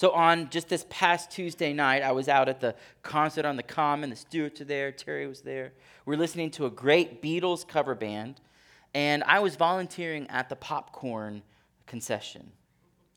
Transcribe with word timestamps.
So, 0.00 0.12
on 0.12 0.48
just 0.48 0.70
this 0.70 0.86
past 0.88 1.30
Tuesday 1.30 1.74
night, 1.74 2.02
I 2.02 2.12
was 2.12 2.26
out 2.26 2.48
at 2.48 2.58
the 2.58 2.74
concert 3.02 3.44
on 3.44 3.56
the 3.56 3.62
Common. 3.62 4.08
The 4.08 4.16
Stewarts 4.16 4.58
are 4.62 4.64
there, 4.64 4.90
Terry 4.92 5.26
was 5.26 5.42
there. 5.42 5.74
We 6.06 6.14
are 6.14 6.18
listening 6.18 6.50
to 6.52 6.64
a 6.64 6.70
great 6.70 7.20
Beatles 7.20 7.68
cover 7.68 7.94
band, 7.94 8.40
and 8.94 9.22
I 9.24 9.40
was 9.40 9.56
volunteering 9.56 10.26
at 10.30 10.48
the 10.48 10.56
popcorn 10.56 11.42
concession. 11.86 12.50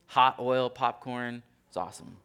Hot 0.08 0.36
oil 0.42 0.70
popcorn, 0.70 1.42
it's 1.70 1.78
awesome. 1.78 2.18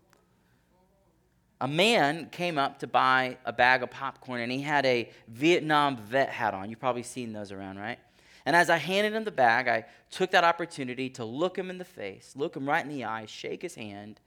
A 1.60 1.68
man 1.68 2.26
came 2.32 2.58
up 2.58 2.80
to 2.80 2.88
buy 2.88 3.36
a 3.44 3.52
bag 3.52 3.84
of 3.84 3.92
popcorn, 3.92 4.40
and 4.40 4.50
he 4.50 4.62
had 4.62 4.84
a 4.86 5.08
Vietnam 5.28 5.98
vet 5.98 6.30
hat 6.30 6.52
on. 6.52 6.68
You've 6.68 6.80
probably 6.80 7.04
seen 7.04 7.32
those 7.32 7.52
around, 7.52 7.78
right? 7.78 8.00
And 8.44 8.56
as 8.56 8.70
I 8.70 8.78
handed 8.78 9.12
him 9.12 9.22
the 9.22 9.30
bag, 9.30 9.68
I 9.68 9.84
took 10.10 10.32
that 10.32 10.42
opportunity 10.42 11.08
to 11.10 11.24
look 11.24 11.56
him 11.56 11.70
in 11.70 11.78
the 11.78 11.84
face, 11.84 12.32
look 12.34 12.56
him 12.56 12.68
right 12.68 12.84
in 12.84 12.90
the 12.90 13.04
eye, 13.04 13.26
shake 13.26 13.62
his 13.62 13.76
hand, 13.76 14.18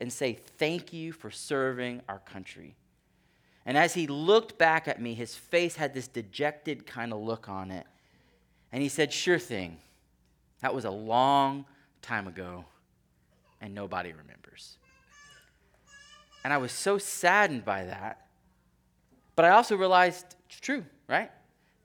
and 0.00 0.12
say, 0.12 0.38
Thank 0.58 0.92
you 0.92 1.12
for 1.12 1.30
serving 1.30 2.02
our 2.08 2.18
country. 2.18 2.74
And 3.64 3.76
as 3.76 3.94
he 3.94 4.06
looked 4.06 4.58
back 4.58 4.86
at 4.86 5.00
me, 5.00 5.14
his 5.14 5.34
face 5.34 5.76
had 5.76 5.92
this 5.92 6.06
dejected 6.06 6.86
kind 6.86 7.12
of 7.12 7.20
look 7.20 7.48
on 7.48 7.70
it. 7.70 7.86
And 8.72 8.82
he 8.82 8.88
said, 8.88 9.12
Sure 9.12 9.38
thing. 9.38 9.78
That 10.60 10.74
was 10.74 10.84
a 10.84 10.90
long 10.90 11.66
time 12.02 12.26
ago, 12.26 12.64
and 13.60 13.74
nobody 13.74 14.12
remembers. 14.12 14.78
And 16.44 16.52
I 16.52 16.58
was 16.58 16.72
so 16.72 16.96
saddened 16.96 17.64
by 17.64 17.84
that. 17.84 18.26
But 19.34 19.44
I 19.44 19.50
also 19.50 19.76
realized 19.76 20.36
it's 20.48 20.60
true, 20.60 20.84
right? 21.08 21.30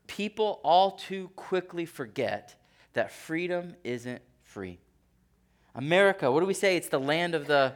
People 0.07 0.59
all 0.63 0.91
too 0.91 1.29
quickly 1.35 1.85
forget 1.85 2.55
that 2.93 3.11
freedom 3.11 3.75
isn't 3.83 4.21
free. 4.43 4.79
America, 5.75 6.31
what 6.31 6.41
do 6.41 6.45
we 6.45 6.53
say? 6.53 6.77
It's 6.77 6.89
the 6.89 6.99
land 6.99 7.33
of 7.33 7.47
the 7.47 7.73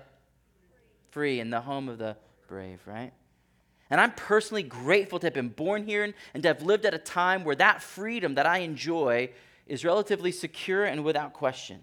free 1.15 1.39
and 1.39 1.51
the 1.51 1.61
home 1.61 1.87
of 1.87 1.97
the 1.97 2.17
brave, 2.49 2.81
right? 2.85 3.13
And 3.89 4.01
I'm 4.01 4.11
personally 4.11 4.63
grateful 4.63 5.17
to 5.17 5.27
have 5.27 5.33
been 5.33 5.47
born 5.47 5.87
here 5.87 6.03
and, 6.03 6.13
and 6.33 6.43
to 6.43 6.49
have 6.49 6.61
lived 6.61 6.85
at 6.85 6.93
a 6.93 6.97
time 6.97 7.45
where 7.45 7.55
that 7.55 7.81
freedom 7.81 8.35
that 8.35 8.45
I 8.45 8.57
enjoy 8.57 9.29
is 9.65 9.85
relatively 9.85 10.33
secure 10.33 10.83
and 10.83 11.05
without 11.05 11.31
question. 11.31 11.79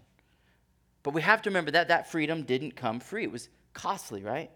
But 1.03 1.15
we 1.15 1.23
have 1.23 1.41
to 1.43 1.51
remember 1.51 1.71
that 1.71 1.89
that 1.89 2.11
freedom 2.11 2.43
didn't 2.43 2.77
come 2.77 3.01
free, 3.01 3.25
it 3.25 3.33
was 3.33 3.49
costly, 3.73 4.23
right? 4.23 4.51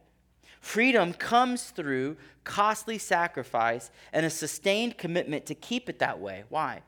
Freedom 0.61 1.15
comes 1.15 1.71
through 1.71 2.19
costly 2.45 2.99
sacrifice 2.99 3.91
and 4.13 4.27
a 4.27 4.31
sustained 4.31 4.99
commitment 4.99 5.47
to 5.47 5.55
keep 5.55 5.89
it 5.89 6.01
that 6.01 6.21
way. 6.21 6.45
Why? 6.51 6.83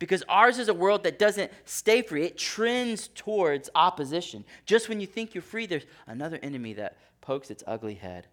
Because 0.00 0.24
ours 0.28 0.58
is 0.58 0.68
a 0.68 0.74
world 0.74 1.04
that 1.04 1.18
doesn't 1.18 1.52
stay 1.66 2.00
free, 2.02 2.24
it 2.24 2.38
trends 2.38 3.08
towards 3.08 3.68
opposition. 3.74 4.44
Just 4.64 4.88
when 4.88 4.98
you 4.98 5.06
think 5.06 5.34
you're 5.34 5.42
free, 5.42 5.66
there's 5.66 5.84
another 6.06 6.40
enemy 6.42 6.72
that 6.72 6.96
pokes 7.20 7.50
its 7.50 7.62
ugly 7.66 7.94
head. 7.94 8.26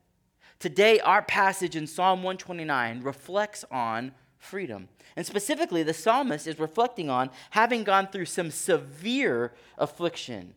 Today, 0.59 0.99
our 1.01 1.21
passage 1.21 1.75
in 1.75 1.85
Psalm 1.85 2.23
129 2.23 3.01
reflects 3.01 3.65
on 3.69 4.13
freedom. 4.39 4.87
And 5.17 5.25
specifically, 5.25 5.83
the 5.83 5.93
psalmist 5.93 6.47
is 6.47 6.57
reflecting 6.57 7.09
on 7.09 7.29
having 7.49 7.83
gone 7.83 8.07
through 8.07 8.25
some 8.25 8.49
severe 8.49 9.53
affliction 9.77 10.53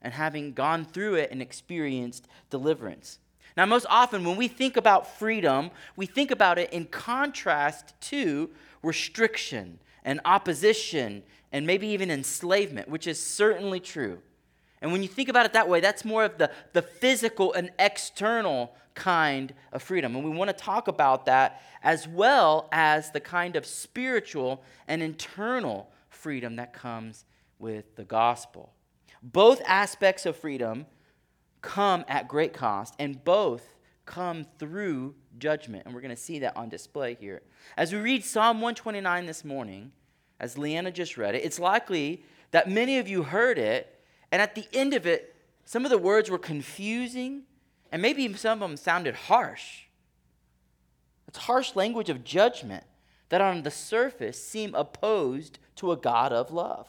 and 0.00 0.14
having 0.14 0.54
gone 0.54 0.86
through 0.86 1.16
it 1.16 1.30
and 1.30 1.42
experienced 1.42 2.26
deliverance. 2.48 3.18
Now, 3.54 3.66
most 3.66 3.86
often 3.90 4.24
when 4.24 4.36
we 4.36 4.48
think 4.48 4.78
about 4.78 5.18
freedom, 5.18 5.70
we 5.94 6.06
think 6.06 6.30
about 6.30 6.58
it 6.58 6.72
in 6.72 6.86
contrast 6.86 8.00
to 8.02 8.50
restriction 8.82 9.78
and 10.04 10.20
opposition 10.24 11.22
and 11.52 11.66
maybe 11.66 11.86
even 11.88 12.10
enslavement, 12.10 12.88
which 12.88 13.06
is 13.06 13.24
certainly 13.24 13.80
true. 13.80 14.18
And 14.82 14.92
when 14.92 15.02
you 15.02 15.08
think 15.08 15.28
about 15.28 15.46
it 15.46 15.54
that 15.54 15.68
way, 15.68 15.80
that's 15.80 16.04
more 16.04 16.24
of 16.24 16.36
the, 16.36 16.50
the 16.72 16.82
physical 16.82 17.52
and 17.54 17.70
external 17.78 18.74
kind 18.94 19.54
of 19.72 19.82
freedom. 19.82 20.14
And 20.14 20.24
we 20.24 20.30
want 20.30 20.50
to 20.50 20.56
talk 20.56 20.88
about 20.88 21.26
that 21.26 21.62
as 21.82 22.06
well 22.06 22.68
as 22.70 23.10
the 23.10 23.20
kind 23.20 23.56
of 23.56 23.66
spiritual 23.66 24.62
and 24.86 25.02
internal 25.02 25.90
freedom 26.10 26.56
that 26.56 26.72
comes 26.72 27.24
with 27.58 27.96
the 27.96 28.04
gospel. 28.04 28.72
Both 29.22 29.62
aspects 29.66 30.26
of 30.26 30.36
freedom 30.36 30.86
come 31.62 32.04
at 32.08 32.28
great 32.28 32.52
cost, 32.52 32.94
and 32.98 33.24
both 33.24 33.74
come 34.04 34.44
through 34.58 35.14
judgment. 35.38 35.84
And 35.84 35.94
we're 35.94 36.00
going 36.00 36.14
to 36.14 36.20
see 36.20 36.38
that 36.40 36.56
on 36.56 36.68
display 36.68 37.14
here. 37.14 37.42
As 37.76 37.92
we 37.92 37.98
read 37.98 38.24
Psalm 38.24 38.58
129 38.58 39.26
this 39.26 39.44
morning, 39.44 39.92
as 40.40 40.58
Leanna 40.58 40.90
just 40.90 41.16
read 41.16 41.34
it, 41.34 41.44
it's 41.44 41.58
likely 41.58 42.24
that 42.50 42.68
many 42.68 42.98
of 42.98 43.08
you 43.08 43.22
heard 43.22 43.58
it 43.58 43.94
and 44.34 44.42
at 44.42 44.56
the 44.56 44.66
end 44.72 44.94
of 44.94 45.06
it, 45.06 45.34
some 45.64 45.84
of 45.84 45.92
the 45.92 45.98
words 45.98 46.28
were 46.28 46.38
confusing, 46.38 47.42
and 47.92 48.02
maybe 48.02 48.32
some 48.34 48.60
of 48.60 48.68
them 48.68 48.76
sounded 48.76 49.14
harsh. 49.14 49.82
It's 51.28 51.38
harsh 51.38 51.76
language 51.76 52.10
of 52.10 52.24
judgment 52.24 52.82
that 53.28 53.40
on 53.40 53.62
the 53.62 53.70
surface 53.70 54.42
seem 54.42 54.74
opposed 54.74 55.60
to 55.76 55.92
a 55.92 55.96
God 55.96 56.32
of 56.32 56.52
love. 56.52 56.88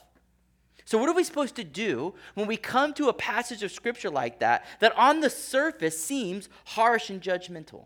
So, 0.86 0.98
what 0.98 1.08
are 1.08 1.14
we 1.14 1.24
supposed 1.24 1.56
to 1.58 1.64
do 1.64 2.16
when 2.34 2.48
we 2.48 2.58
come 2.58 2.96
to 2.96 3.10
a 3.10 3.14
passage 3.14 3.62
of 3.64 3.72
scripture 3.72 4.10
like 4.10 4.40
that, 4.40 4.66
that 4.80 4.98
on 4.98 5.20
the 5.20 5.30
surface 5.30 6.04
seems 6.04 6.50
harsh 6.66 7.12
and 7.12 7.22
judgmental? 7.22 7.86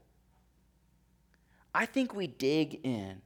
I 1.74 1.86
think 1.86 2.14
we 2.14 2.28
dig 2.28 2.80
in. 2.84 3.22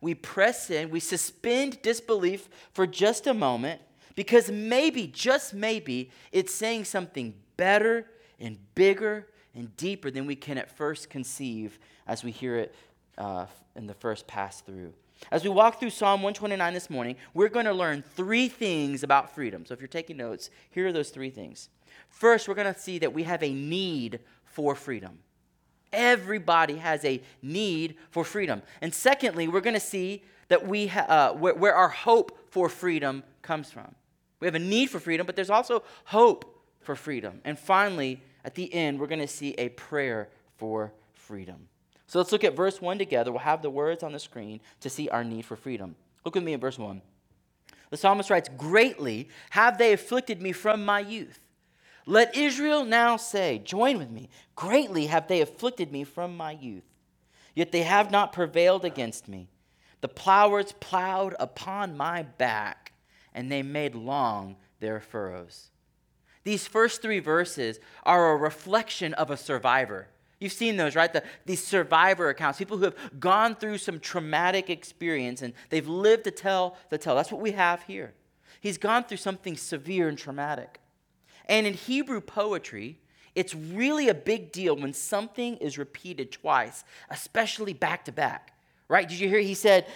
We 0.00 0.14
press 0.14 0.70
in, 0.70 0.90
we 0.90 1.00
suspend 1.00 1.82
disbelief 1.82 2.48
for 2.72 2.86
just 2.86 3.26
a 3.26 3.34
moment, 3.34 3.82
because 4.14 4.50
maybe, 4.50 5.06
just 5.06 5.52
maybe, 5.52 6.10
it's 6.32 6.54
saying 6.54 6.84
something 6.84 7.34
better 7.56 8.06
and 8.38 8.56
bigger 8.74 9.26
and 9.54 9.76
deeper 9.76 10.10
than 10.10 10.26
we 10.26 10.36
can 10.36 10.56
at 10.56 10.74
first 10.74 11.10
conceive 11.10 11.78
as 12.06 12.24
we 12.24 12.30
hear 12.30 12.56
it 12.56 12.74
uh, 13.18 13.44
in 13.76 13.86
the 13.86 13.94
first 13.94 14.26
pass 14.26 14.62
through. 14.62 14.92
As 15.30 15.44
we 15.44 15.50
walk 15.50 15.78
through 15.78 15.90
Psalm 15.90 16.22
129 16.22 16.72
this 16.72 16.88
morning, 16.88 17.16
we're 17.34 17.48
going 17.48 17.66
to 17.66 17.74
learn 17.74 18.02
three 18.02 18.48
things 18.48 19.02
about 19.02 19.34
freedom. 19.34 19.66
So 19.66 19.74
if 19.74 19.80
you're 19.80 19.88
taking 19.88 20.16
notes, 20.16 20.48
here 20.70 20.86
are 20.86 20.92
those 20.92 21.10
three 21.10 21.30
things. 21.30 21.68
First, 22.08 22.48
we're 22.48 22.54
going 22.54 22.72
to 22.72 22.80
see 22.80 22.98
that 23.00 23.12
we 23.12 23.24
have 23.24 23.42
a 23.42 23.52
need 23.52 24.20
for 24.44 24.74
freedom. 24.74 25.18
Everybody 25.92 26.76
has 26.76 27.04
a 27.04 27.20
need 27.42 27.96
for 28.10 28.24
freedom. 28.24 28.62
And 28.80 28.94
secondly, 28.94 29.48
we're 29.48 29.60
going 29.60 29.74
to 29.74 29.80
see 29.80 30.22
that 30.48 30.66
we 30.66 30.88
ha- 30.88 31.06
uh, 31.08 31.32
where, 31.32 31.54
where 31.54 31.74
our 31.74 31.88
hope 31.88 32.38
for 32.50 32.68
freedom 32.68 33.22
comes 33.42 33.70
from. 33.70 33.94
We 34.40 34.46
have 34.46 34.54
a 34.54 34.60
need 34.60 34.86
for 34.86 35.00
freedom, 35.00 35.26
but 35.26 35.36
there's 35.36 35.50
also 35.50 35.82
hope 36.04 36.64
for 36.80 36.96
freedom. 36.96 37.40
And 37.44 37.58
finally, 37.58 38.22
at 38.44 38.54
the 38.54 38.72
end, 38.72 38.98
we're 38.98 39.06
going 39.06 39.20
to 39.20 39.28
see 39.28 39.54
a 39.58 39.68
prayer 39.70 40.28
for 40.56 40.92
freedom. 41.12 41.68
So 42.06 42.18
let's 42.18 42.32
look 42.32 42.42
at 42.42 42.56
verse 42.56 42.80
1 42.80 42.98
together. 42.98 43.30
We'll 43.30 43.40
have 43.40 43.62
the 43.62 43.70
words 43.70 44.02
on 44.02 44.12
the 44.12 44.18
screen 44.18 44.60
to 44.80 44.90
see 44.90 45.08
our 45.08 45.22
need 45.22 45.44
for 45.44 45.56
freedom. 45.56 45.94
Look 46.24 46.34
with 46.34 46.44
me 46.44 46.54
at 46.54 46.60
verse 46.60 46.78
1. 46.78 47.00
The 47.90 47.96
psalmist 47.96 48.30
writes, 48.30 48.48
Greatly 48.56 49.28
have 49.50 49.78
they 49.78 49.92
afflicted 49.92 50.40
me 50.40 50.52
from 50.52 50.84
my 50.84 51.00
youth. 51.00 51.40
Let 52.10 52.36
Israel 52.36 52.84
now 52.84 53.16
say, 53.16 53.60
Join 53.60 53.96
with 53.96 54.10
me. 54.10 54.30
Greatly 54.56 55.06
have 55.06 55.28
they 55.28 55.40
afflicted 55.40 55.92
me 55.92 56.02
from 56.02 56.36
my 56.36 56.50
youth. 56.50 56.82
Yet 57.54 57.70
they 57.70 57.82
have 57.82 58.10
not 58.10 58.32
prevailed 58.32 58.84
against 58.84 59.28
me. 59.28 59.48
The 60.00 60.08
plowers 60.08 60.72
plowed 60.80 61.36
upon 61.38 61.96
my 61.96 62.24
back 62.24 62.92
and 63.32 63.50
they 63.50 63.62
made 63.62 63.94
long 63.94 64.56
their 64.80 64.98
furrows. 64.98 65.70
These 66.42 66.66
first 66.66 67.00
three 67.00 67.20
verses 67.20 67.78
are 68.02 68.32
a 68.32 68.36
reflection 68.36 69.14
of 69.14 69.30
a 69.30 69.36
survivor. 69.36 70.08
You've 70.40 70.52
seen 70.52 70.76
those, 70.76 70.96
right? 70.96 71.12
The, 71.12 71.22
these 71.46 71.64
survivor 71.64 72.28
accounts, 72.28 72.58
people 72.58 72.78
who 72.78 72.86
have 72.86 73.20
gone 73.20 73.54
through 73.54 73.78
some 73.78 74.00
traumatic 74.00 74.68
experience 74.68 75.42
and 75.42 75.54
they've 75.68 75.86
lived 75.86 76.24
to 76.24 76.32
tell 76.32 76.76
the 76.88 76.98
tale. 76.98 77.14
That's 77.14 77.30
what 77.30 77.40
we 77.40 77.52
have 77.52 77.84
here. 77.84 78.14
He's 78.60 78.78
gone 78.78 79.04
through 79.04 79.18
something 79.18 79.56
severe 79.56 80.08
and 80.08 80.18
traumatic. 80.18 80.79
And 81.50 81.66
in 81.66 81.74
Hebrew 81.74 82.20
poetry, 82.20 82.96
it's 83.34 83.54
really 83.54 84.08
a 84.08 84.14
big 84.14 84.52
deal 84.52 84.76
when 84.76 84.94
something 84.94 85.56
is 85.56 85.76
repeated 85.76 86.30
twice, 86.30 86.84
especially 87.10 87.74
back 87.74 88.04
to 88.06 88.12
back. 88.12 88.54
Right? 88.88 89.08
Did 89.08 89.18
you 89.18 89.28
hear? 89.28 89.40
He 89.40 89.54
said, 89.54 89.86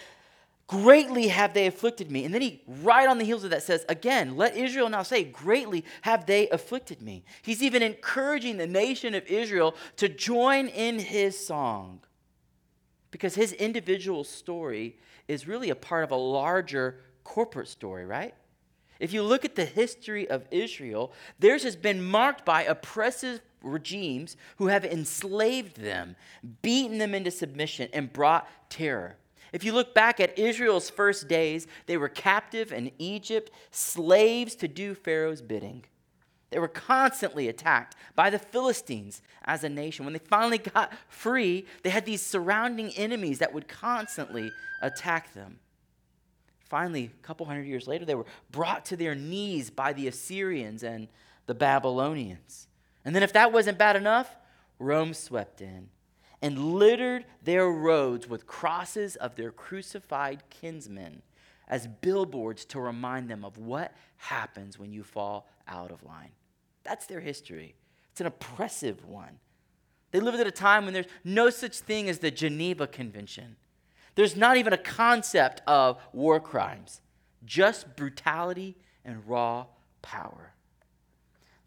Greatly 0.67 1.29
have 1.29 1.53
they 1.53 1.67
afflicted 1.67 2.11
me. 2.11 2.25
And 2.25 2.35
then 2.35 2.41
he, 2.41 2.63
right 2.67 3.07
on 3.09 3.19
the 3.19 3.25
heels 3.25 3.45
of 3.45 3.51
that, 3.51 3.63
says, 3.63 3.85
Again, 3.89 4.37
let 4.37 4.57
Israel 4.57 4.89
now 4.89 5.03
say, 5.03 5.23
Greatly 5.23 5.85
have 6.03 6.27
they 6.27 6.49
afflicted 6.49 7.01
me. 7.01 7.25
He's 7.43 7.63
even 7.63 7.83
encouraging 7.83 8.57
the 8.57 8.67
nation 8.67 9.15
of 9.15 9.25
Israel 9.27 9.77
to 9.97 10.09
join 10.09 10.67
in 10.69 10.99
his 10.99 11.39
song 11.47 12.01
because 13.11 13.37
his 13.37 13.53
individual 13.53 14.25
story 14.25 14.97
is 15.29 15.47
really 15.47 15.71
a 15.71 15.77
part 15.77 16.03
of 16.03 16.11
a 16.11 16.17
larger 16.17 16.99
corporate 17.23 17.69
story, 17.69 18.05
right? 18.05 18.35
If 19.01 19.13
you 19.13 19.23
look 19.23 19.45
at 19.45 19.57
the 19.57 19.65
history 19.65 20.29
of 20.29 20.47
Israel, 20.51 21.13
theirs 21.39 21.63
has 21.65 21.77
been 21.77 22.03
marked 22.03 22.45
by 22.45 22.63
oppressive 22.63 23.41
regimes 23.63 24.37
who 24.57 24.69
have 24.69 24.85
enslaved 24.85 25.81
them, 25.81 26.17
beaten 26.63 26.99
them 26.99 27.15
into 27.15 27.31
submission, 27.31 27.89
and 27.93 28.13
brought 28.13 28.49
terror. 28.71 29.17
If 29.53 29.65
you 29.65 29.73
look 29.73 29.95
back 29.95 30.19
at 30.21 30.39
Israel's 30.39 30.91
first 30.91 31.29
days, 31.29 31.67
they 31.87 31.97
were 31.97 32.09
captive 32.09 32.73
in 32.73 32.91
Egypt, 32.99 33.51
slaves 33.71 34.55
to 34.57 34.69
do 34.69 34.95
Pharaoh's 34.95 35.43
bidding. 35.43 35.85
They 36.51 36.59
were 36.59 36.69
constantly 36.69 37.49
attacked 37.49 37.97
by 38.15 38.31
the 38.31 38.39
Philistines 38.39 39.23
as 39.45 39.65
a 39.65 39.69
nation. 39.69 40.05
When 40.05 40.13
they 40.13 40.21
finally 40.21 40.59
got 40.59 40.93
free, 41.09 41.67
they 41.83 41.91
had 41.91 42.05
these 42.05 42.23
surrounding 42.23 42.91
enemies 42.97 43.41
that 43.41 43.53
would 43.53 43.67
constantly 43.67 44.53
attack 44.81 45.35
them. 45.35 45.59
Finally, 46.75 47.05
a 47.05 47.25
couple 47.25 47.47
hundred 47.47 47.69
years 47.69 47.87
later, 47.87 48.05
they 48.05 48.17
were 48.17 48.27
brought 48.51 48.85
to 48.85 48.97
their 48.97 49.15
knees 49.15 49.71
by 49.71 49.93
the 49.93 50.09
Assyrians 50.09 50.83
and 50.83 51.07
the 51.47 51.55
Babylonians. 51.55 52.67
And 53.05 53.15
then, 53.15 53.23
if 53.23 53.33
that 53.35 53.53
wasn't 53.53 53.79
bad 53.79 53.95
enough, 53.95 54.35
Rome 54.81 55.15
swept 55.15 55.61
in 55.61 55.89
and 56.43 56.75
littered 56.75 57.27
their 57.41 57.69
roads 57.69 58.29
with 58.29 58.49
crosses 58.49 59.15
of 59.15 59.37
their 59.37 59.53
crucified 59.53 60.43
kinsmen 60.51 61.23
as 61.69 61.87
billboards 61.87 62.65
to 62.65 62.81
remind 62.81 63.31
them 63.31 63.45
of 63.45 63.57
what 63.57 63.95
happens 64.17 64.77
when 64.77 64.91
you 64.91 65.05
fall 65.05 65.49
out 65.69 65.93
of 65.93 66.03
line. 66.03 66.33
That's 66.83 67.07
their 67.07 67.21
history. 67.21 67.77
It's 68.11 68.21
an 68.21 68.27
oppressive 68.27 69.05
one. 69.05 69.39
They 70.11 70.19
lived 70.19 70.41
at 70.41 70.49
a 70.49 70.51
time 70.51 70.87
when 70.87 70.93
there's 70.93 71.07
no 71.23 71.51
such 71.51 71.79
thing 71.79 72.09
as 72.09 72.19
the 72.19 72.33
Geneva 72.33 72.89
Convention. 72.89 73.55
There's 74.15 74.37
not 74.37 74.57
even 74.57 74.73
a 74.73 74.79
concept 74.79 75.63
of 75.67 75.99
war 76.13 76.41
crimes, 76.41 77.01
just 77.45 77.97
brutality 77.97 78.77
and 79.05 79.27
raw 79.27 79.67
power. 80.03 80.53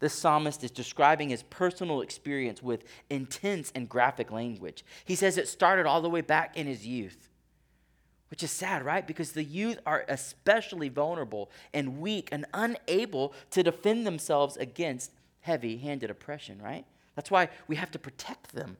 The 0.00 0.08
psalmist 0.08 0.62
is 0.62 0.70
describing 0.70 1.30
his 1.30 1.42
personal 1.42 2.00
experience 2.02 2.62
with 2.62 2.84
intense 3.10 3.72
and 3.74 3.88
graphic 3.88 4.30
language. 4.30 4.84
He 5.04 5.16
says 5.16 5.36
it 5.36 5.48
started 5.48 5.86
all 5.86 6.00
the 6.00 6.10
way 6.10 6.20
back 6.20 6.56
in 6.56 6.66
his 6.66 6.86
youth, 6.86 7.28
which 8.30 8.42
is 8.42 8.50
sad, 8.50 8.84
right? 8.84 9.06
Because 9.06 9.32
the 9.32 9.42
youth 9.42 9.80
are 9.84 10.04
especially 10.08 10.88
vulnerable 10.88 11.50
and 11.74 11.98
weak 12.00 12.28
and 12.30 12.46
unable 12.54 13.34
to 13.50 13.62
defend 13.62 14.06
themselves 14.06 14.56
against 14.56 15.12
heavy 15.40 15.78
handed 15.78 16.10
oppression, 16.10 16.62
right? 16.62 16.84
That's 17.16 17.30
why 17.30 17.48
we 17.66 17.76
have 17.76 17.90
to 17.90 17.98
protect 17.98 18.54
them. 18.54 18.76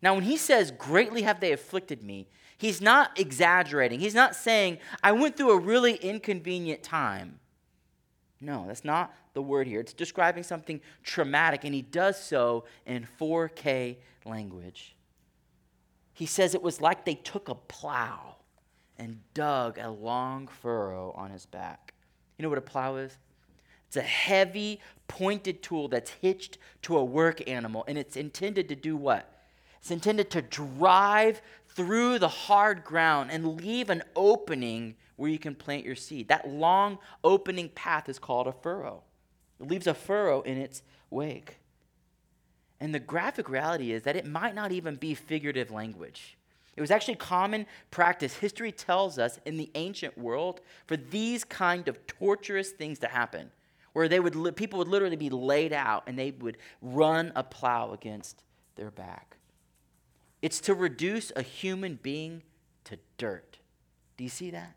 Now, 0.00 0.14
when 0.14 0.24
he 0.24 0.36
says, 0.36 0.70
Greatly 0.70 1.22
have 1.22 1.40
they 1.40 1.52
afflicted 1.52 2.02
me, 2.02 2.28
he's 2.58 2.80
not 2.80 3.18
exaggerating. 3.18 4.00
He's 4.00 4.14
not 4.14 4.34
saying, 4.34 4.78
I 5.02 5.12
went 5.12 5.36
through 5.36 5.52
a 5.52 5.58
really 5.58 5.94
inconvenient 5.94 6.82
time. 6.82 7.40
No, 8.40 8.64
that's 8.66 8.84
not 8.84 9.14
the 9.32 9.42
word 9.42 9.66
here. 9.66 9.80
It's 9.80 9.92
describing 9.92 10.42
something 10.42 10.80
traumatic, 11.02 11.64
and 11.64 11.74
he 11.74 11.82
does 11.82 12.22
so 12.22 12.64
in 12.86 13.06
4K 13.20 13.96
language. 14.24 14.94
He 16.12 16.26
says 16.26 16.54
it 16.54 16.62
was 16.62 16.80
like 16.80 17.04
they 17.04 17.14
took 17.14 17.48
a 17.48 17.54
plow 17.54 18.36
and 18.98 19.20
dug 19.34 19.78
a 19.78 19.90
long 19.90 20.46
furrow 20.46 21.12
on 21.16 21.30
his 21.30 21.46
back. 21.46 21.94
You 22.38 22.44
know 22.44 22.48
what 22.48 22.58
a 22.58 22.62
plow 22.62 22.96
is? 22.96 23.16
It's 23.88 23.96
a 23.96 24.02
heavy, 24.02 24.80
pointed 25.08 25.62
tool 25.62 25.88
that's 25.88 26.10
hitched 26.10 26.58
to 26.82 26.96
a 26.96 27.04
work 27.04 27.48
animal, 27.48 27.84
and 27.88 27.96
it's 27.98 28.16
intended 28.16 28.68
to 28.68 28.76
do 28.76 28.96
what? 28.96 29.30
It's 29.80 29.90
intended 29.90 30.30
to 30.30 30.42
drive 30.42 31.42
through 31.74 32.18
the 32.18 32.28
hard 32.28 32.84
ground 32.84 33.30
and 33.30 33.60
leave 33.60 33.90
an 33.90 34.02
opening 34.14 34.94
where 35.16 35.30
you 35.30 35.38
can 35.38 35.54
plant 35.54 35.84
your 35.84 35.94
seed. 35.94 36.28
That 36.28 36.48
long 36.48 36.98
opening 37.22 37.68
path 37.68 38.08
is 38.08 38.18
called 38.18 38.46
a 38.46 38.52
furrow. 38.52 39.02
It 39.60 39.68
leaves 39.68 39.86
a 39.86 39.94
furrow 39.94 40.42
in 40.42 40.58
its 40.58 40.82
wake. 41.10 41.58
And 42.80 42.94
the 42.94 43.00
graphic 43.00 43.48
reality 43.48 43.92
is 43.92 44.02
that 44.02 44.16
it 44.16 44.26
might 44.26 44.54
not 44.54 44.72
even 44.72 44.96
be 44.96 45.14
figurative 45.14 45.70
language. 45.70 46.36
It 46.76 46.80
was 46.80 46.90
actually 46.90 47.14
common 47.14 47.66
practice. 47.90 48.34
History 48.34 48.72
tells 48.72 49.18
us 49.18 49.38
in 49.44 49.56
the 49.56 49.70
ancient 49.74 50.18
world 50.18 50.60
for 50.86 50.96
these 50.96 51.44
kind 51.44 51.86
of 51.86 52.04
torturous 52.06 52.70
things 52.70 52.98
to 53.00 53.06
happen, 53.06 53.50
where 53.92 54.08
they 54.08 54.18
would 54.18 54.56
people 54.56 54.80
would 54.80 54.88
literally 54.88 55.16
be 55.16 55.30
laid 55.30 55.72
out 55.72 56.02
and 56.08 56.18
they 56.18 56.32
would 56.32 56.58
run 56.82 57.32
a 57.36 57.44
plow 57.44 57.92
against 57.92 58.42
their 58.74 58.90
back. 58.90 59.36
It's 60.44 60.60
to 60.60 60.74
reduce 60.74 61.32
a 61.34 61.40
human 61.40 61.98
being 62.02 62.42
to 62.84 62.98
dirt. 63.16 63.56
Do 64.18 64.24
you 64.24 64.28
see 64.28 64.50
that? 64.50 64.74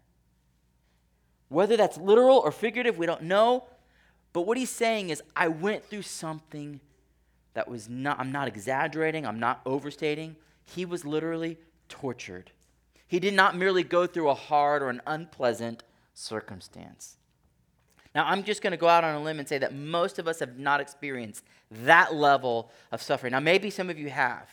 Whether 1.50 1.76
that's 1.76 1.98
literal 1.98 2.38
or 2.38 2.54
figurative, 2.54 2.98
we 2.98 3.06
don't 3.06 3.24
know. 3.24 3.66
But 4.32 4.44
what 4.44 4.58
he's 4.58 4.70
saying 4.70 5.10
is, 5.10 5.22
I 5.36 5.50
went 5.50 5.84
through 5.84 6.04
something 6.04 6.80
that 7.54 7.68
was 7.68 7.90
not, 7.90 8.18
I'm 8.18 8.32
not 8.32 8.48
exaggerating, 8.48 9.26
I'm 9.26 9.42
not 9.42 9.60
overstating. 9.66 10.38
He 10.64 10.86
was 10.86 11.04
literally 11.04 11.58
tortured. 11.90 12.52
He 13.06 13.20
did 13.20 13.34
not 13.34 13.58
merely 13.58 13.84
go 13.84 14.08
through 14.08 14.30
a 14.30 14.36
hard 14.36 14.82
or 14.82 14.90
an 14.90 15.02
unpleasant 15.06 15.84
circumstance. 16.14 17.18
Now, 18.16 18.26
I'm 18.26 18.46
just 18.46 18.62
going 18.62 18.72
to 18.72 18.78
go 18.78 18.88
out 18.88 19.04
on 19.04 19.16
a 19.16 19.22
limb 19.22 19.38
and 19.38 19.50
say 19.50 19.58
that 19.58 19.76
most 19.76 20.18
of 20.18 20.30
us 20.30 20.40
have 20.40 20.58
not 20.58 20.80
experienced 20.80 21.44
that 21.70 22.16
level 22.16 22.72
of 22.90 23.02
suffering. 23.02 23.32
Now, 23.32 23.42
maybe 23.42 23.70
some 23.70 23.90
of 23.90 24.00
you 24.00 24.10
have. 24.10 24.48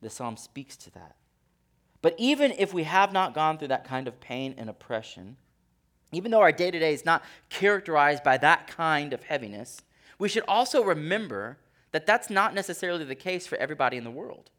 The 0.00 0.10
psalm 0.10 0.36
speaks 0.36 0.76
to 0.78 0.90
that. 0.92 1.16
But 2.00 2.14
even 2.18 2.52
if 2.52 2.72
we 2.72 2.84
have 2.84 3.12
not 3.12 3.34
gone 3.34 3.58
through 3.58 3.68
that 3.68 3.84
kind 3.84 4.06
of 4.06 4.20
pain 4.20 4.54
and 4.56 4.70
oppression, 4.70 5.36
even 6.12 6.30
though 6.30 6.40
our 6.40 6.52
day 6.52 6.70
to 6.70 6.78
day 6.78 6.94
is 6.94 7.04
not 7.04 7.24
characterized 7.48 8.22
by 8.22 8.38
that 8.38 8.66
kind 8.68 9.12
of 9.12 9.24
heaviness, 9.24 9.82
we 10.18 10.28
should 10.28 10.44
also 10.46 10.82
remember 10.82 11.58
that 11.92 12.06
that's 12.06 12.30
not 12.30 12.54
necessarily 12.54 13.04
the 13.04 13.14
case 13.14 13.46
for 13.46 13.56
everybody 13.58 13.96
in 13.96 14.04
the 14.04 14.10
world. 14.10 14.50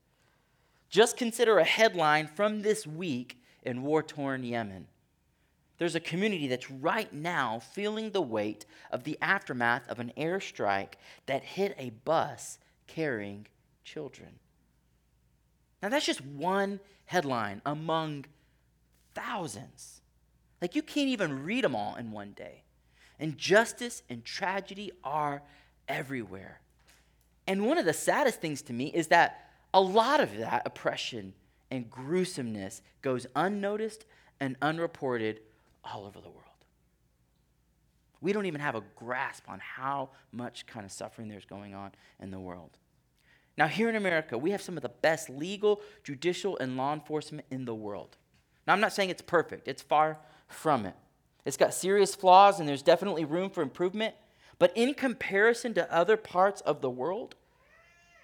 Just 0.90 1.18
consider 1.18 1.60
a 1.60 1.64
headline 1.64 2.28
from 2.28 2.62
this 2.62 2.86
week 2.86 3.42
in 3.64 3.84
war 3.84 4.02
torn 4.02 4.44
Yemen. 4.44 4.88
There's 5.78 5.96
a 5.96 6.02
community 6.02 6.48
that's 6.48 6.70
right 6.70 7.12
now 7.14 7.60
feeling 7.60 8.12
the 8.12 8.22
weight 8.22 8.66
of 8.92 9.06
the 9.06 9.18
aftermath 9.22 9.88
of 9.88 10.00
an 10.00 10.12
airstrike 10.18 10.94
that 11.26 11.44
hit 11.44 11.74
a 11.78 11.92
bus 11.92 12.60
carrying 12.88 13.48
children. 13.86 14.40
Now, 15.82 15.90
that's 15.90 16.06
just 16.06 16.24
one 16.24 16.80
headline 17.06 17.62
among 17.66 18.26
thousands. 19.16 20.02
Like, 20.62 20.76
you 20.76 20.82
can't 20.82 21.10
even 21.10 21.44
read 21.44 21.64
them 21.64 21.76
all 21.76 21.96
in 21.96 22.12
one 22.12 22.34
day. 22.34 22.64
Injustice 23.20 24.04
and 24.10 24.24
tragedy 24.24 24.92
are 25.04 25.42
everywhere. 25.88 26.60
And 27.48 27.66
one 27.66 27.78
of 27.78 27.86
the 27.86 27.94
saddest 27.94 28.42
things 28.42 28.62
to 28.64 28.74
me 28.74 28.88
is 28.88 29.08
that 29.08 29.52
a 29.74 29.82
lot 29.82 30.20
of 30.20 30.38
that 30.38 30.64
oppression 30.66 31.34
and 31.72 31.90
gruesomeness 31.90 32.82
goes 33.02 33.26
unnoticed 33.36 34.06
and 34.40 34.56
unreported 34.62 35.42
all 35.84 36.06
over 36.06 36.20
the 36.20 36.30
world. 36.30 36.46
We 38.22 38.34
don't 38.34 38.46
even 38.46 38.62
have 38.62 38.76
a 38.76 38.84
grasp 38.96 39.44
on 39.48 39.60
how 39.60 40.10
much 40.32 40.66
kind 40.66 40.86
of 40.86 40.92
suffering 40.92 41.30
there's 41.30 41.46
going 41.46 41.74
on 41.74 41.92
in 42.20 42.32
the 42.32 42.40
world. 42.40 42.72
Now, 43.60 43.68
here 43.68 43.90
in 43.90 43.98
America, 43.98 44.38
we 44.38 44.52
have 44.52 44.62
some 44.62 44.78
of 44.78 44.84
the 44.84 44.88
best 44.88 45.30
legal, 45.30 45.82
judicial, 46.06 46.58
and 46.60 46.78
law 46.78 46.94
enforcement 46.94 47.46
in 47.52 47.66
the 47.66 47.76
world. 47.76 48.16
Now, 48.66 48.72
I'm 48.72 48.80
not 48.80 48.94
saying 48.94 49.10
it's 49.10 49.22
perfect, 49.22 49.68
it's 49.68 49.82
far 49.82 50.18
from 50.48 50.86
it. 50.86 50.96
It's 51.44 51.58
got 51.58 51.74
serious 51.74 52.16
flaws, 52.16 52.62
and 52.62 52.70
there's 52.70 52.82
definitely 52.82 53.26
room 53.26 53.50
for 53.50 53.62
improvement. 53.62 54.16
But 54.60 54.72
in 54.76 54.94
comparison 54.94 55.74
to 55.74 55.94
other 55.94 56.16
parts 56.16 56.62
of 56.62 56.80
the 56.80 56.90
world, 56.90 57.36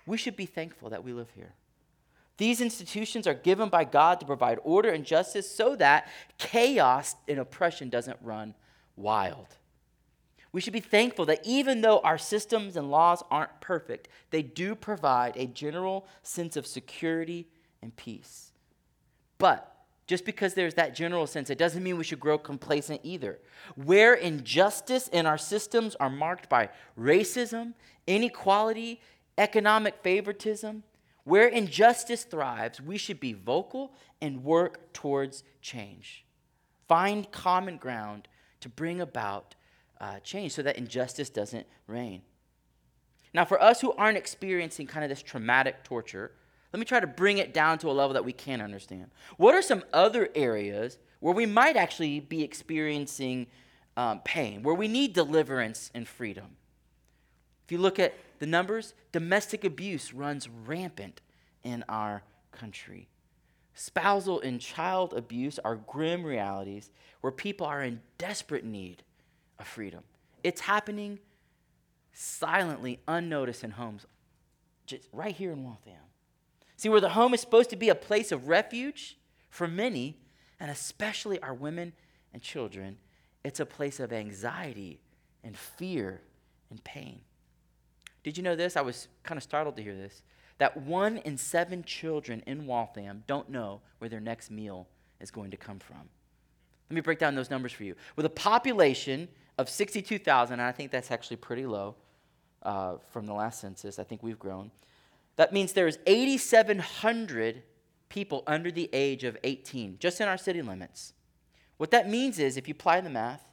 we 0.06 0.16
should 0.16 0.38
be 0.38 0.46
thankful 0.46 0.90
that 0.92 1.04
we 1.04 1.12
live 1.12 1.32
here. 1.36 1.52
These 2.38 2.62
institutions 2.62 3.28
are 3.28 3.34
given 3.34 3.68
by 3.68 3.84
God 3.84 4.22
to 4.22 4.26
provide 4.26 4.60
order 4.64 4.90
and 4.90 5.04
justice 5.04 5.52
so 5.52 5.76
that 5.76 6.08
chaos 6.38 7.14
and 7.28 7.40
oppression 7.40 7.90
doesn't 7.90 8.20
run 8.22 8.56
wild. 8.96 9.58
We 10.56 10.62
should 10.62 10.72
be 10.72 10.80
thankful 10.80 11.26
that 11.26 11.42
even 11.44 11.82
though 11.82 12.00
our 12.00 12.18
systems 12.18 12.78
and 12.78 12.90
laws 12.90 13.22
aren't 13.30 13.60
perfect, 13.60 14.08
they 14.30 14.42
do 14.42 14.74
provide 14.74 15.36
a 15.36 15.48
general 15.48 16.08
sense 16.24 16.56
of 16.56 16.66
security 16.66 17.46
and 17.82 17.94
peace. 17.98 18.54
But 19.38 19.76
just 20.08 20.24
because 20.24 20.54
there's 20.54 20.76
that 20.76 20.96
general 20.96 21.28
sense, 21.28 21.50
it 21.50 21.58
doesn't 21.58 21.84
mean 21.84 21.98
we 21.98 22.06
should 22.06 22.22
grow 22.22 22.38
complacent 22.38 23.02
either. 23.04 23.38
Where 23.76 24.14
injustice 24.14 25.10
in 25.10 25.26
our 25.26 25.38
systems 25.38 25.94
are 25.96 26.10
marked 26.10 26.48
by 26.48 26.70
racism, 26.98 27.74
inequality, 28.08 29.02
economic 29.38 29.96
favoritism, 30.04 30.84
where 31.26 31.50
injustice 31.50 32.24
thrives, 32.24 32.80
we 32.80 32.98
should 32.98 33.20
be 33.20 33.34
vocal 33.34 33.92
and 34.22 34.46
work 34.46 34.94
towards 34.94 35.44
change. 35.62 36.24
Find 36.88 37.30
common 37.30 37.76
ground 37.76 38.30
to 38.62 38.70
bring 38.70 39.02
about 39.02 39.56
uh, 40.06 40.20
change 40.20 40.52
so 40.52 40.62
that 40.62 40.78
injustice 40.78 41.30
doesn't 41.30 41.66
reign. 41.88 42.22
Now, 43.34 43.44
for 43.44 43.62
us 43.62 43.82
who 43.82 43.92
aren't 43.94 44.18
experiencing 44.18 44.86
kind 44.86 45.04
of 45.04 45.10
this 45.10 45.24
traumatic 45.24 45.84
torture, 45.84 46.32
let 46.72 46.80
me 46.80 46.86
try 46.86 47.00
to 47.00 47.08
bring 47.08 47.40
it 47.40 47.54
down 47.54 47.80
to 47.80 47.90
a 47.90 47.92
level 47.92 48.14
that 48.14 48.24
we 48.24 48.32
can 48.32 48.62
understand. 48.62 49.10
What 49.38 49.56
are 49.56 49.64
some 49.64 49.84
other 49.92 50.30
areas 50.36 51.00
where 51.22 51.34
we 51.34 51.48
might 51.48 51.76
actually 51.76 52.20
be 52.20 52.44
experiencing 52.44 53.48
um, 53.98 54.20
pain, 54.20 54.62
where 54.62 54.76
we 54.76 54.88
need 54.88 55.14
deliverance 55.14 55.90
and 55.96 56.08
freedom? 56.08 56.58
If 57.66 57.72
you 57.72 57.80
look 57.80 57.98
at 57.98 58.14
the 58.38 58.46
numbers, 58.46 58.94
domestic 59.12 59.64
abuse 59.64 60.14
runs 60.14 60.48
rampant 60.48 61.22
in 61.64 61.84
our 61.90 62.22
country. 62.52 63.10
Spousal 63.74 64.40
and 64.42 64.62
child 64.62 65.14
abuse 65.14 65.58
are 65.66 65.76
grim 65.76 66.24
realities 66.24 66.92
where 67.22 67.32
people 67.32 67.66
are 67.66 67.82
in 67.82 68.02
desperate 68.20 68.64
need 68.64 69.02
of 69.60 69.68
freedom. 69.68 70.04
It's 70.44 70.62
happening 70.62 71.20
silently, 72.14 73.00
unnoticed 73.08 73.64
in 73.64 73.72
homes, 73.72 74.06
just 74.86 75.08
right 75.12 75.36
here 75.36 75.52
in 75.52 75.64
Waltham. 75.64 75.94
See, 76.78 76.90
where 76.90 77.02
the 77.02 77.10
home 77.10 77.34
is 77.34 77.42
supposed 77.42 77.70
to 77.72 77.76
be 77.76 77.90
a 77.90 77.96
place 77.96 78.32
of 78.32 78.48
refuge 78.48 79.18
for 79.50 79.68
many, 79.68 80.18
and 80.60 80.70
especially 80.70 81.42
our 81.42 81.54
women 81.54 81.94
and 82.34 82.42
children, 82.42 82.98
it's 83.44 83.60
a 83.60 83.66
place 83.66 84.00
of 84.00 84.12
anxiety 84.12 85.00
and 85.44 85.58
fear 85.58 86.22
and 86.70 86.84
pain. 86.84 87.22
Did 88.24 88.38
you 88.38 88.44
know 88.44 88.56
this? 88.56 88.76
I 88.76 88.82
was 88.82 89.08
kind 89.24 89.38
of 89.38 89.44
startled 89.44 89.76
to 89.78 89.84
hear 89.84 89.96
this. 89.96 90.24
That 90.58 90.78
one 90.78 91.18
in 91.18 91.38
seven 91.38 91.84
children 91.84 92.42
in 92.48 92.66
Waltham 92.66 93.24
don't 93.28 93.50
know 93.50 93.82
where 94.00 94.10
their 94.10 94.20
next 94.20 94.50
meal 94.50 94.88
is 95.20 95.32
going 95.32 95.52
to 95.52 95.58
come 95.58 95.80
from. 95.80 96.10
Let 96.90 96.96
me 96.96 97.02
break 97.02 97.20
down 97.20 97.36
those 97.36 97.50
numbers 97.50 97.72
for 97.72 97.84
you. 97.84 97.96
With 98.16 98.26
a 98.26 98.30
population 98.32 99.28
of 99.58 99.70
62,000, 99.70 100.54
and 100.54 100.62
I 100.62 100.72
think 100.72 100.92
that's 100.92 101.12
actually 101.12 101.38
pretty 101.38 101.66
low 101.66 101.96
uh, 102.64 102.96
from 103.12 103.26
the 103.26 103.34
last 103.34 103.62
census, 103.62 104.00
I 104.00 104.04
think 104.04 104.24
we've 104.24 104.40
grown. 104.40 104.72
That 105.38 105.54
means 105.54 105.74
there's 105.74 105.98
8,700 106.06 107.64
people 108.10 108.44
under 108.48 108.72
the 108.72 108.90
age 108.92 109.24
of 109.24 109.38
18, 109.44 109.98
just 110.00 110.20
in 110.22 110.28
our 110.28 110.38
city 110.38 110.62
limits. 110.62 111.14
What 111.78 111.92
that 111.92 112.10
means 112.10 112.40
is, 112.40 112.58
if 112.58 112.68
you 112.68 112.74
apply 112.74 113.02
the 113.02 113.10
math, 113.10 113.46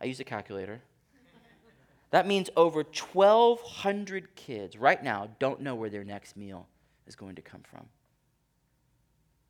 I 0.00 0.04
use 0.04 0.20
a 0.20 0.24
calculator, 0.24 0.82
that 2.10 2.26
means 2.26 2.50
over 2.56 2.82
1,200 2.82 4.36
kids 4.36 4.76
right 4.76 5.02
now 5.02 5.30
don't 5.38 5.62
know 5.62 5.74
where 5.74 5.88
their 5.88 6.04
next 6.04 6.36
meal 6.36 6.68
is 7.06 7.16
going 7.16 7.36
to 7.36 7.42
come 7.42 7.62
from. 7.62 7.86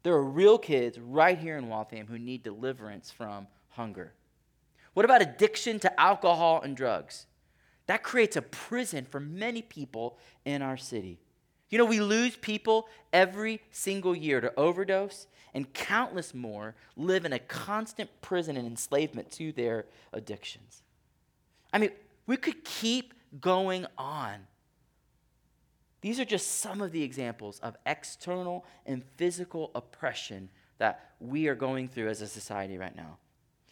There 0.04 0.14
are 0.14 0.24
real 0.24 0.58
kids 0.58 0.98
right 0.98 1.38
here 1.38 1.58
in 1.58 1.68
Waltham 1.68 2.06
who 2.06 2.18
need 2.18 2.42
deliverance 2.42 3.10
from 3.10 3.48
hunger. 3.70 4.12
What 4.94 5.04
about 5.04 5.22
addiction 5.22 5.78
to 5.80 6.00
alcohol 6.00 6.60
and 6.62 6.76
drugs? 6.76 7.26
That 7.86 8.02
creates 8.02 8.36
a 8.36 8.42
prison 8.42 9.04
for 9.04 9.20
many 9.20 9.62
people 9.62 10.18
in 10.44 10.62
our 10.62 10.76
city. 10.76 11.18
You 11.70 11.78
know, 11.78 11.84
we 11.84 12.00
lose 12.00 12.36
people 12.36 12.88
every 13.12 13.62
single 13.70 14.14
year 14.14 14.40
to 14.40 14.52
overdose, 14.58 15.26
and 15.54 15.72
countless 15.72 16.34
more 16.34 16.74
live 16.96 17.24
in 17.24 17.32
a 17.32 17.38
constant 17.38 18.10
prison 18.20 18.56
and 18.56 18.66
enslavement 18.66 19.30
to 19.32 19.52
their 19.52 19.86
addictions. 20.12 20.82
I 21.72 21.78
mean, 21.78 21.90
we 22.26 22.36
could 22.36 22.64
keep 22.64 23.14
going 23.40 23.86
on. 23.98 24.46
These 26.00 26.18
are 26.18 26.24
just 26.24 26.60
some 26.60 26.80
of 26.80 26.92
the 26.92 27.02
examples 27.02 27.58
of 27.60 27.76
external 27.86 28.64
and 28.86 29.04
physical 29.16 29.70
oppression 29.74 30.48
that 30.78 31.12
we 31.20 31.48
are 31.48 31.54
going 31.54 31.88
through 31.88 32.08
as 32.08 32.22
a 32.22 32.26
society 32.26 32.76
right 32.76 32.96
now. 32.96 33.18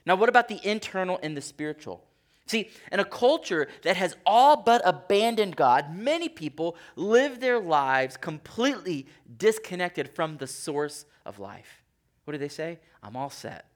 Now, 0.07 0.17
what 0.17 0.29
about 0.29 0.49
the 0.49 0.61
internal 0.67 1.19
and 1.23 1.37
the 1.37 1.41
spiritual? 1.41 2.05
See, 2.47 2.69
in 2.91 2.99
a 2.99 3.05
culture 3.05 3.69
that 3.83 3.97
has 3.97 4.17
all 4.27 4.57
but 4.57 4.83
abandoned 4.85 5.55
God, 5.55 5.95
many 5.95 6.29
people 6.29 6.77
live 6.97 7.39
their 7.39 7.61
lives 7.61 8.17
completely 8.17 9.07
disconnected 9.39 10.09
from 10.09 10.37
the 10.37 10.49
source 10.49 11.05
of 11.25 11.39
life. 11.39 11.85
What 12.25 12.33
do 12.33 12.39
they 12.39 12.49
say? 12.49 12.81
I'm 13.03 13.17
all 13.17 13.31
set, 13.31 13.67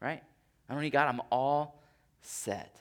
right? 0.00 0.22
I 0.68 0.72
don't 0.72 0.82
need 0.82 0.90
God, 0.90 1.08
I'm 1.08 1.20
all 1.32 1.82
set. 2.22 2.80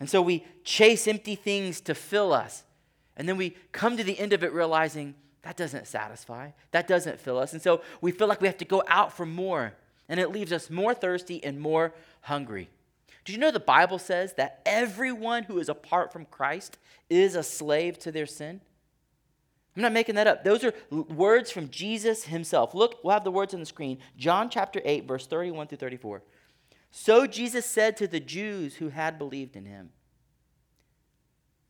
And 0.00 0.08
so 0.08 0.22
we 0.22 0.44
chase 0.64 1.06
empty 1.06 1.34
things 1.34 1.80
to 1.82 1.94
fill 1.94 2.32
us. 2.32 2.64
And 3.16 3.28
then 3.28 3.36
we 3.36 3.56
come 3.72 3.98
to 3.98 4.04
the 4.04 4.18
end 4.18 4.32
of 4.32 4.42
it 4.42 4.52
realizing 4.52 5.14
that 5.42 5.56
doesn't 5.56 5.86
satisfy, 5.86 6.50
that 6.70 6.88
doesn't 6.88 7.20
fill 7.20 7.38
us. 7.38 7.52
And 7.52 7.60
so 7.60 7.82
we 8.00 8.10
feel 8.10 8.26
like 8.26 8.40
we 8.40 8.48
have 8.48 8.56
to 8.58 8.64
go 8.64 8.82
out 8.88 9.12
for 9.12 9.26
more. 9.26 9.74
And 10.08 10.18
it 10.18 10.30
leaves 10.30 10.52
us 10.52 10.70
more 10.70 10.94
thirsty 10.94 11.42
and 11.44 11.60
more 11.60 11.94
hungry. 12.22 12.70
Did 13.24 13.34
you 13.34 13.38
know 13.38 13.50
the 13.50 13.60
Bible 13.60 13.98
says 13.98 14.32
that 14.34 14.62
everyone 14.66 15.44
who 15.44 15.58
is 15.58 15.68
apart 15.68 16.12
from 16.12 16.24
Christ 16.24 16.78
is 17.08 17.36
a 17.36 17.42
slave 17.42 17.98
to 18.00 18.10
their 18.10 18.26
sin? 18.26 18.60
I'm 19.76 19.82
not 19.82 19.92
making 19.92 20.16
that 20.16 20.26
up. 20.26 20.44
Those 20.44 20.64
are 20.64 20.74
words 20.90 21.50
from 21.50 21.70
Jesus 21.70 22.24
himself. 22.24 22.74
Look, 22.74 23.02
we'll 23.02 23.14
have 23.14 23.24
the 23.24 23.30
words 23.30 23.54
on 23.54 23.60
the 23.60 23.66
screen. 23.66 23.98
John 24.16 24.50
chapter 24.50 24.82
8, 24.84 25.06
verse 25.06 25.26
31 25.26 25.68
through 25.68 25.78
34. 25.78 26.22
So 26.90 27.26
Jesus 27.26 27.64
said 27.64 27.96
to 27.96 28.06
the 28.06 28.20
Jews 28.20 28.76
who 28.76 28.90
had 28.90 29.18
believed 29.18 29.56
in 29.56 29.64
him, 29.64 29.90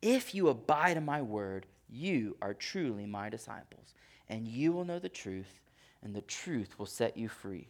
If 0.00 0.34
you 0.34 0.48
abide 0.48 0.96
in 0.96 1.04
my 1.04 1.22
word, 1.22 1.66
you 1.88 2.36
are 2.42 2.54
truly 2.54 3.06
my 3.06 3.28
disciples, 3.28 3.94
and 4.28 4.48
you 4.48 4.72
will 4.72 4.84
know 4.84 4.98
the 4.98 5.08
truth, 5.08 5.60
and 6.02 6.12
the 6.12 6.22
truth 6.22 6.78
will 6.78 6.86
set 6.86 7.16
you 7.16 7.28
free. 7.28 7.68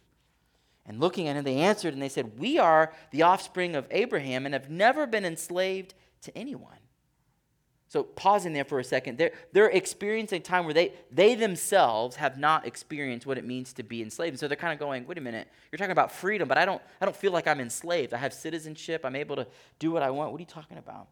And 0.85 0.99
looking 0.99 1.27
at 1.27 1.35
him, 1.35 1.43
they 1.43 1.57
answered 1.57 1.93
and 1.93 2.01
they 2.01 2.09
said, 2.09 2.37
We 2.37 2.59
are 2.59 2.93
the 3.11 3.21
offspring 3.21 3.75
of 3.75 3.87
Abraham 3.89 4.45
and 4.45 4.53
have 4.53 4.69
never 4.69 5.07
been 5.07 5.25
enslaved 5.25 5.93
to 6.23 6.37
anyone. 6.37 6.77
So, 7.87 8.01
pausing 8.01 8.53
there 8.53 8.65
for 8.65 8.79
a 8.79 8.83
second, 8.83 9.19
they're, 9.19 9.33
they're 9.51 9.69
experiencing 9.69 10.37
a 10.37 10.43
time 10.43 10.65
where 10.65 10.73
they, 10.73 10.93
they 11.11 11.35
themselves 11.35 12.15
have 12.15 12.39
not 12.39 12.65
experienced 12.65 13.27
what 13.27 13.37
it 13.37 13.45
means 13.45 13.71
to 13.73 13.83
be 13.83 14.01
enslaved. 14.01 14.31
And 14.31 14.39
so 14.39 14.47
they're 14.47 14.57
kind 14.57 14.73
of 14.73 14.79
going, 14.79 15.05
wait 15.05 15.19
a 15.19 15.21
minute, 15.21 15.47
you're 15.71 15.77
talking 15.77 15.91
about 15.91 16.11
freedom, 16.11 16.47
but 16.47 16.57
I 16.57 16.65
don't, 16.65 16.81
I 16.99 17.05
don't 17.05 17.15
feel 17.15 17.31
like 17.31 17.47
I'm 17.47 17.59
enslaved. 17.59 18.15
I 18.15 18.17
have 18.17 18.33
citizenship. 18.33 19.01
I'm 19.03 19.15
able 19.15 19.35
to 19.35 19.45
do 19.77 19.91
what 19.91 20.01
I 20.01 20.09
want. 20.09 20.31
What 20.31 20.39
are 20.39 20.41
you 20.41 20.47
talking 20.47 20.79
about? 20.79 21.07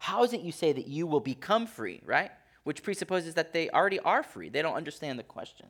How 0.00 0.24
is 0.24 0.32
it 0.32 0.40
you 0.40 0.50
say 0.50 0.72
that 0.72 0.88
you 0.88 1.06
will 1.06 1.20
become 1.20 1.68
free, 1.68 2.00
right? 2.04 2.32
Which 2.64 2.82
presupposes 2.82 3.34
that 3.34 3.52
they 3.52 3.70
already 3.70 4.00
are 4.00 4.24
free. 4.24 4.48
They 4.48 4.62
don't 4.62 4.74
understand 4.74 5.20
the 5.20 5.22
question. 5.22 5.66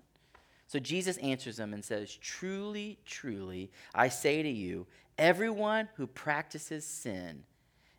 So 0.67 0.79
Jesus 0.79 1.17
answers 1.19 1.57
them 1.57 1.73
and 1.73 1.85
says, 1.85 2.15
Truly, 2.21 2.99
truly, 3.05 3.71
I 3.95 4.09
say 4.09 4.43
to 4.43 4.49
you, 4.49 4.87
everyone 5.17 5.89
who 5.95 6.07
practices 6.07 6.85
sin 6.85 7.45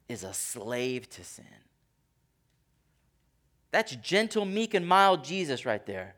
is 0.09 0.23
a 0.23 0.33
slave 0.33 1.09
to 1.11 1.23
sin. 1.23 1.45
That's 3.71 3.95
gentle, 3.97 4.45
meek, 4.45 4.73
and 4.73 4.87
mild 4.87 5.23
Jesus 5.23 5.65
right 5.65 5.85
there. 5.85 6.15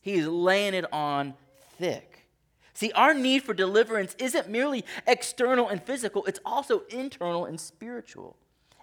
He's 0.00 0.26
laying 0.26 0.74
it 0.74 0.90
on 0.92 1.34
thick. 1.78 2.26
See, 2.74 2.92
our 2.92 3.14
need 3.14 3.42
for 3.42 3.54
deliverance 3.54 4.14
isn't 4.18 4.48
merely 4.48 4.84
external 5.06 5.68
and 5.68 5.82
physical, 5.82 6.24
it's 6.26 6.40
also 6.44 6.82
internal 6.90 7.44
and 7.44 7.58
spiritual. 7.58 8.36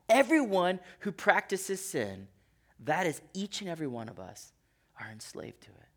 Everyone 0.10 0.79
who 1.00 1.12
practices 1.12 1.84
sin, 1.84 2.27
that 2.84 3.05
is 3.05 3.22
each 3.34 3.62
and 3.62 3.70
every 3.70 3.88
one 3.88 4.10
of 4.10 4.20
us, 4.20 4.53
are 5.00 5.10
enslaved 5.12 5.62
to 5.62 5.70
it. 5.70 5.90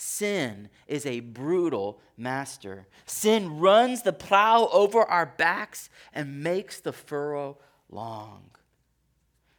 Sin 0.00 0.68
is 0.86 1.04
a 1.06 1.18
brutal 1.18 2.00
master. 2.16 2.86
Sin 3.04 3.58
runs 3.58 4.02
the 4.02 4.12
plow 4.12 4.68
over 4.72 5.02
our 5.02 5.26
backs 5.26 5.90
and 6.14 6.40
makes 6.40 6.78
the 6.78 6.92
furrow 6.92 7.58
long. 7.90 8.50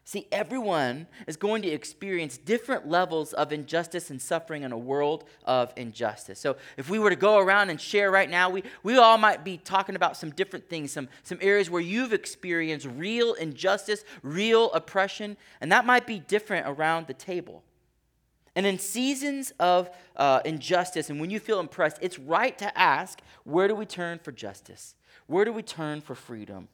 See, 0.06 0.30
everyone 0.32 1.08
is 1.28 1.36
going 1.36 1.62
to 1.64 1.68
experience 1.68 2.38
different 2.38 2.88
levels 2.88 3.34
of 3.34 3.52
injustice 3.52 4.10
and 4.10 4.22
suffering 4.22 4.64
in 4.64 4.72
a 4.72 4.78
world 4.78 5.26
of 5.44 5.74
injustice. 5.76 6.40
So, 6.40 6.56
if 6.78 6.90
we 6.90 7.00
were 7.00 7.10
to 7.10 7.18
go 7.18 7.38
around 7.38 7.70
and 7.70 7.80
share 7.80 8.10
right 8.10 8.30
now, 8.30 8.50
we, 8.50 8.64
we 8.82 8.98
all 8.98 9.18
might 9.18 9.44
be 9.44 9.58
talking 9.58 9.98
about 9.98 10.16
some 10.16 10.30
different 10.30 10.70
things, 10.70 10.94
some, 10.94 11.10
some 11.24 11.38
areas 11.42 11.70
where 11.70 11.82
you've 11.82 12.14
experienced 12.14 12.88
real 12.88 13.34
injustice, 13.34 14.06
real 14.24 14.72
oppression, 14.72 15.36
and 15.60 15.70
that 15.74 15.86
might 15.86 16.08
be 16.08 16.20
different 16.20 16.66
around 16.66 17.08
the 17.08 17.14
table. 17.14 17.62
And 18.60 18.68
in 18.68 18.78
seasons 18.78 19.54
of 19.58 19.90
uh, 20.18 20.42
injustice, 20.44 21.10
and 21.10 21.22
when 21.22 21.30
you 21.30 21.40
feel 21.40 21.62
impressed, 21.62 21.98
it's 22.02 22.20
right 22.20 22.58
to 22.58 22.78
ask 22.78 23.22
where 23.46 23.70
do 23.70 23.74
we 23.74 23.86
turn 23.86 24.20
for 24.20 24.34
justice? 24.34 24.96
Where 25.28 25.46
do 25.46 25.54
we 25.54 25.64
turn 25.64 26.02
for 26.02 26.14
freedom? 26.14 26.68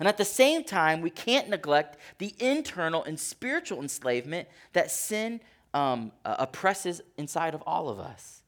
And 0.00 0.08
at 0.08 0.16
the 0.16 0.24
same 0.24 0.64
time, 0.64 1.02
we 1.02 1.10
can't 1.10 1.48
neglect 1.48 1.98
the 2.18 2.34
internal 2.40 3.04
and 3.04 3.20
spiritual 3.20 3.80
enslavement 3.80 4.48
that 4.72 4.90
sin 4.90 5.40
um, 5.72 6.10
uh, 6.24 6.34
oppresses 6.40 7.00
inside 7.16 7.54
of 7.54 7.62
all 7.64 7.88
of 7.88 8.00
us. 8.00 8.42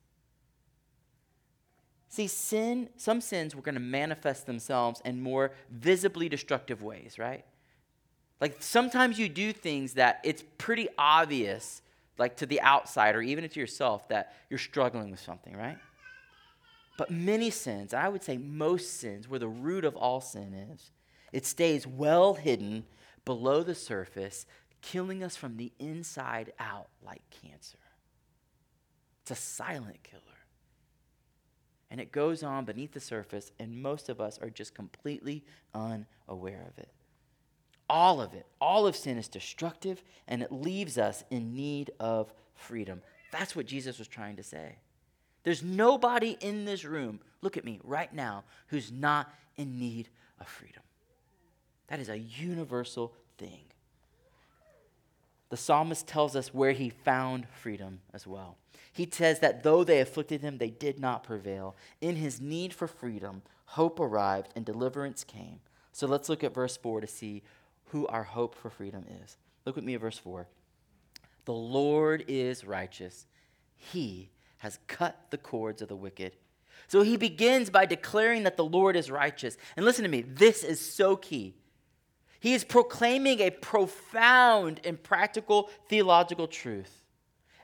See, 2.08 2.26
sin, 2.26 2.88
some 2.96 3.20
sins 3.20 3.54
were 3.54 3.62
going 3.62 3.76
to 3.76 3.80
manifest 3.80 4.44
themselves 4.44 5.00
in 5.04 5.22
more 5.22 5.52
visibly 5.70 6.28
destructive 6.28 6.82
ways, 6.82 7.16
right? 7.16 7.44
Like 8.40 8.56
sometimes 8.58 9.20
you 9.20 9.28
do 9.28 9.52
things 9.52 9.92
that 9.92 10.18
it's 10.24 10.42
pretty 10.58 10.88
obvious, 10.98 11.80
like 12.18 12.36
to 12.36 12.46
the 12.46 12.60
outside 12.60 13.14
or 13.14 13.22
even 13.22 13.48
to 13.48 13.60
yourself, 13.60 14.08
that 14.08 14.34
you're 14.50 14.58
struggling 14.58 15.10
with 15.10 15.20
something, 15.20 15.56
right? 15.56 15.78
But 16.96 17.10
many 17.10 17.50
sins, 17.50 17.92
I 17.92 18.08
would 18.08 18.22
say 18.22 18.38
most 18.38 19.00
sins, 19.00 19.28
where 19.28 19.38
the 19.38 19.48
root 19.48 19.84
of 19.84 19.96
all 19.96 20.20
sin 20.20 20.54
is, 20.72 20.90
it 21.32 21.44
stays 21.44 21.86
well 21.86 22.34
hidden 22.34 22.84
below 23.24 23.62
the 23.62 23.74
surface, 23.74 24.46
killing 24.80 25.22
us 25.22 25.36
from 25.36 25.56
the 25.56 25.72
inside 25.78 26.52
out 26.58 26.88
like 27.04 27.22
cancer. 27.42 27.78
It's 29.22 29.32
a 29.32 29.34
silent 29.34 30.02
killer. 30.02 30.22
And 31.90 32.00
it 32.00 32.12
goes 32.12 32.42
on 32.42 32.64
beneath 32.64 32.92
the 32.92 33.00
surface, 33.00 33.52
and 33.58 33.82
most 33.82 34.08
of 34.08 34.20
us 34.20 34.38
are 34.38 34.50
just 34.50 34.74
completely 34.74 35.44
unaware 35.74 36.66
of 36.68 36.78
it. 36.78 36.90
All 37.88 38.20
of 38.20 38.34
it, 38.34 38.46
all 38.60 38.86
of 38.86 38.96
sin 38.96 39.16
is 39.16 39.28
destructive, 39.28 40.02
and 40.26 40.42
it 40.42 40.50
leaves 40.50 40.98
us 40.98 41.24
in 41.30 41.54
need 41.54 41.90
of 42.00 42.32
freedom. 42.54 43.02
That's 43.30 43.54
what 43.54 43.66
Jesus 43.66 43.98
was 43.98 44.08
trying 44.08 44.36
to 44.36 44.42
say. 44.42 44.76
There's 45.44 45.62
nobody 45.62 46.36
in 46.40 46.64
this 46.64 46.84
room, 46.84 47.20
look 47.42 47.56
at 47.56 47.64
me 47.64 47.78
right 47.84 48.12
now, 48.12 48.44
who's 48.68 48.90
not 48.90 49.32
in 49.56 49.78
need 49.78 50.08
of 50.40 50.48
freedom. 50.48 50.82
That 51.86 52.00
is 52.00 52.08
a 52.08 52.18
universal 52.18 53.12
thing. 53.38 53.60
The 55.50 55.56
psalmist 55.56 56.08
tells 56.08 56.34
us 56.34 56.52
where 56.52 56.72
he 56.72 56.90
found 56.90 57.46
freedom 57.48 58.00
as 58.12 58.26
well. 58.26 58.56
He 58.92 59.08
says 59.10 59.38
that 59.40 59.62
though 59.62 59.84
they 59.84 60.00
afflicted 60.00 60.40
him, 60.40 60.58
they 60.58 60.70
did 60.70 60.98
not 60.98 61.22
prevail. 61.22 61.76
In 62.00 62.16
his 62.16 62.40
need 62.40 62.74
for 62.74 62.88
freedom, 62.88 63.42
hope 63.66 64.00
arrived 64.00 64.52
and 64.56 64.64
deliverance 64.64 65.22
came. 65.22 65.60
So 65.92 66.06
let's 66.06 66.28
look 66.28 66.42
at 66.42 66.54
verse 66.54 66.76
4 66.76 67.02
to 67.02 67.06
see 67.06 67.42
who 67.86 68.06
our 68.06 68.24
hope 68.24 68.54
for 68.54 68.70
freedom 68.70 69.04
is. 69.22 69.36
Look 69.64 69.76
with 69.76 69.84
me 69.84 69.94
at 69.94 70.00
verse 70.00 70.18
4. 70.18 70.46
The 71.44 71.52
Lord 71.52 72.24
is 72.28 72.64
righteous, 72.64 73.26
he 73.76 74.30
has 74.58 74.78
cut 74.86 75.16
the 75.30 75.38
cords 75.38 75.82
of 75.82 75.88
the 75.88 75.96
wicked. 75.96 76.32
So 76.88 77.02
he 77.02 77.16
begins 77.16 77.70
by 77.70 77.86
declaring 77.86 78.44
that 78.44 78.56
the 78.56 78.64
Lord 78.64 78.96
is 78.96 79.10
righteous. 79.10 79.56
And 79.76 79.84
listen 79.84 80.02
to 80.04 80.08
me, 80.08 80.22
this 80.22 80.62
is 80.62 80.80
so 80.80 81.16
key. 81.16 81.54
He 82.40 82.54
is 82.54 82.64
proclaiming 82.64 83.40
a 83.40 83.50
profound 83.50 84.80
and 84.84 85.02
practical 85.02 85.70
theological 85.88 86.46
truth. 86.46 87.02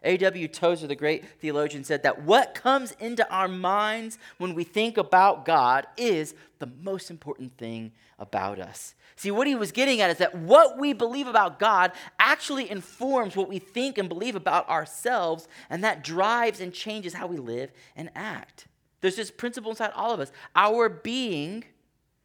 A.W. 0.05 0.49
Tozer, 0.49 0.87
the 0.87 0.95
great 0.95 1.25
theologian, 1.41 1.85
said 1.85 2.03
that 2.03 2.23
what 2.23 2.55
comes 2.55 2.93
into 2.99 3.29
our 3.31 3.49
minds 3.49 4.19
when 4.39 4.55
we 4.55 4.65
think 4.65 4.97
about 4.97 5.45
God 5.45 5.87
is 5.97 6.35
the 6.59 6.71
most 6.83 7.11
important 7.11 7.57
thing 7.57 7.93
about 8.19 8.59
us. 8.59 8.95
See, 9.17 9.31
what 9.31 9.47
he 9.47 9.55
was 9.55 9.73
getting 9.73 10.01
at 10.01 10.11
is 10.11 10.19
that 10.19 10.35
what 10.35 10.79
we 10.79 10.93
believe 10.93 11.27
about 11.27 11.59
God 11.59 11.93
actually 12.19 12.71
informs 12.71 13.37
what 13.37 13.49
we 13.49 13.59
think 13.59 13.99
and 13.99 14.09
believe 14.09 14.35
about 14.35 14.69
ourselves, 14.69 15.47
and 15.71 15.85
that 15.85 16.03
drives 16.03 16.61
and 16.61 16.73
changes 16.73 17.15
how 17.15 17.27
we 17.27 17.37
live 17.37 17.71
and 17.95 18.11
act. 18.15 18.67
There's 19.01 19.17
this 19.17 19.31
principle 19.31 19.71
inside 19.71 19.93
all 19.95 20.13
of 20.13 20.21
us. 20.21 20.33
Our 20.57 20.89
being 20.89 21.65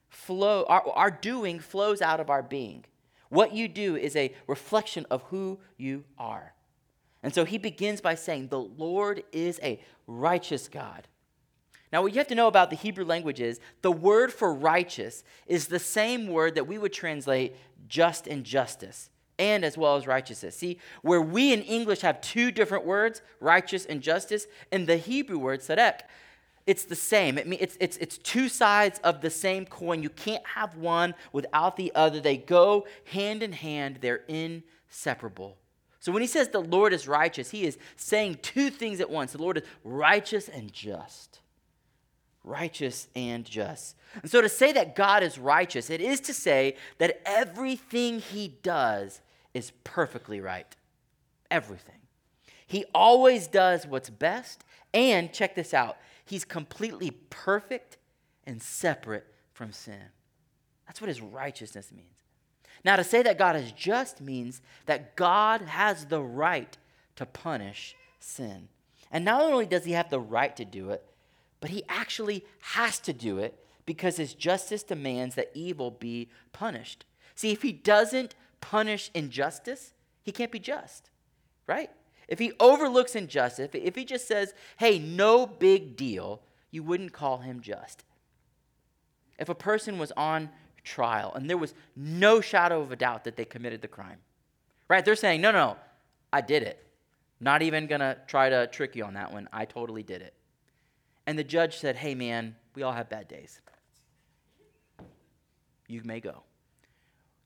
flow, 0.09 0.65
our, 0.67 0.87
our 0.93 1.11
doing 1.11 1.59
flows 1.59 2.01
out 2.01 2.19
of 2.19 2.29
our 2.29 2.43
being. 2.43 2.85
What 3.29 3.53
you 3.53 3.67
do 3.67 3.95
is 3.95 4.15
a 4.15 4.33
reflection 4.47 5.05
of 5.11 5.23
who 5.23 5.59
you 5.77 6.05
are. 6.17 6.53
And 7.27 7.35
so 7.35 7.43
he 7.43 7.57
begins 7.57 7.99
by 7.99 8.15
saying, 8.15 8.47
The 8.47 8.61
Lord 8.61 9.21
is 9.33 9.59
a 9.61 9.81
righteous 10.07 10.69
God. 10.69 11.09
Now, 11.91 12.01
what 12.01 12.13
you 12.13 12.19
have 12.19 12.29
to 12.29 12.35
know 12.35 12.47
about 12.47 12.69
the 12.69 12.77
Hebrew 12.77 13.03
language 13.03 13.41
is 13.41 13.59
the 13.81 13.91
word 13.91 14.31
for 14.31 14.53
righteous 14.53 15.25
is 15.45 15.67
the 15.67 15.77
same 15.77 16.29
word 16.29 16.55
that 16.55 16.67
we 16.67 16.77
would 16.77 16.93
translate 16.93 17.57
just 17.89 18.27
and 18.27 18.45
justice, 18.45 19.09
and 19.37 19.65
as 19.65 19.77
well 19.77 19.97
as 19.97 20.07
righteousness. 20.07 20.55
See, 20.55 20.79
where 21.01 21.21
we 21.21 21.51
in 21.51 21.63
English 21.63 21.99
have 21.99 22.21
two 22.21 22.49
different 22.49 22.85
words, 22.85 23.21
righteous 23.41 23.85
and 23.85 24.01
justice, 24.01 24.47
in 24.71 24.85
the 24.85 24.95
Hebrew 24.95 25.37
word, 25.37 25.59
tzedek, 25.59 26.03
it's 26.65 26.85
the 26.85 26.95
same. 26.95 27.37
It, 27.37 27.45
it's, 27.59 27.77
it's, 27.81 27.97
it's 27.97 28.17
two 28.19 28.47
sides 28.47 29.01
of 29.03 29.19
the 29.19 29.29
same 29.29 29.65
coin. 29.65 30.01
You 30.01 30.11
can't 30.11 30.47
have 30.47 30.77
one 30.77 31.13
without 31.33 31.75
the 31.75 31.91
other. 31.93 32.21
They 32.21 32.37
go 32.37 32.87
hand 33.03 33.43
in 33.43 33.51
hand, 33.51 33.97
they're 33.99 34.23
inseparable. 34.29 35.57
So 36.07 36.13
when 36.13 36.21
he 36.21 36.27
says 36.29 36.47
the 36.47 36.61
Lord 36.61 36.93
is 36.93 37.05
righteous, 37.05 37.51
he 37.51 37.65
is 37.65 37.77
saying 37.97 38.39
two 38.41 38.69
things 38.69 39.01
at 39.01 39.09
once. 39.09 39.33
The 39.33 39.41
Lord 39.41 39.57
is 39.57 39.63
righteous 39.83 40.47
and 40.47 40.71
just. 40.71 41.41
Righteous 42.45 43.09
and 43.13 43.43
just. 43.43 43.97
And 44.21 44.31
so 44.31 44.39
to 44.39 44.47
say 44.47 44.71
that 44.71 44.95
God 44.95 45.21
is 45.21 45.37
righteous, 45.37 45.89
it 45.89 45.99
is 45.99 46.21
to 46.21 46.33
say 46.33 46.77
that 46.99 47.21
everything 47.25 48.19
he 48.21 48.47
does 48.63 49.19
is 49.53 49.73
perfectly 49.83 50.39
right. 50.39 50.77
Everything. 51.51 51.99
He 52.65 52.85
always 52.95 53.47
does 53.47 53.85
what's 53.85 54.09
best. 54.09 54.63
And 54.93 55.33
check 55.33 55.55
this 55.55 55.73
out 55.73 55.97
He's 56.23 56.45
completely 56.45 57.11
perfect 57.29 57.97
and 58.45 58.63
separate 58.63 59.25
from 59.51 59.73
sin. 59.73 60.05
That's 60.85 61.01
what 61.01 61.09
his 61.09 61.19
righteousness 61.19 61.91
means. 61.91 62.16
Now, 62.83 62.95
to 62.95 63.03
say 63.03 63.21
that 63.23 63.37
God 63.37 63.55
is 63.55 63.71
just 63.71 64.21
means 64.21 64.61
that 64.85 65.15
God 65.15 65.61
has 65.61 66.05
the 66.05 66.21
right 66.21 66.77
to 67.15 67.25
punish 67.25 67.95
sin. 68.19 68.69
And 69.11 69.25
not 69.25 69.41
only 69.41 69.65
does 69.65 69.85
he 69.85 69.93
have 69.93 70.09
the 70.09 70.19
right 70.19 70.55
to 70.55 70.65
do 70.65 70.89
it, 70.91 71.03
but 71.59 71.69
he 71.69 71.83
actually 71.89 72.45
has 72.59 72.99
to 72.99 73.13
do 73.13 73.39
it 73.39 73.57
because 73.85 74.17
his 74.17 74.33
justice 74.33 74.83
demands 74.83 75.35
that 75.35 75.51
evil 75.53 75.91
be 75.91 76.29
punished. 76.53 77.05
See, 77.35 77.51
if 77.51 77.61
he 77.61 77.71
doesn't 77.71 78.35
punish 78.61 79.09
injustice, 79.13 79.93
he 80.21 80.31
can't 80.31 80.51
be 80.51 80.59
just, 80.59 81.09
right? 81.65 81.89
If 82.27 82.39
he 82.39 82.51
overlooks 82.59 83.15
injustice, 83.15 83.69
if 83.73 83.95
he 83.95 84.05
just 84.05 84.27
says, 84.27 84.53
hey, 84.77 84.99
no 84.99 85.47
big 85.47 85.95
deal, 85.95 86.41
you 86.69 86.83
wouldn't 86.83 87.13
call 87.13 87.37
him 87.37 87.61
just. 87.61 88.03
If 89.39 89.49
a 89.49 89.55
person 89.55 89.97
was 89.97 90.11
on 90.17 90.49
trial 90.87 91.33
and 91.35 91.49
there 91.49 91.57
was 91.57 91.73
no 91.95 92.41
shadow 92.41 92.81
of 92.81 92.91
a 92.91 92.95
doubt 92.95 93.25
that 93.25 93.35
they 93.35 93.45
committed 93.45 93.81
the 93.81 93.87
crime, 93.87 94.17
right? 94.87 95.03
They're 95.03 95.15
saying, 95.15 95.41
no, 95.41 95.51
no, 95.51 95.77
I 96.31 96.41
did 96.41 96.63
it. 96.63 96.83
Not 97.39 97.61
even 97.61 97.85
going 97.87 98.01
to 98.01 98.17
try 98.25 98.49
to 98.49 98.67
trick 98.67 98.95
you 98.95 99.03
on 99.03 99.13
that 99.13 99.31
one. 99.31 99.47
I 99.53 99.65
totally 99.65 100.03
did 100.03 100.21
it. 100.21 100.33
And 101.27 101.37
the 101.37 101.43
judge 101.43 101.77
said, 101.77 101.95
hey, 101.95 102.15
man, 102.15 102.55
we 102.73 102.83
all 102.83 102.93
have 102.93 103.09
bad 103.09 103.27
days. 103.27 103.59
You 105.87 106.01
may 106.03 106.19
go. 106.19 106.43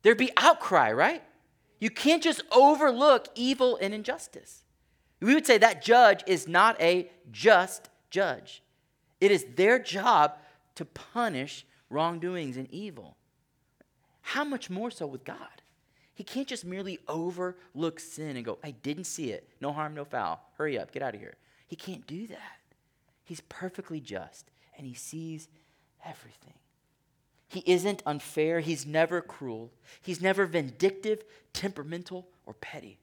There'd 0.04 0.18
be 0.18 0.32
outcry, 0.38 0.92
right? 0.94 1.24
You 1.80 1.90
can't 1.90 2.24
just 2.24 2.42
overlook 2.52 3.28
evil 3.36 3.78
and 3.82 3.94
injustice. 3.94 4.64
We 5.20 5.34
would 5.34 5.46
say 5.46 5.58
that 5.58 5.84
judge 5.84 6.24
is 6.28 6.48
not 6.48 6.80
a 6.82 7.12
just 7.32 7.90
judge. 8.10 8.64
It 9.20 9.32
is 9.32 9.46
their 9.56 9.78
job 9.78 10.38
to 10.76 10.86
punish 10.86 11.66
wrongdoings 11.90 12.58
and 12.58 12.68
evil. 12.72 13.18
How 14.32 14.46
much 14.46 14.70
more 14.70 14.90
so 14.90 15.08
with 15.08 15.26
God? 15.26 15.62
He 16.14 16.24
can't 16.24 16.48
just 16.48 16.64
merely 16.64 17.00
overlook 17.10 18.00
sin 18.00 18.38
and 18.38 18.46
go, 18.46 18.60
I 18.64 18.72
didn't 18.72 19.04
see 19.04 19.32
it. 19.32 19.50
No 19.60 19.74
harm, 19.74 19.94
no 19.94 20.06
foul. 20.06 20.40
Hurry 20.58 20.80
up, 20.80 20.94
get 20.94 21.04
out 21.04 21.16
of 21.16 21.20
here. 21.20 21.36
He 21.68 21.76
can't 21.76 22.08
do 22.08 22.28
that. 22.28 22.60
He's 23.26 23.42
perfectly 23.42 24.00
just 24.00 24.50
and 24.78 24.88
he 24.88 24.94
sees 24.94 25.50
everything. 26.06 26.54
He 27.50 27.62
isn't 27.66 28.04
unfair. 28.06 28.62
He's 28.62 28.86
never 28.86 29.20
cruel. 29.20 29.74
He's 30.02 30.22
never 30.22 30.46
vindictive, 30.46 31.26
temperamental, 31.52 32.26
or 32.46 32.54
petty. 32.54 33.00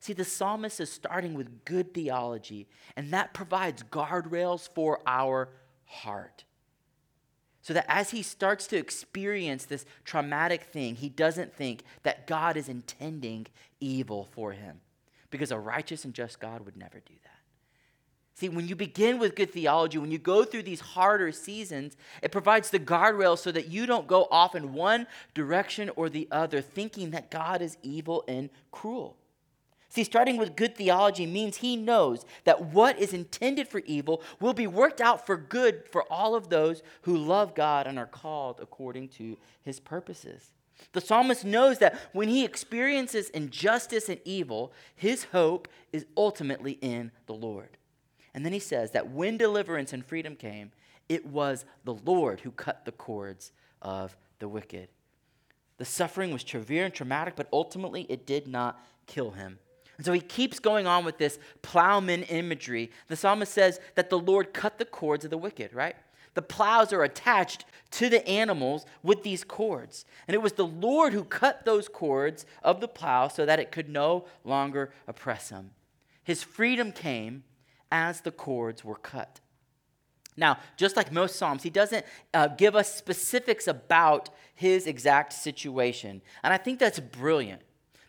See, 0.00 0.12
the 0.12 0.26
psalmist 0.26 0.80
is 0.80 0.92
starting 0.92 1.32
with 1.32 1.64
good 1.64 1.94
theology, 1.94 2.68
and 2.94 3.10
that 3.14 3.32
provides 3.32 3.84
guardrails 3.84 4.68
for 4.74 5.00
our 5.06 5.48
heart. 5.86 6.44
So 7.66 7.74
that 7.74 7.86
as 7.88 8.10
he 8.10 8.22
starts 8.22 8.68
to 8.68 8.76
experience 8.76 9.64
this 9.64 9.86
traumatic 10.04 10.62
thing, 10.62 10.94
he 10.94 11.08
doesn't 11.08 11.52
think 11.52 11.82
that 12.04 12.28
God 12.28 12.56
is 12.56 12.68
intending 12.68 13.48
evil 13.80 14.28
for 14.30 14.52
him. 14.52 14.78
Because 15.30 15.50
a 15.50 15.58
righteous 15.58 16.04
and 16.04 16.14
just 16.14 16.38
God 16.38 16.64
would 16.64 16.76
never 16.76 17.00
do 17.00 17.14
that. 17.24 17.40
See, 18.34 18.48
when 18.48 18.68
you 18.68 18.76
begin 18.76 19.18
with 19.18 19.34
good 19.34 19.50
theology, 19.50 19.98
when 19.98 20.12
you 20.12 20.18
go 20.18 20.44
through 20.44 20.62
these 20.62 20.78
harder 20.78 21.32
seasons, 21.32 21.96
it 22.22 22.30
provides 22.30 22.70
the 22.70 22.78
guardrails 22.78 23.38
so 23.38 23.50
that 23.50 23.66
you 23.66 23.84
don't 23.84 24.06
go 24.06 24.28
off 24.30 24.54
in 24.54 24.72
one 24.72 25.08
direction 25.34 25.90
or 25.96 26.08
the 26.08 26.28
other, 26.30 26.60
thinking 26.60 27.10
that 27.10 27.32
God 27.32 27.62
is 27.62 27.78
evil 27.82 28.22
and 28.28 28.48
cruel. 28.70 29.16
See, 29.96 30.04
starting 30.04 30.36
with 30.36 30.56
good 30.56 30.76
theology 30.76 31.24
means 31.24 31.56
he 31.56 31.74
knows 31.74 32.26
that 32.44 32.60
what 32.66 32.98
is 32.98 33.14
intended 33.14 33.66
for 33.66 33.78
evil 33.86 34.22
will 34.40 34.52
be 34.52 34.66
worked 34.66 35.00
out 35.00 35.24
for 35.24 35.38
good 35.38 35.84
for 35.90 36.04
all 36.12 36.34
of 36.34 36.50
those 36.50 36.82
who 37.04 37.16
love 37.16 37.54
God 37.54 37.86
and 37.86 37.98
are 37.98 38.04
called 38.04 38.58
according 38.60 39.08
to 39.08 39.38
his 39.62 39.80
purposes. 39.80 40.50
The 40.92 41.00
psalmist 41.00 41.46
knows 41.46 41.78
that 41.78 41.98
when 42.12 42.28
he 42.28 42.44
experiences 42.44 43.30
injustice 43.30 44.10
and 44.10 44.20
evil, 44.26 44.70
his 44.94 45.24
hope 45.24 45.66
is 45.94 46.04
ultimately 46.14 46.72
in 46.82 47.10
the 47.24 47.32
Lord. 47.32 47.78
And 48.34 48.44
then 48.44 48.52
he 48.52 48.58
says 48.58 48.90
that 48.90 49.10
when 49.10 49.38
deliverance 49.38 49.94
and 49.94 50.04
freedom 50.04 50.36
came, 50.36 50.72
it 51.08 51.24
was 51.24 51.64
the 51.84 51.94
Lord 51.94 52.40
who 52.40 52.50
cut 52.50 52.84
the 52.84 52.92
cords 52.92 53.50
of 53.80 54.14
the 54.40 54.48
wicked. 54.48 54.90
The 55.78 55.86
suffering 55.86 56.34
was 56.34 56.44
severe 56.46 56.84
and 56.84 56.92
traumatic, 56.92 57.32
but 57.34 57.48
ultimately 57.50 58.02
it 58.10 58.26
did 58.26 58.46
not 58.46 58.78
kill 59.06 59.30
him. 59.30 59.58
And 59.96 60.04
so 60.04 60.12
he 60.12 60.20
keeps 60.20 60.58
going 60.58 60.86
on 60.86 61.04
with 61.04 61.18
this 61.18 61.38
plowman 61.62 62.22
imagery. 62.24 62.90
The 63.08 63.16
psalmist 63.16 63.52
says 63.52 63.80
that 63.94 64.10
the 64.10 64.18
Lord 64.18 64.52
cut 64.52 64.78
the 64.78 64.84
cords 64.84 65.24
of 65.24 65.30
the 65.30 65.38
wicked, 65.38 65.72
right? 65.72 65.96
The 66.34 66.42
plows 66.42 66.92
are 66.92 67.02
attached 67.02 67.64
to 67.92 68.10
the 68.10 68.26
animals 68.28 68.84
with 69.02 69.22
these 69.22 69.42
cords. 69.42 70.04
And 70.28 70.34
it 70.34 70.42
was 70.42 70.52
the 70.52 70.66
Lord 70.66 71.14
who 71.14 71.24
cut 71.24 71.64
those 71.64 71.88
cords 71.88 72.44
of 72.62 72.80
the 72.80 72.88
plow 72.88 73.28
so 73.28 73.46
that 73.46 73.58
it 73.58 73.72
could 73.72 73.88
no 73.88 74.26
longer 74.44 74.92
oppress 75.08 75.48
him. 75.48 75.70
His 76.22 76.42
freedom 76.42 76.92
came 76.92 77.44
as 77.90 78.20
the 78.20 78.32
cords 78.32 78.84
were 78.84 78.96
cut. 78.96 79.40
Now, 80.36 80.58
just 80.76 80.96
like 80.96 81.10
most 81.10 81.36
Psalms, 81.36 81.62
he 81.62 81.70
doesn't 81.70 82.04
uh, 82.34 82.48
give 82.48 82.76
us 82.76 82.94
specifics 82.94 83.66
about 83.66 84.28
his 84.54 84.86
exact 84.86 85.32
situation. 85.32 86.20
And 86.42 86.52
I 86.52 86.58
think 86.58 86.78
that's 86.78 87.00
brilliant 87.00 87.62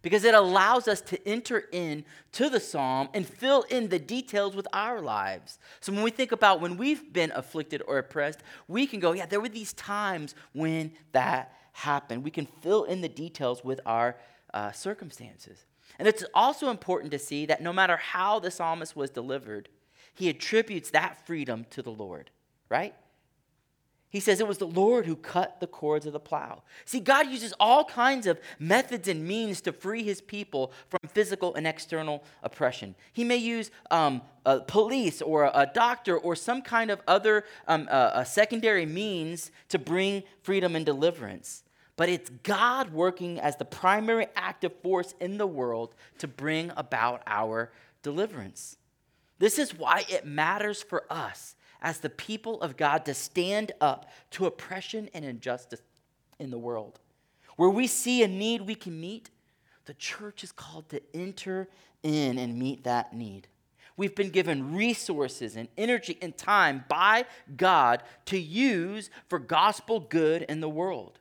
because 0.07 0.23
it 0.23 0.33
allows 0.33 0.87
us 0.87 1.01
to 1.01 1.27
enter 1.27 1.65
in 1.73 2.05
to 2.31 2.49
the 2.49 2.61
psalm 2.61 3.09
and 3.13 3.27
fill 3.27 3.63
in 3.63 3.89
the 3.89 3.99
details 3.99 4.55
with 4.55 4.65
our 4.71 5.01
lives. 5.01 5.59
So 5.81 5.91
when 5.91 6.01
we 6.01 6.11
think 6.11 6.31
about 6.31 6.61
when 6.61 6.77
we've 6.77 7.11
been 7.11 7.29
afflicted 7.35 7.83
or 7.85 7.97
oppressed, 7.97 8.39
we 8.69 8.87
can 8.87 9.01
go, 9.01 9.11
yeah, 9.11 9.25
there 9.25 9.41
were 9.41 9.49
these 9.49 9.73
times 9.73 10.33
when 10.53 10.93
that 11.11 11.53
happened. 11.73 12.23
We 12.23 12.31
can 12.31 12.45
fill 12.61 12.85
in 12.85 13.01
the 13.01 13.09
details 13.09 13.65
with 13.65 13.81
our 13.85 14.15
uh, 14.53 14.71
circumstances. 14.71 15.65
And 15.99 16.07
it's 16.07 16.23
also 16.33 16.69
important 16.69 17.11
to 17.11 17.19
see 17.19 17.45
that 17.47 17.61
no 17.61 17.73
matter 17.73 17.97
how 17.97 18.39
the 18.39 18.49
psalmist 18.49 18.95
was 18.95 19.09
delivered, 19.09 19.67
he 20.13 20.29
attributes 20.29 20.91
that 20.91 21.27
freedom 21.27 21.65
to 21.71 21.81
the 21.81 21.91
Lord, 21.91 22.31
right? 22.69 22.95
He 24.09 24.21
says 24.21 24.39
it 24.39 24.47
was 24.47 24.57
the 24.57 24.67
Lord 24.67 25.05
who 25.05 25.17
cut 25.17 25.59
the 25.59 25.67
cords 25.67 26.05
of 26.05 26.13
the 26.13 26.19
plow. 26.19 26.63
See, 26.85 27.01
God 27.01 27.27
uses 27.27 27.53
all 27.59 27.83
kinds 27.83 28.25
of 28.25 28.39
methods 28.57 29.09
and 29.09 29.27
means 29.27 29.59
to 29.61 29.73
free 29.73 30.01
his 30.01 30.21
people 30.21 30.71
from 30.89 31.09
physical 31.09 31.53
and 31.55 31.67
external 31.67 32.23
oppression. 32.41 32.95
He 33.11 33.25
may 33.25 33.35
use 33.35 33.69
um, 33.91 34.21
a 34.45 34.61
police 34.61 35.21
or 35.21 35.43
a, 35.43 35.51
a, 35.53 35.65
doctor 35.73 36.17
or 36.17 36.37
some 36.37 36.61
kind 36.61 36.89
of 36.89 37.01
other 37.05 37.43
um, 37.67 37.89
a 37.89 38.25
secondary 38.25 38.85
means 38.85 39.51
to 39.69 39.77
bring 39.77 40.23
freedom 40.41 40.77
and 40.77 40.85
deliverance. 40.85 41.63
But 41.97 42.07
it's 42.07 42.29
God 42.43 42.93
working 42.93 43.39
as 43.41 43.57
the 43.57 43.65
primary 43.65 44.27
active 44.37 44.71
force 44.81 45.15
in 45.19 45.37
the 45.37 45.47
world 45.47 45.95
to 46.19 46.27
bring 46.27 46.71
about 46.77 47.23
our 47.27 47.71
deliverance. 48.03 48.77
This 49.39 49.59
is 49.59 49.77
why 49.77 50.05
it 50.07 50.25
matters 50.25 50.81
for 50.81 51.03
us 51.09 51.56
as 51.81 51.99
the 51.99 52.09
people 52.09 52.61
of 52.61 52.77
God 52.77 53.05
to 53.05 53.13
stand 53.13 53.71
up 53.81 54.09
to 54.31 54.45
oppression 54.45 55.09
and 55.13 55.23
injustice 55.23 55.81
in 56.39 56.51
the 56.51 56.57
world. 56.57 56.99
Where 57.55 57.69
we 57.69 57.87
see 57.87 58.23
a 58.23 58.27
need 58.27 58.61
we 58.61 58.75
can 58.75 58.99
meet, 58.99 59.29
the 59.85 59.93
church 59.93 60.43
is 60.43 60.51
called 60.51 60.89
to 60.89 61.01
enter 61.13 61.67
in 62.03 62.37
and 62.37 62.57
meet 62.57 62.83
that 62.83 63.13
need. 63.13 63.47
We've 63.95 64.13
been 64.13 64.29
given 64.29 64.75
resources 64.75 65.55
and 65.55 65.67
energy 65.75 66.17
and 66.21 66.37
time 66.37 66.85
by 66.87 67.25
God 67.55 68.03
to 68.25 68.37
use 68.37 69.09
for 69.27 69.39
gospel 69.39 69.99
good 69.99 70.43
in 70.43 70.59
the 70.61 70.69
world. 70.69 71.17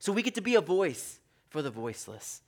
So 0.00 0.12
we 0.12 0.22
get 0.22 0.34
to 0.34 0.40
be 0.40 0.56
a 0.56 0.60
voice 0.60 1.20
for 1.50 1.62
the 1.62 1.70
voiceless. 1.70 2.42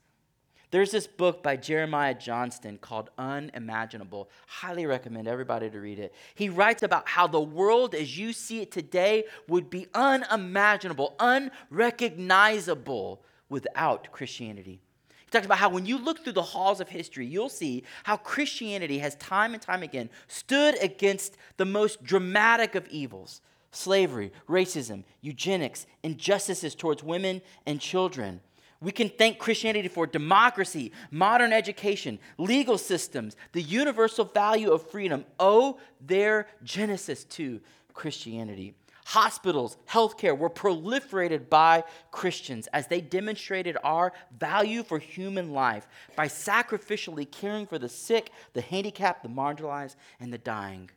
There's 0.70 0.90
this 0.90 1.07
book 1.07 1.42
by 1.42 1.57
Jeremiah 1.57 2.14
Johnston 2.14 2.76
called 2.78 3.09
Unimaginable. 3.16 4.28
Highly 4.46 4.85
recommend 4.85 5.26
everybody 5.26 5.70
to 5.70 5.81
read 5.81 5.98
it. 5.98 6.12
He 6.35 6.50
writes 6.50 6.83
about 6.83 7.09
how 7.09 7.26
the 7.26 7.40
world 7.40 7.94
as 7.94 8.18
you 8.18 8.35
see 8.35 8.61
it 8.61 8.70
today 8.70 9.24
would 9.48 9.70
be 9.70 9.87
unimaginable, 9.94 11.16
unrecognizable 11.18 13.22
without 13.48 14.12
Christianity. 14.12 14.83
He 15.09 15.31
talks 15.31 15.46
about 15.46 15.59
how 15.59 15.70
when 15.70 15.87
you 15.87 15.96
look 15.96 16.22
through 16.22 16.35
the 16.35 16.42
halls 16.42 16.81
of 16.81 16.90
history, 16.90 17.26
you'll 17.26 17.48
see 17.48 17.85
how 18.04 18.18
Christianity 18.18 18.98
has 18.98 19.14
time 19.16 19.54
and 19.54 19.62
time 19.62 19.83
again 19.83 20.11
stood 20.26 20.76
against 20.83 21.38
the 21.57 21.64
most 21.64 22.02
dramatic 22.02 22.74
of 22.74 22.87
evils 22.88 23.40
slavery, 23.70 24.33
racism, 24.48 25.04
eugenics, 25.20 25.87
injustices 26.02 26.74
towards 26.74 27.02
women 27.02 27.42
and 27.66 27.81
children. 27.81 28.40
We 28.80 28.92
can 28.92 29.08
thank 29.08 29.38
Christianity 29.38 29.88
for 29.88 30.06
democracy, 30.06 30.92
modern 31.10 31.52
education, 31.52 32.20
legal 32.38 32.78
systems, 32.78 33.34
the 33.52 33.62
universal 33.62 34.24
value 34.24 34.70
of 34.70 34.88
freedom 34.88 35.24
owe 35.40 35.78
their 36.00 36.46
genesis 36.62 37.24
to 37.24 37.60
Christianity. 37.92 38.74
Hospitals, 39.06 39.78
healthcare 39.88 40.36
were 40.36 40.50
proliferated 40.50 41.48
by 41.48 41.82
Christians 42.12 42.68
as 42.74 42.86
they 42.86 43.00
demonstrated 43.00 43.76
our 43.82 44.12
value 44.38 44.82
for 44.82 44.98
human 44.98 45.52
life 45.52 45.88
by 46.14 46.26
sacrificially 46.26 47.28
caring 47.28 47.66
for 47.66 47.78
the 47.78 47.88
sick, 47.88 48.30
the 48.52 48.60
handicapped, 48.60 49.22
the 49.22 49.28
marginalized, 49.28 49.96
and 50.20 50.32
the 50.32 50.38
dying. 50.38 50.90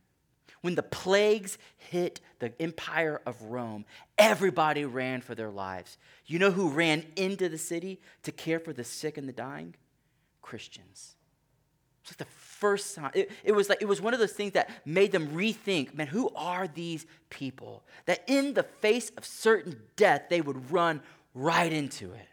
When 0.61 0.75
the 0.75 0.83
plagues 0.83 1.57
hit 1.77 2.21
the 2.39 2.53
empire 2.61 3.19
of 3.25 3.41
Rome, 3.41 3.85
everybody 4.17 4.85
ran 4.85 5.21
for 5.21 5.33
their 5.33 5.49
lives. 5.49 5.97
You 6.27 6.39
know 6.39 6.51
who 6.51 6.69
ran 6.69 7.03
into 7.15 7.49
the 7.49 7.57
city 7.57 7.99
to 8.23 8.31
care 8.31 8.59
for 8.59 8.71
the 8.71 8.83
sick 8.83 9.17
and 9.17 9.27
the 9.27 9.33
dying? 9.33 9.75
Christians. 10.41 11.15
It's 12.03 12.11
like 12.11 12.17
the 12.17 12.33
first 12.35 12.95
time. 12.95 13.11
It, 13.13 13.31
it, 13.43 13.51
was 13.53 13.69
like 13.69 13.81
it 13.81 13.85
was 13.85 14.01
one 14.01 14.13
of 14.13 14.19
those 14.19 14.33
things 14.33 14.53
that 14.53 14.69
made 14.85 15.11
them 15.11 15.29
rethink, 15.29 15.93
man, 15.93 16.07
who 16.07 16.31
are 16.35 16.67
these 16.67 17.05
people? 17.29 17.83
That 18.05 18.23
in 18.27 18.53
the 18.53 18.63
face 18.63 19.11
of 19.17 19.25
certain 19.25 19.79
death, 19.95 20.23
they 20.29 20.41
would 20.41 20.71
run 20.71 21.01
right 21.33 21.71
into 21.71 22.11
it. 22.11 22.27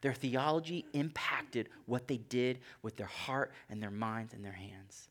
Their 0.00 0.14
theology 0.14 0.86
impacted 0.92 1.68
what 1.86 2.06
they 2.06 2.18
did 2.18 2.60
with 2.82 2.96
their 2.96 3.06
heart 3.06 3.52
and 3.68 3.82
their 3.82 3.90
minds 3.90 4.34
and 4.34 4.44
their 4.44 4.52
hands. 4.52 5.08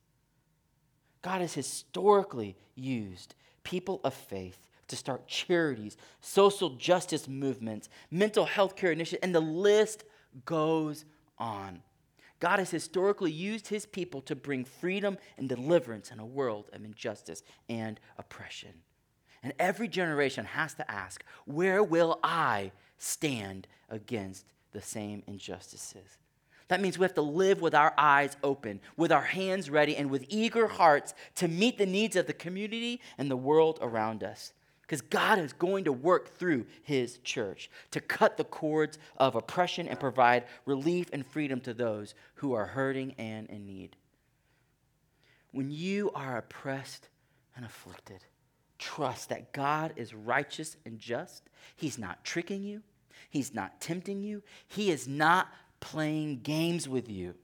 God 1.21 1.41
has 1.41 1.53
historically 1.53 2.55
used 2.75 3.35
people 3.63 3.99
of 4.03 4.13
faith 4.13 4.59
to 4.87 4.95
start 4.95 5.27
charities, 5.27 5.97
social 6.21 6.71
justice 6.71 7.27
movements, 7.27 7.89
mental 8.09 8.45
health 8.45 8.75
care 8.75 8.91
initiatives, 8.91 9.23
and 9.23 9.35
the 9.35 9.39
list 9.39 10.03
goes 10.45 11.05
on. 11.37 11.81
God 12.39 12.59
has 12.59 12.69
historically 12.69 13.31
used 13.31 13.67
his 13.67 13.85
people 13.85 14.21
to 14.21 14.35
bring 14.35 14.63
freedom 14.63 15.17
and 15.37 15.49
deliverance 15.49 16.11
in 16.11 16.19
a 16.19 16.25
world 16.25 16.69
of 16.71 16.85
injustice 16.85 17.41
and 17.67 17.99
oppression. 18.17 18.73
And 19.43 19.53
every 19.59 19.87
generation 19.87 20.45
has 20.45 20.73
to 20.75 20.89
ask, 20.89 21.23
where 21.45 21.83
will 21.83 22.19
I 22.23 22.71
stand 22.97 23.67
against 23.89 24.45
the 24.71 24.81
same 24.81 25.23
injustices? 25.27 26.17
That 26.67 26.81
means 26.81 26.97
we 26.97 27.03
have 27.03 27.13
to 27.13 27.21
live 27.21 27.61
with 27.61 27.73
our 27.73 27.93
eyes 27.97 28.35
open, 28.43 28.81
with 28.97 29.11
our 29.11 29.21
hands 29.21 29.69
ready, 29.69 29.95
and 29.95 30.09
with 30.09 30.25
eager 30.27 30.67
hearts 30.67 31.13
to 31.35 31.47
meet 31.47 31.77
the 31.77 31.85
needs 31.85 32.15
of 32.15 32.27
the 32.27 32.33
community 32.33 32.99
and 33.17 33.31
the 33.31 33.37
world 33.37 33.79
around 33.81 34.23
us. 34.23 34.53
Because 34.81 35.01
God 35.01 35.37
is 35.39 35.51
going 35.51 35.83
to 35.83 35.91
work 35.91 36.37
through 36.37 36.65
His 36.81 37.17
church 37.19 37.69
to 37.91 37.99
cut 37.99 38.37
the 38.37 38.45
cords 38.45 38.97
of 39.17 39.35
oppression 39.35 39.87
and 39.87 39.99
provide 39.99 40.45
relief 40.65 41.09
and 41.11 41.25
freedom 41.25 41.59
to 41.61 41.73
those 41.73 42.15
who 42.35 42.53
are 42.53 42.65
hurting 42.65 43.13
and 43.17 43.49
in 43.49 43.65
need. 43.65 43.95
When 45.51 45.71
you 45.71 46.11
are 46.15 46.37
oppressed 46.37 47.09
and 47.55 47.65
afflicted, 47.65 48.23
trust 48.77 49.29
that 49.29 49.51
God 49.51 49.93
is 49.95 50.13
righteous 50.13 50.77
and 50.85 50.99
just. 50.99 51.43
He's 51.75 51.97
not 51.97 52.23
tricking 52.23 52.63
you, 52.63 52.81
He's 53.29 53.53
not 53.53 53.81
tempting 53.81 54.21
you, 54.21 54.41
He 54.67 54.91
is 54.91 55.07
not 55.07 55.49
playing 55.79 56.41
games 56.41 56.87
with 56.87 57.09
you. 57.09 57.35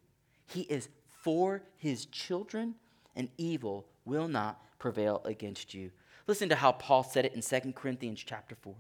He 0.46 0.62
is 0.62 0.90
for 1.22 1.64
his 1.78 2.06
children, 2.08 2.76
and 3.16 3.30
evil 3.38 3.88
will 4.06 4.28
not 4.28 4.62
prevail 4.80 5.22
against 5.26 5.74
you. 5.74 5.92
Listen 6.28 6.50
to 6.50 6.56
how 6.56 6.72
Paul 6.74 7.04
said 7.04 7.26
it 7.26 7.34
in 7.34 7.42
2 7.42 7.74
Corinthians 7.74 8.24
chapter 8.26 8.56
4. 8.56 8.76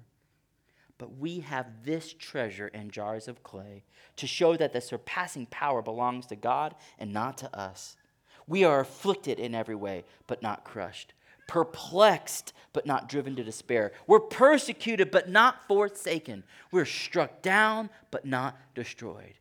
But 0.97 1.17
we 1.17 1.39
have 1.39 1.85
this 1.85 2.13
treasure 2.13 2.67
in 2.67 2.91
jars 2.91 3.27
of 3.27 3.43
clay 3.43 3.83
to 4.17 4.27
show 4.27 4.55
that 4.55 4.73
the 4.73 4.81
surpassing 4.81 5.47
power 5.47 5.81
belongs 5.81 6.25
to 6.27 6.35
God 6.35 6.75
and 6.99 7.11
not 7.11 7.37
to 7.39 7.57
us. 7.57 7.95
We 8.47 8.63
are 8.63 8.81
afflicted 8.81 9.39
in 9.39 9.55
every 9.55 9.75
way, 9.75 10.03
but 10.27 10.41
not 10.41 10.63
crushed, 10.63 11.13
perplexed, 11.47 12.53
but 12.71 12.85
not 12.85 13.09
driven 13.09 13.35
to 13.37 13.43
despair. 13.43 13.93
We're 14.05 14.19
persecuted, 14.19 15.11
but 15.11 15.29
not 15.29 15.67
forsaken. 15.67 16.43
We're 16.71 16.85
struck 16.85 17.41
down, 17.41 17.89
but 18.11 18.25
not 18.25 18.57
destroyed 18.75 19.35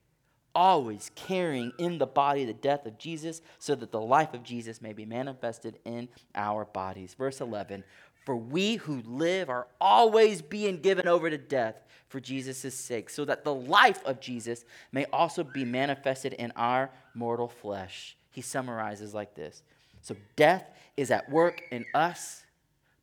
always 0.54 1.10
carrying 1.14 1.72
in 1.78 1.98
the 1.98 2.06
body 2.06 2.44
the 2.44 2.52
death 2.52 2.86
of 2.86 2.98
Jesus, 2.98 3.42
so 3.58 3.74
that 3.74 3.92
the 3.92 4.00
life 4.00 4.34
of 4.34 4.42
Jesus 4.42 4.82
may 4.82 4.92
be 4.92 5.04
manifested 5.04 5.78
in 5.84 6.08
our 6.34 6.64
bodies. 6.64 7.14
Verse 7.14 7.40
11 7.40 7.84
For 8.24 8.36
we 8.36 8.76
who 8.76 9.02
live 9.02 9.50
are 9.50 9.66
always 9.80 10.42
being 10.42 10.80
given 10.80 11.08
over 11.08 11.30
to 11.30 11.38
death 11.38 11.76
for 12.08 12.20
Jesus' 12.20 12.74
sake, 12.74 13.08
so 13.08 13.24
that 13.24 13.44
the 13.44 13.54
life 13.54 14.04
of 14.04 14.20
Jesus 14.20 14.64
may 14.92 15.06
also 15.06 15.42
be 15.42 15.64
manifested 15.64 16.34
in 16.34 16.52
our 16.56 16.90
mortal 17.14 17.48
flesh. 17.48 18.16
He 18.30 18.40
summarizes 18.40 19.14
like 19.14 19.34
this 19.34 19.62
So 20.02 20.16
death 20.36 20.70
is 20.96 21.10
at 21.10 21.30
work 21.30 21.62
in 21.70 21.84
us, 21.94 22.44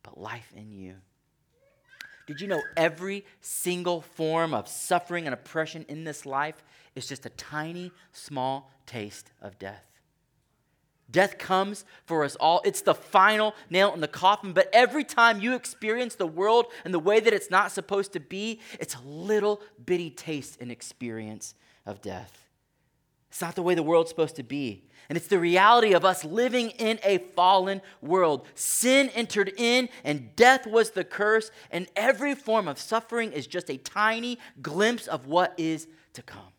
but 0.02 0.20
life 0.20 0.52
in 0.56 0.70
you. 0.70 0.94
Did 2.26 2.40
you 2.40 2.46
know 2.46 2.62
every 2.76 3.24
single 3.40 4.00
form 4.00 4.54
of 4.54 4.68
suffering 4.68 5.26
and 5.26 5.34
oppression 5.34 5.84
in 5.88 6.04
this 6.04 6.24
life 6.24 6.62
is 6.94 7.06
just 7.06 7.26
a 7.26 7.30
tiny, 7.30 7.92
small 8.12 8.70
taste 8.86 9.30
of 9.40 9.58
death. 9.58 9.84
Death 11.10 11.38
comes 11.38 11.84
for 12.04 12.24
us 12.24 12.36
all. 12.36 12.60
It's 12.64 12.82
the 12.82 12.94
final 12.94 13.54
nail 13.68 13.92
in 13.94 14.00
the 14.00 14.08
coffin. 14.08 14.52
But 14.52 14.70
every 14.72 15.02
time 15.02 15.40
you 15.40 15.54
experience 15.54 16.14
the 16.14 16.26
world 16.26 16.66
and 16.84 16.94
the 16.94 17.00
way 17.00 17.18
that 17.18 17.32
it's 17.32 17.50
not 17.50 17.72
supposed 17.72 18.12
to 18.12 18.20
be, 18.20 18.60
it's 18.78 18.94
a 18.94 19.00
little 19.00 19.60
bitty 19.84 20.10
taste 20.10 20.58
and 20.60 20.70
experience 20.70 21.54
of 21.84 22.00
death. 22.00 22.46
It's 23.30 23.40
not 23.40 23.54
the 23.54 23.62
way 23.62 23.74
the 23.74 23.82
world's 23.82 24.10
supposed 24.10 24.36
to 24.36 24.42
be. 24.42 24.84
And 25.08 25.16
it's 25.16 25.26
the 25.26 25.38
reality 25.40 25.92
of 25.92 26.04
us 26.04 26.24
living 26.24 26.70
in 26.70 27.00
a 27.02 27.18
fallen 27.34 27.82
world. 28.00 28.46
Sin 28.54 29.08
entered 29.10 29.52
in, 29.56 29.88
and 30.04 30.34
death 30.36 30.66
was 30.66 30.90
the 30.90 31.02
curse, 31.02 31.50
and 31.72 31.88
every 31.96 32.34
form 32.36 32.68
of 32.68 32.78
suffering 32.78 33.32
is 33.32 33.48
just 33.48 33.70
a 33.70 33.76
tiny 33.76 34.38
glimpse 34.62 35.08
of 35.08 35.26
what 35.26 35.54
is 35.58 35.88
to 36.12 36.22
come. 36.22 36.52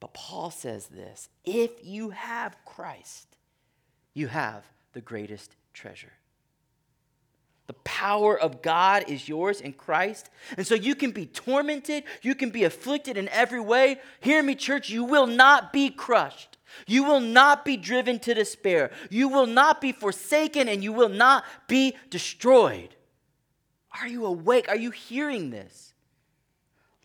But 0.00 0.14
Paul 0.14 0.50
says 0.50 0.86
this 0.86 1.28
if 1.44 1.70
you 1.82 2.10
have 2.10 2.56
Christ, 2.64 3.36
you 4.14 4.28
have 4.28 4.64
the 4.92 5.00
greatest 5.00 5.54
treasure. 5.72 6.12
The 7.66 7.74
power 7.74 8.38
of 8.38 8.62
God 8.62 9.04
is 9.08 9.28
yours 9.28 9.60
in 9.60 9.72
Christ. 9.72 10.30
And 10.56 10.64
so 10.64 10.76
you 10.76 10.94
can 10.94 11.10
be 11.10 11.26
tormented, 11.26 12.04
you 12.22 12.34
can 12.34 12.50
be 12.50 12.64
afflicted 12.64 13.16
in 13.16 13.28
every 13.30 13.60
way. 13.60 14.00
Hear 14.20 14.42
me, 14.42 14.54
church, 14.54 14.88
you 14.88 15.04
will 15.04 15.26
not 15.26 15.72
be 15.72 15.90
crushed. 15.90 16.58
You 16.86 17.04
will 17.04 17.20
not 17.20 17.64
be 17.64 17.76
driven 17.76 18.18
to 18.20 18.34
despair. 18.34 18.90
You 19.10 19.28
will 19.28 19.46
not 19.46 19.80
be 19.80 19.92
forsaken 19.92 20.68
and 20.68 20.82
you 20.84 20.92
will 20.92 21.08
not 21.08 21.44
be 21.66 21.96
destroyed. 22.10 22.94
Are 24.00 24.06
you 24.06 24.26
awake? 24.26 24.68
Are 24.68 24.76
you 24.76 24.90
hearing 24.90 25.50
this? 25.50 25.94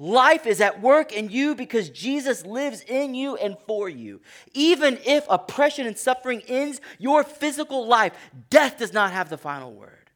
Life 0.01 0.47
is 0.47 0.61
at 0.61 0.81
work 0.81 1.13
in 1.13 1.29
you 1.29 1.53
because 1.53 1.91
Jesus 1.91 2.43
lives 2.43 2.81
in 2.87 3.13
you 3.13 3.35
and 3.35 3.55
for 3.67 3.87
you. 3.87 4.19
Even 4.51 4.97
if 5.05 5.27
oppression 5.29 5.85
and 5.85 5.95
suffering 5.95 6.41
ends 6.47 6.81
your 6.97 7.23
physical 7.23 7.85
life, 7.85 8.11
death 8.49 8.79
does 8.79 8.93
not 8.93 9.11
have 9.11 9.29
the 9.29 9.37
final 9.37 9.71
word. 9.71 10.09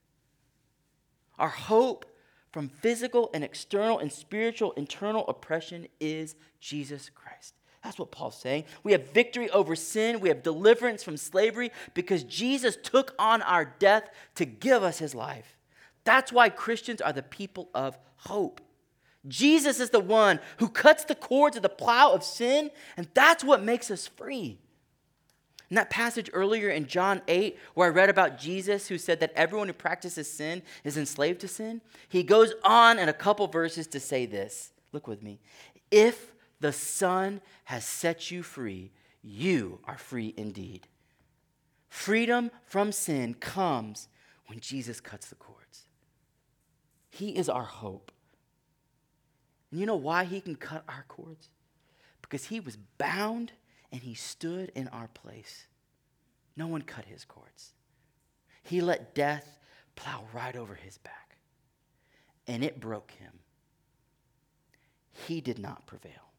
Our 1.38 1.50
hope 1.50 2.08
from 2.52 2.68
physical 2.68 3.30
and 3.32 3.44
external 3.44 4.00
and 4.00 4.12
spiritual 4.12 4.72
internal 4.72 5.24
oppression 5.28 5.86
is 6.00 6.34
Jesus 6.60 7.12
Christ. 7.14 7.54
That's 7.84 8.00
what 8.00 8.10
Paul's 8.10 8.40
saying. 8.40 8.64
We 8.82 8.94
have 8.94 9.12
victory 9.12 9.52
over 9.52 9.76
sin, 9.76 10.20
we 10.20 10.30
have 10.30 10.42
deliverance 10.42 11.04
from 11.04 11.16
slavery 11.16 11.72
because 11.94 12.24
Jesus 12.24 12.76
took 12.82 13.14
on 13.20 13.44
our 13.44 13.66
death 13.78 14.10
to 14.34 14.46
give 14.46 14.82
us 14.82 14.98
his 14.98 15.14
life. 15.14 15.60
That's 16.06 16.34
why 16.34 16.50
Christians 16.50 17.02
are 17.02 17.14
the 17.14 17.22
people 17.22 17.70
of 17.76 18.00
hope. 18.16 18.62
Jesus 19.28 19.80
is 19.80 19.90
the 19.90 20.00
one 20.00 20.40
who 20.58 20.70
cuts 20.70 21.04
the 21.04 21.16
cords 21.16 21.56
of 21.56 21.64
the 21.64 21.70
plow 21.70 22.12
of 22.12 22.24
sin, 22.24 22.70
and 22.96 23.08
that's 23.14 23.44
what 23.44 23.64
makes 23.64 23.90
us 23.90 24.08
free. 24.08 24.60
In 25.70 25.76
that 25.76 25.90
passage 25.90 26.30
earlier 26.32 26.70
in 26.70 26.86
John 26.86 27.22
8, 27.28 27.58
where 27.74 27.88
I 27.88 27.94
read 27.94 28.10
about 28.10 28.38
Jesus 28.38 28.88
who 28.88 29.00
said 29.00 29.20
that 29.20 29.34
everyone 29.36 29.68
who 29.68 29.74
practices 29.74 30.30
sin 30.30 30.62
is 30.84 30.96
enslaved 30.96 31.42
to 31.42 31.48
sin, 31.48 31.82
he 32.08 32.22
goes 32.22 32.54
on 32.64 33.00
in 33.00 33.10
a 33.10 33.14
couple 33.14 33.48
verses 33.48 33.88
to 33.88 34.00
say 34.00 34.28
this. 34.28 34.72
Look 34.92 35.08
with 35.08 35.24
me. 35.24 35.40
If 35.90 36.34
the 36.60 36.72
Son 36.72 37.42
has 37.66 37.84
set 37.84 38.30
you 38.30 38.44
free, 38.44 38.92
you 39.24 39.80
are 39.86 39.98
free 39.98 40.36
indeed. 40.38 40.88
Freedom 41.90 42.52
from 42.66 42.92
sin 42.92 43.34
comes 43.34 44.08
when 44.46 44.60
Jesus 44.60 45.00
cuts 45.00 45.30
the 45.30 45.36
cords. 45.36 45.86
He 47.10 47.36
is 47.36 47.50
our 47.50 47.64
hope. 47.64 48.12
And 49.76 49.82
you 49.82 49.88
know 49.88 49.98
why 49.98 50.24
he 50.24 50.40
can 50.40 50.56
cut 50.56 50.86
our 50.88 51.04
cords? 51.10 51.50
Because 52.22 52.46
he 52.46 52.62
was 52.62 52.78
bound 52.98 53.52
and 53.92 54.02
he 54.02 54.14
stood 54.14 54.72
in 54.74 54.88
our 54.88 55.10
place. 55.10 55.68
No 56.56 56.66
one 56.68 56.82
cut 56.82 57.04
his 57.04 57.26
cords. 57.26 57.74
He 58.64 58.80
let 58.80 59.14
death 59.14 59.60
plow 59.98 60.24
right 60.34 60.56
over 60.56 60.76
his 60.76 60.98
back, 61.00 61.36
and 62.48 62.64
it 62.64 62.80
broke 62.80 63.12
him. 63.12 63.34
He 65.12 65.42
did 65.42 65.60
not 65.60 65.86
prevail. 65.86 66.32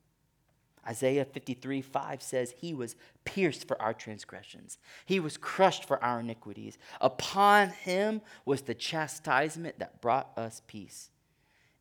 Isaiah 0.88 1.26
53 1.26 1.82
5 1.82 2.22
says, 2.22 2.54
He 2.56 2.72
was 2.72 2.96
pierced 3.26 3.68
for 3.68 3.78
our 3.82 3.92
transgressions, 3.92 4.78
He 5.04 5.20
was 5.20 5.36
crushed 5.36 5.84
for 5.84 6.02
our 6.02 6.20
iniquities. 6.20 6.78
Upon 7.02 7.68
Him 7.68 8.22
was 8.46 8.62
the 8.62 8.74
chastisement 8.74 9.78
that 9.78 10.00
brought 10.00 10.30
us 10.38 10.62
peace, 10.66 11.10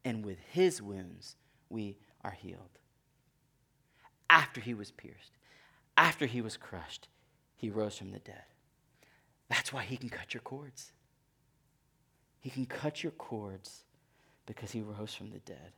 and 0.03 0.25
with 0.25 0.39
His 0.51 0.81
wounds 0.81 1.37
we 1.75 1.97
are 2.23 2.31
healed. 2.31 2.79
After 4.29 4.59
He 4.61 4.73
was 4.73 4.91
pierced, 4.91 5.35
after 5.97 6.25
he 6.25 6.41
was 6.41 6.57
crushed, 6.57 7.07
he 7.55 7.69
rose 7.69 7.97
from 7.97 8.11
the 8.11 8.19
dead. 8.19 8.43
That's 9.49 9.71
why 9.71 9.83
he 9.83 9.97
can 9.97 10.09
cut 10.09 10.33
your 10.33 10.41
cords. 10.41 10.91
He 12.39 12.49
can 12.49 12.65
cut 12.65 13.01
your 13.01 13.13
cords 13.13 13.83
because 14.45 14.71
he 14.71 14.81
rose 14.81 15.13
from 15.13 15.31
the 15.31 15.39
dead. 15.39 15.71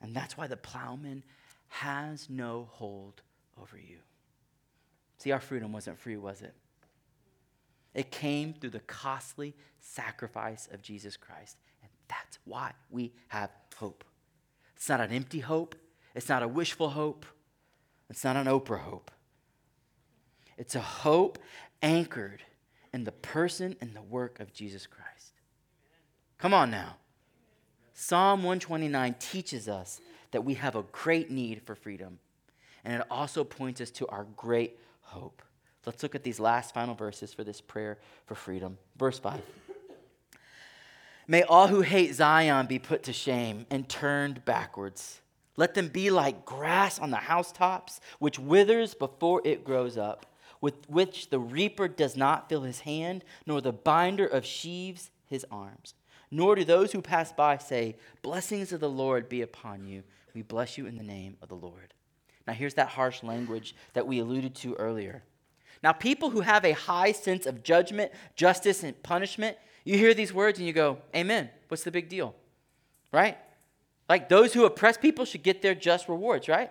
And 0.00 0.14
that's 0.14 0.36
why 0.36 0.46
the 0.46 0.56
plowman 0.56 1.24
has 1.68 2.30
no 2.30 2.68
hold 2.70 3.22
over 3.60 3.76
you. 3.76 3.98
See, 5.18 5.32
our 5.32 5.40
freedom 5.40 5.72
wasn't 5.72 5.98
free, 5.98 6.16
was 6.16 6.42
it? 6.42 6.54
It 7.94 8.10
came 8.10 8.54
through 8.54 8.70
the 8.70 8.80
costly 8.80 9.54
sacrifice 9.80 10.68
of 10.70 10.82
Jesus 10.82 11.16
Christ. 11.16 11.56
And 11.82 11.90
that's 12.08 12.38
why 12.44 12.72
we 12.90 13.12
have 13.28 13.50
hope. 13.76 14.04
It's 14.86 14.90
not 14.90 15.00
an 15.00 15.10
empty 15.10 15.40
hope, 15.40 15.74
it's 16.14 16.28
not 16.28 16.44
a 16.44 16.46
wishful 16.46 16.90
hope, 16.90 17.26
it's 18.08 18.22
not 18.22 18.36
an 18.36 18.46
Oprah 18.46 18.78
hope. 18.78 19.10
It's 20.56 20.76
a 20.76 20.80
hope 20.80 21.40
anchored 21.82 22.44
in 22.92 23.02
the 23.02 23.10
person 23.10 23.74
and 23.80 23.96
the 23.96 24.02
work 24.02 24.38
of 24.38 24.52
Jesus 24.52 24.86
Christ. 24.86 25.40
Come 26.38 26.54
on 26.54 26.70
now. 26.70 26.98
Psalm 27.94 28.44
129 28.44 29.16
teaches 29.18 29.68
us 29.68 30.00
that 30.30 30.44
we 30.44 30.54
have 30.54 30.76
a 30.76 30.84
great 30.92 31.32
need 31.32 31.62
for 31.62 31.74
freedom, 31.74 32.20
and 32.84 33.00
it 33.00 33.06
also 33.10 33.42
points 33.42 33.80
us 33.80 33.90
to 33.90 34.06
our 34.06 34.22
great 34.36 34.78
hope. 35.00 35.42
Let's 35.84 36.04
look 36.04 36.14
at 36.14 36.22
these 36.22 36.38
last 36.38 36.72
final 36.72 36.94
verses 36.94 37.34
for 37.34 37.42
this 37.42 37.60
prayer 37.60 37.98
for 38.26 38.36
freedom. 38.36 38.78
Verse 38.96 39.18
5. 39.18 39.42
May 41.28 41.42
all 41.42 41.68
who 41.68 41.80
hate 41.80 42.14
Zion 42.14 42.66
be 42.66 42.78
put 42.78 43.02
to 43.04 43.12
shame 43.12 43.66
and 43.70 43.88
turned 43.88 44.44
backwards. 44.44 45.20
Let 45.56 45.74
them 45.74 45.88
be 45.88 46.10
like 46.10 46.44
grass 46.44 46.98
on 46.98 47.10
the 47.10 47.16
housetops, 47.16 48.00
which 48.18 48.38
withers 48.38 48.94
before 48.94 49.42
it 49.44 49.64
grows 49.64 49.96
up 49.96 50.26
with 50.60 50.88
which 50.88 51.30
the 51.30 51.38
reaper 51.38 51.88
does 51.88 52.16
not 52.16 52.48
fill 52.48 52.62
his 52.62 52.80
hand, 52.80 53.24
nor 53.46 53.60
the 53.60 53.72
binder 53.72 54.26
of 54.26 54.44
sheaves 54.44 55.10
his 55.26 55.44
arms. 55.50 55.94
Nor 56.30 56.56
do 56.56 56.64
those 56.64 56.92
who 56.92 57.02
pass 57.02 57.32
by 57.32 57.58
say, 57.58 57.96
Blessings 58.22 58.72
of 58.72 58.80
the 58.80 58.90
Lord 58.90 59.28
be 59.28 59.42
upon 59.42 59.86
you. 59.86 60.02
We 60.34 60.42
bless 60.42 60.76
you 60.76 60.86
in 60.86 60.96
the 60.96 61.04
name 61.04 61.36
of 61.40 61.48
the 61.48 61.54
Lord. 61.54 61.94
Now, 62.46 62.52
here's 62.52 62.74
that 62.74 62.88
harsh 62.88 63.22
language 63.22 63.74
that 63.92 64.06
we 64.06 64.18
alluded 64.18 64.54
to 64.56 64.74
earlier. 64.74 65.22
Now, 65.82 65.92
people 65.92 66.30
who 66.30 66.40
have 66.40 66.64
a 66.64 66.72
high 66.72 67.12
sense 67.12 67.46
of 67.46 67.62
judgment, 67.62 68.12
justice, 68.34 68.82
and 68.82 69.00
punishment, 69.02 69.56
you 69.86 69.96
hear 69.96 70.14
these 70.14 70.34
words 70.34 70.58
and 70.58 70.66
you 70.66 70.74
go, 70.74 70.98
Amen. 71.14 71.48
What's 71.68 71.84
the 71.84 71.92
big 71.92 72.08
deal? 72.08 72.34
Right? 73.12 73.38
Like 74.08 74.28
those 74.28 74.52
who 74.52 74.64
oppress 74.64 74.98
people 74.98 75.24
should 75.24 75.42
get 75.42 75.62
their 75.62 75.74
just 75.74 76.08
rewards, 76.08 76.48
right? 76.48 76.70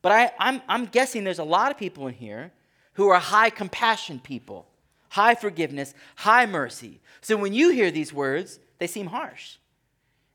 But 0.00 0.12
I, 0.12 0.32
I'm, 0.38 0.62
I'm 0.68 0.86
guessing 0.86 1.24
there's 1.24 1.40
a 1.40 1.44
lot 1.44 1.72
of 1.72 1.76
people 1.76 2.06
in 2.06 2.14
here 2.14 2.52
who 2.94 3.08
are 3.08 3.18
high 3.18 3.50
compassion 3.50 4.20
people, 4.20 4.66
high 5.08 5.34
forgiveness, 5.34 5.92
high 6.14 6.46
mercy. 6.46 7.00
So 7.20 7.36
when 7.36 7.52
you 7.52 7.70
hear 7.70 7.90
these 7.90 8.12
words, 8.12 8.60
they 8.78 8.86
seem 8.86 9.08
harsh. 9.08 9.56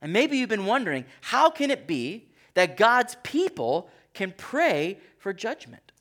And 0.02 0.12
maybe 0.12 0.38
you've 0.38 0.50
been 0.50 0.66
wondering 0.66 1.06
how 1.22 1.50
can 1.50 1.72
it 1.72 1.88
be 1.88 2.28
that 2.56 2.76
God's 2.76 3.16
people 3.24 3.90
can 4.14 4.34
pray 4.38 5.00
for 5.18 5.32
judgment? 5.32 5.92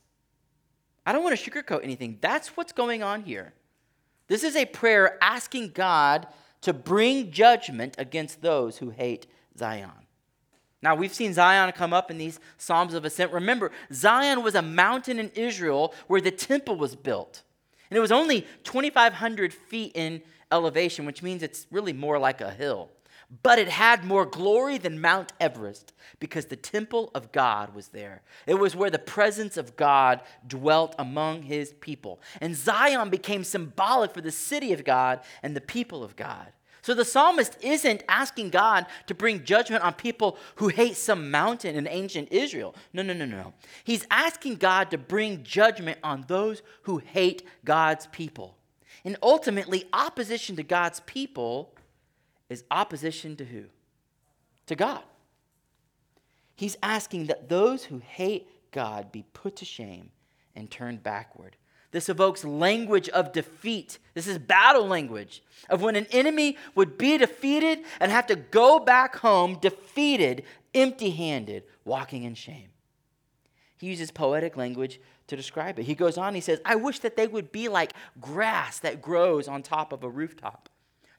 I 1.06 1.12
don't 1.12 1.22
want 1.22 1.38
to 1.38 1.50
sugarcoat 1.50 1.84
anything. 1.84 2.18
That's 2.20 2.56
what's 2.56 2.72
going 2.72 3.02
on 3.04 3.22
here. 3.22 3.52
This 4.30 4.44
is 4.44 4.54
a 4.54 4.64
prayer 4.64 5.18
asking 5.20 5.70
God 5.70 6.28
to 6.60 6.72
bring 6.72 7.32
judgment 7.32 7.96
against 7.98 8.42
those 8.42 8.78
who 8.78 8.90
hate 8.90 9.26
Zion. 9.58 9.90
Now, 10.80 10.94
we've 10.94 11.12
seen 11.12 11.34
Zion 11.34 11.72
come 11.72 11.92
up 11.92 12.12
in 12.12 12.18
these 12.18 12.38
Psalms 12.56 12.94
of 12.94 13.04
Ascent. 13.04 13.32
Remember, 13.32 13.72
Zion 13.92 14.44
was 14.44 14.54
a 14.54 14.62
mountain 14.62 15.18
in 15.18 15.30
Israel 15.30 15.92
where 16.06 16.20
the 16.20 16.30
temple 16.30 16.76
was 16.76 16.94
built. 16.94 17.42
And 17.90 17.96
it 17.96 18.00
was 18.00 18.12
only 18.12 18.46
2,500 18.62 19.52
feet 19.52 19.90
in 19.96 20.22
elevation, 20.52 21.06
which 21.06 21.24
means 21.24 21.42
it's 21.42 21.66
really 21.72 21.92
more 21.92 22.16
like 22.16 22.40
a 22.40 22.52
hill. 22.52 22.88
But 23.42 23.60
it 23.60 23.68
had 23.68 24.04
more 24.04 24.26
glory 24.26 24.76
than 24.76 25.00
Mount 25.00 25.32
Everest 25.38 25.92
because 26.18 26.46
the 26.46 26.56
temple 26.56 27.10
of 27.14 27.30
God 27.30 27.74
was 27.74 27.88
there. 27.88 28.22
It 28.46 28.54
was 28.54 28.74
where 28.74 28.90
the 28.90 28.98
presence 28.98 29.56
of 29.56 29.76
God 29.76 30.20
dwelt 30.46 30.96
among 30.98 31.42
his 31.42 31.72
people. 31.74 32.20
And 32.40 32.56
Zion 32.56 33.08
became 33.08 33.44
symbolic 33.44 34.12
for 34.12 34.20
the 34.20 34.32
city 34.32 34.72
of 34.72 34.84
God 34.84 35.20
and 35.44 35.54
the 35.54 35.60
people 35.60 36.02
of 36.02 36.16
God. 36.16 36.48
So 36.82 36.94
the 36.94 37.04
psalmist 37.04 37.56
isn't 37.62 38.02
asking 38.08 38.50
God 38.50 38.86
to 39.06 39.14
bring 39.14 39.44
judgment 39.44 39.84
on 39.84 39.92
people 39.94 40.38
who 40.56 40.68
hate 40.68 40.96
some 40.96 41.30
mountain 41.30 41.76
in 41.76 41.86
ancient 41.86 42.32
Israel. 42.32 42.74
No, 42.92 43.02
no, 43.02 43.12
no, 43.12 43.26
no. 43.26 43.52
He's 43.84 44.06
asking 44.10 44.56
God 44.56 44.90
to 44.90 44.98
bring 44.98 45.44
judgment 45.44 45.98
on 46.02 46.24
those 46.26 46.62
who 46.82 46.98
hate 46.98 47.44
God's 47.64 48.06
people. 48.08 48.56
And 49.04 49.16
ultimately, 49.22 49.84
opposition 49.92 50.56
to 50.56 50.62
God's 50.62 51.00
people 51.00 51.74
is 52.50 52.64
opposition 52.70 53.36
to 53.36 53.44
who? 53.44 53.64
To 54.66 54.76
God. 54.76 55.02
He's 56.54 56.76
asking 56.82 57.26
that 57.26 57.48
those 57.48 57.84
who 57.84 58.00
hate 58.00 58.46
God 58.70 59.10
be 59.10 59.24
put 59.32 59.56
to 59.56 59.64
shame 59.64 60.10
and 60.54 60.70
turned 60.70 61.02
backward. 61.02 61.56
This 61.92 62.08
evokes 62.08 62.44
language 62.44 63.08
of 63.08 63.32
defeat. 63.32 63.98
This 64.14 64.26
is 64.26 64.38
battle 64.38 64.86
language 64.86 65.42
of 65.68 65.82
when 65.82 65.96
an 65.96 66.06
enemy 66.12 66.56
would 66.74 66.98
be 66.98 67.18
defeated 67.18 67.80
and 67.98 68.12
have 68.12 68.26
to 68.26 68.36
go 68.36 68.78
back 68.78 69.16
home 69.16 69.58
defeated, 69.60 70.44
empty 70.74 71.10
handed, 71.10 71.64
walking 71.84 72.24
in 72.24 72.34
shame. 72.34 72.68
He 73.78 73.86
uses 73.86 74.10
poetic 74.10 74.56
language 74.56 75.00
to 75.26 75.36
describe 75.36 75.78
it. 75.78 75.84
He 75.84 75.94
goes 75.94 76.18
on, 76.18 76.34
he 76.34 76.40
says, 76.40 76.60
I 76.64 76.76
wish 76.76 76.98
that 77.00 77.16
they 77.16 77.26
would 77.26 77.50
be 77.50 77.68
like 77.68 77.94
grass 78.20 78.78
that 78.80 79.00
grows 79.00 79.48
on 79.48 79.62
top 79.62 79.92
of 79.92 80.04
a 80.04 80.10
rooftop. 80.10 80.68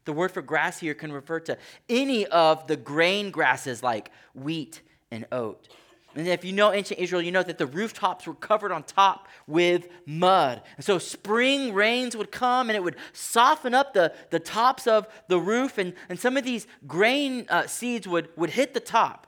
The 0.06 0.14
word 0.14 0.32
for 0.32 0.42
grass 0.42 0.80
here 0.80 0.94
can 0.94 1.12
refer 1.12 1.40
to 1.42 1.58
any 1.90 2.26
of 2.28 2.68
the 2.68 2.76
grain 2.76 3.32
grasses 3.32 3.84
like 3.84 4.12
wheat 4.34 4.82
and 5.12 5.26
oat. 5.32 5.68
And 6.14 6.28
if 6.28 6.44
you 6.44 6.52
know 6.52 6.74
ancient 6.74 7.00
Israel, 7.00 7.22
you 7.22 7.32
know 7.32 7.44
that 7.44 7.58
the 7.58 7.66
rooftops 7.66 8.28
were 8.28 8.34
covered 8.34 8.72
on 8.72 8.84
top 8.84 9.30
with 9.48 9.88
mud. 10.06 10.62
And 10.76 10.84
so 10.84 10.98
spring 10.98 11.74
rains 11.74 12.18
would 12.18 12.32
come 12.32 12.70
and 12.70 12.76
it 12.76 12.84
would 12.84 12.98
soften 13.14 13.74
up 13.74 13.94
the, 13.94 14.14
the 14.30 14.40
tops 14.40 14.88
of 14.88 15.08
the 15.30 15.40
roof, 15.40 15.78
and, 15.78 15.94
and 16.10 16.20
some 16.20 16.36
of 16.36 16.44
these 16.44 16.68
grain 16.86 17.46
uh, 17.50 17.68
seeds 17.68 18.08
would, 18.08 18.28
would 18.36 18.50
hit 18.50 18.74
the 18.74 18.82
top. 18.82 19.28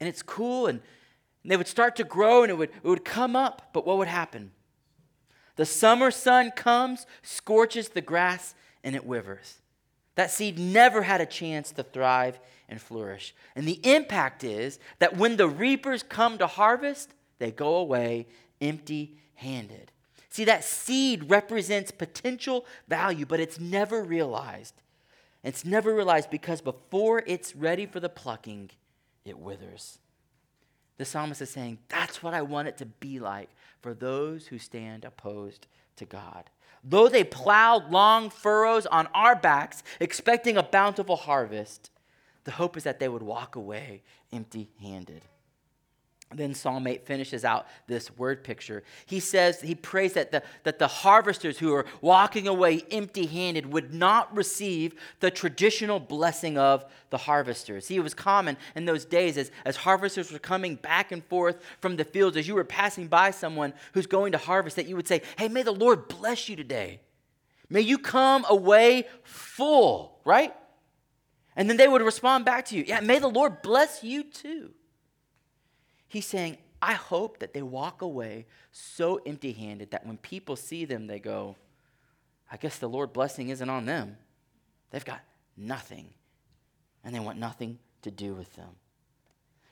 And 0.00 0.08
it's 0.08 0.22
cool, 0.22 0.66
and, 0.66 0.80
and 1.42 1.52
they 1.52 1.56
would 1.56 1.68
start 1.68 1.94
to 1.96 2.04
grow 2.04 2.42
and 2.42 2.50
it 2.50 2.54
would, 2.54 2.70
it 2.70 2.88
would 2.88 3.04
come 3.04 3.36
up. 3.36 3.70
But 3.72 3.86
what 3.86 3.98
would 3.98 4.08
happen? 4.08 4.50
The 5.54 5.64
summer 5.64 6.10
sun 6.10 6.50
comes, 6.50 7.06
scorches 7.22 7.90
the 7.90 8.00
grass, 8.00 8.54
and 8.82 8.96
it 8.96 9.06
withers. 9.06 9.60
That 10.16 10.30
seed 10.30 10.58
never 10.58 11.02
had 11.02 11.20
a 11.20 11.26
chance 11.26 11.70
to 11.72 11.82
thrive 11.82 12.40
and 12.68 12.80
flourish. 12.80 13.34
And 13.54 13.66
the 13.66 13.80
impact 13.84 14.42
is 14.42 14.78
that 14.98 15.16
when 15.16 15.36
the 15.36 15.48
reapers 15.48 16.02
come 16.02 16.38
to 16.38 16.46
harvest, 16.46 17.14
they 17.38 17.52
go 17.52 17.76
away 17.76 18.26
empty 18.60 19.16
handed. 19.34 19.92
See, 20.30 20.44
that 20.44 20.64
seed 20.64 21.30
represents 21.30 21.90
potential 21.90 22.66
value, 22.88 23.24
but 23.24 23.40
it's 23.40 23.60
never 23.60 24.02
realized. 24.02 24.74
It's 25.44 25.64
never 25.64 25.94
realized 25.94 26.30
because 26.30 26.60
before 26.60 27.22
it's 27.26 27.54
ready 27.54 27.86
for 27.86 28.00
the 28.00 28.08
plucking, 28.08 28.70
it 29.24 29.38
withers. 29.38 29.98
The 30.98 31.04
psalmist 31.04 31.42
is 31.42 31.50
saying, 31.50 31.78
That's 31.88 32.22
what 32.22 32.34
I 32.34 32.42
want 32.42 32.68
it 32.68 32.78
to 32.78 32.86
be 32.86 33.20
like 33.20 33.50
for 33.80 33.94
those 33.94 34.46
who 34.48 34.58
stand 34.58 35.04
opposed 35.04 35.66
to 35.96 36.04
God. 36.04 36.50
Though 36.88 37.08
they 37.08 37.24
plowed 37.24 37.90
long 37.90 38.30
furrows 38.30 38.86
on 38.86 39.08
our 39.12 39.34
backs, 39.34 39.82
expecting 39.98 40.56
a 40.56 40.62
bountiful 40.62 41.16
harvest, 41.16 41.90
the 42.44 42.52
hope 42.52 42.76
is 42.76 42.84
that 42.84 43.00
they 43.00 43.08
would 43.08 43.24
walk 43.24 43.56
away 43.56 44.04
empty 44.32 44.70
handed. 44.80 45.22
Then 46.34 46.54
Psalm 46.54 46.86
8 46.88 47.06
finishes 47.06 47.44
out 47.44 47.66
this 47.86 48.10
word 48.18 48.42
picture. 48.42 48.82
He 49.06 49.20
says, 49.20 49.60
he 49.60 49.76
prays 49.76 50.14
that 50.14 50.32
the, 50.32 50.42
that 50.64 50.80
the 50.80 50.88
harvesters 50.88 51.58
who 51.58 51.72
are 51.72 51.86
walking 52.00 52.48
away 52.48 52.82
empty 52.90 53.26
handed 53.26 53.72
would 53.72 53.94
not 53.94 54.36
receive 54.36 54.94
the 55.20 55.30
traditional 55.30 56.00
blessing 56.00 56.58
of 56.58 56.84
the 57.10 57.16
harvesters. 57.16 57.86
See, 57.86 57.94
it 57.94 58.02
was 58.02 58.12
common 58.12 58.56
in 58.74 58.86
those 58.86 59.04
days 59.04 59.38
as, 59.38 59.52
as 59.64 59.76
harvesters 59.76 60.32
were 60.32 60.40
coming 60.40 60.74
back 60.74 61.12
and 61.12 61.24
forth 61.24 61.62
from 61.80 61.96
the 61.96 62.04
fields, 62.04 62.36
as 62.36 62.48
you 62.48 62.56
were 62.56 62.64
passing 62.64 63.06
by 63.06 63.30
someone 63.30 63.72
who's 63.92 64.08
going 64.08 64.32
to 64.32 64.38
harvest, 64.38 64.76
that 64.76 64.86
you 64.86 64.96
would 64.96 65.06
say, 65.06 65.22
Hey, 65.38 65.46
may 65.46 65.62
the 65.62 65.72
Lord 65.72 66.08
bless 66.08 66.48
you 66.48 66.56
today. 66.56 67.00
May 67.70 67.82
you 67.82 67.98
come 67.98 68.44
away 68.48 69.06
full, 69.22 70.18
right? 70.24 70.52
And 71.54 71.70
then 71.70 71.76
they 71.76 71.88
would 71.88 72.02
respond 72.02 72.44
back 72.44 72.64
to 72.66 72.76
you, 72.76 72.84
Yeah, 72.84 72.98
may 72.98 73.20
the 73.20 73.28
Lord 73.28 73.62
bless 73.62 74.02
you 74.02 74.24
too. 74.24 74.72
He's 76.08 76.26
saying, 76.26 76.58
I 76.80 76.92
hope 76.94 77.38
that 77.38 77.54
they 77.54 77.62
walk 77.62 78.02
away 78.02 78.46
so 78.70 79.20
empty 79.26 79.52
handed 79.52 79.90
that 79.90 80.06
when 80.06 80.18
people 80.18 80.56
see 80.56 80.84
them, 80.84 81.06
they 81.06 81.18
go, 81.18 81.56
I 82.50 82.56
guess 82.56 82.78
the 82.78 82.88
Lord 82.88 83.12
blessing 83.12 83.48
isn't 83.48 83.68
on 83.68 83.86
them. 83.86 84.16
They've 84.90 85.04
got 85.04 85.20
nothing, 85.56 86.10
and 87.02 87.14
they 87.14 87.20
want 87.20 87.38
nothing 87.38 87.78
to 88.02 88.10
do 88.10 88.34
with 88.34 88.54
them. 88.54 88.70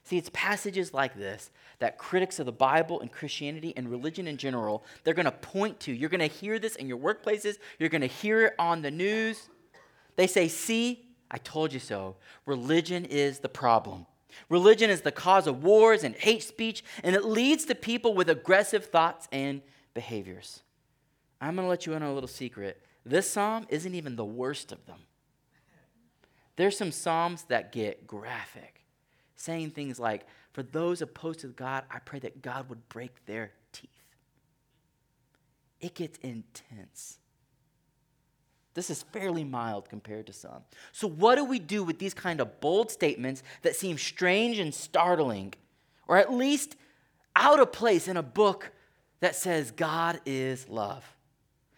See, 0.03 0.19
it's 0.19 0.31
passages 0.33 0.93
like 0.93 1.15
this 1.17 1.51
that 1.79 1.99
critics 1.99 2.39
of 2.39 2.47
the 2.47 2.53
Bible 2.53 3.01
and 3.01 3.11
Christianity 3.11 3.73
and 3.77 3.91
religion 3.91 4.27
in 4.27 4.37
general, 4.37 4.85
they're 5.03 5.15
going 5.15 5.25
to 5.25 5.33
point 5.33 5.81
to. 5.81 5.93
You're 5.93 6.11
going 6.11 6.21
to 6.21 6.27
hear 6.27 6.59
this 6.59 6.77
in 6.77 6.89
your 6.89 6.99
workplaces, 6.99 7.57
you're 7.79 7.89
going 7.89 8.03
to 8.03 8.07
hear 8.07 8.47
it 8.47 8.55
on 8.59 8.83
the 8.83 8.91
news. 8.91 9.49
They 10.17 10.27
say, 10.27 10.49
"See, 10.49 11.09
I 11.31 11.39
told 11.39 11.73
you 11.73 11.81
so. 11.81 12.17
Religion 12.47 13.05
is 13.05 13.39
the 13.39 13.49
problem. 13.49 14.07
Religion 14.49 14.91
is 14.91 15.03
the 15.03 15.13
cause 15.13 15.47
of 15.47 15.63
wars 15.63 16.05
and 16.05 16.15
hate 16.15 16.43
speech, 16.43 16.85
and 17.03 17.15
it 17.15 17.25
leads 17.25 17.65
to 17.67 17.75
people 17.75 18.15
with 18.15 18.29
aggressive 18.29 18.87
thoughts 18.87 19.29
and 19.33 19.63
behaviors. 19.95 20.63
I'm 21.41 21.57
going 21.57 21.67
to 21.67 21.71
let 21.71 21.87
you 21.87 21.93
in 21.95 22.03
on 22.03 22.11
a 22.11 22.15
little 22.15 22.29
secret. 22.29 22.83
This 23.05 23.31
psalm 23.31 23.67
isn't 23.69 23.95
even 23.95 24.17
the 24.17 24.25
worst 24.25 24.73
of 24.73 24.85
them. 24.87 25.01
There's 26.57 26.79
some 26.79 26.93
psalms 26.93 27.45
that 27.45 27.73
get 27.73 28.07
graphic, 28.07 28.85
saying 29.37 29.71
things 29.71 29.99
like, 29.99 30.27
For 30.53 30.63
those 30.63 31.03
opposed 31.03 31.41
to 31.41 31.49
God, 31.49 31.85
I 31.91 31.99
pray 31.99 32.21
that 32.21 32.43
God 32.43 32.69
would 32.69 32.89
break 32.89 33.27
their 33.27 33.53
teeth. 33.73 33.91
It 35.81 35.95
gets 35.95 36.19
intense. 36.19 37.19
This 38.75 38.91
is 38.91 39.03
fairly 39.05 39.45
mild 39.45 39.89
compared 39.89 40.27
to 40.27 40.33
some. 40.33 40.63
So, 40.93 41.09
what 41.09 41.37
do 41.37 41.45
we 41.45 41.59
do 41.61 41.85
with 41.85 41.99
these 41.99 42.13
kind 42.13 42.41
of 42.41 42.61
bold 42.61 42.91
statements 42.91 43.43
that 43.63 43.77
seem 43.77 43.97
strange 43.97 44.59
and 44.59 44.75
startling, 44.75 45.55
or 46.09 46.19
at 46.19 46.33
least 46.33 46.77
out 47.37 47.61
of 47.61 47.73
place 47.73 48.09
in 48.09 48.17
a 48.17 48.23
book 48.23 48.73
that 49.21 49.37
says 49.37 49.71
God 49.71 50.21
is 50.27 50.69
love? 50.69 51.05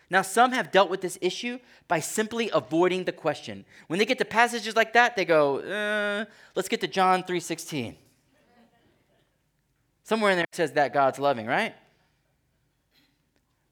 Now, 0.09 0.23
some 0.23 0.53
have 0.53 0.71
dealt 0.71 0.89
with 0.89 1.01
this 1.01 1.19
issue 1.21 1.59
by 1.89 2.01
simply 2.01 2.49
avoiding 2.55 3.05
the 3.05 3.13
question. 3.13 3.65
When 3.89 3.99
they 3.99 4.07
get 4.07 4.19
to 4.19 4.25
passages 4.25 4.77
like 4.77 4.93
that, 4.93 5.17
they 5.17 5.25
go, 5.25 5.59
uh, 5.59 6.25
let's 6.55 6.69
get 6.69 6.81
to 6.83 6.89
John 6.89 7.25
3.16. 7.25 7.97
Somewhere 10.05 10.31
in 10.31 10.37
there 10.37 10.45
it 10.45 10.55
says 10.55 10.73
that 10.73 10.95
God's 10.95 11.19
loving, 11.19 11.47
right? 11.47 11.75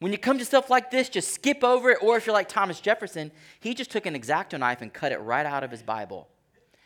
When 0.04 0.12
you 0.12 0.18
come 0.18 0.36
to 0.36 0.44
stuff 0.44 0.68
like 0.68 0.90
this, 0.90 1.08
just 1.08 1.32
skip 1.32 1.64
over 1.64 1.88
it. 1.88 1.98
Or 2.02 2.18
if 2.18 2.26
you're 2.26 2.34
like 2.34 2.50
Thomas 2.50 2.78
Jefferson, 2.78 3.30
he 3.58 3.72
just 3.72 3.90
took 3.90 4.04
an 4.04 4.14
X-Acto 4.14 4.58
knife 4.58 4.82
and 4.82 4.92
cut 4.92 5.12
it 5.12 5.16
right 5.16 5.46
out 5.46 5.64
of 5.64 5.70
his 5.70 5.82
Bible. 5.82 6.28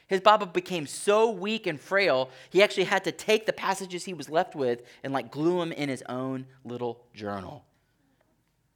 His 0.06 0.20
Bible 0.20 0.46
became 0.46 0.86
so 0.86 1.28
weak 1.28 1.66
and 1.66 1.80
frail, 1.80 2.30
he 2.48 2.62
actually 2.62 2.84
had 2.84 3.02
to 3.02 3.10
take 3.10 3.44
the 3.44 3.52
passages 3.52 4.04
he 4.04 4.14
was 4.14 4.28
left 4.28 4.54
with 4.54 4.82
and 5.02 5.12
like 5.12 5.32
glue 5.32 5.58
them 5.58 5.72
in 5.72 5.88
his 5.88 6.04
own 6.08 6.46
little 6.62 7.00
journal. 7.12 7.64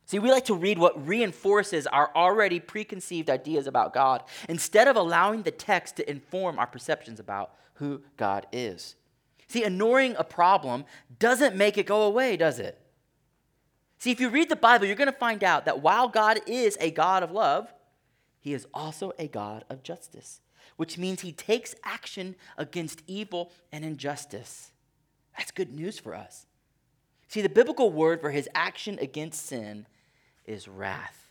See, 0.07 0.19
we 0.19 0.33
like 0.33 0.47
to 0.47 0.57
read 0.57 0.77
what 0.77 1.07
reinforces 1.07 1.87
our 1.87 2.11
already 2.17 2.59
preconceived 2.59 3.31
ideas 3.31 3.69
about 3.69 3.95
God 3.95 4.25
instead 4.49 4.89
of 4.89 4.97
allowing 4.97 5.43
the 5.45 5.53
text 5.53 5.95
to 5.99 6.11
inform 6.11 6.59
our 6.59 6.67
perceptions 6.67 7.21
about 7.21 7.53
who 7.75 8.03
God 8.17 8.49
is. 8.51 8.97
See, 9.47 9.63
ignoring 9.63 10.17
a 10.19 10.25
problem 10.25 10.85
doesn't 11.21 11.55
make 11.55 11.79
it 11.79 11.87
go 11.87 12.03
away, 12.03 12.37
does 12.37 12.59
it? 12.59 12.82
See, 14.03 14.11
if 14.11 14.19
you 14.19 14.31
read 14.31 14.49
the 14.49 14.57
Bible, 14.57 14.87
you're 14.87 14.97
going 14.97 15.07
to 15.07 15.17
find 15.17 15.45
out 15.45 15.65
that 15.65 15.81
while 15.81 16.09
God 16.09 16.41
is 16.45 16.77
a 16.81 16.91
God 16.91 17.23
of 17.23 17.31
love, 17.31 17.73
he 18.41 18.53
is 18.53 18.67
also 18.75 19.13
a 19.17 19.29
God 19.29 19.65
of 19.71 19.85
justice, 19.85 20.41
which 20.77 20.99
means 20.99 21.21
he 21.21 21.31
takes 21.31 21.77
action 21.85 22.35
against 22.59 23.03
evil 23.07 23.53
and 23.71 23.85
injustice. 23.85 24.73
That's 25.39 25.53
good 25.53 25.73
news 25.73 26.01
for 26.01 26.17
us. 26.17 26.47
See, 27.29 27.43
the 27.43 27.49
biblical 27.49 27.93
word 27.93 28.21
for 28.21 28.33
his 28.33 28.49
action 28.57 28.99
against 29.01 29.47
sin 29.47 29.87
is 30.47 30.67
wrath. 30.67 31.29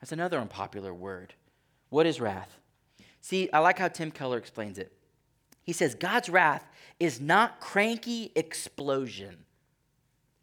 That's 0.00 0.10
another 0.10 0.40
unpopular 0.40 0.92
word. 0.92 1.34
What 1.90 2.06
is 2.06 2.20
wrath? 2.20 2.58
See, 3.20 3.48
I 3.52 3.60
like 3.60 3.78
how 3.78 3.86
Tim 3.86 4.10
Keller 4.10 4.38
explains 4.38 4.78
it. 4.78 4.92
He 5.62 5.72
says 5.72 5.94
God's 5.94 6.28
wrath 6.28 6.68
is 6.98 7.20
not 7.20 7.60
cranky 7.60 8.32
explosion 8.34 9.44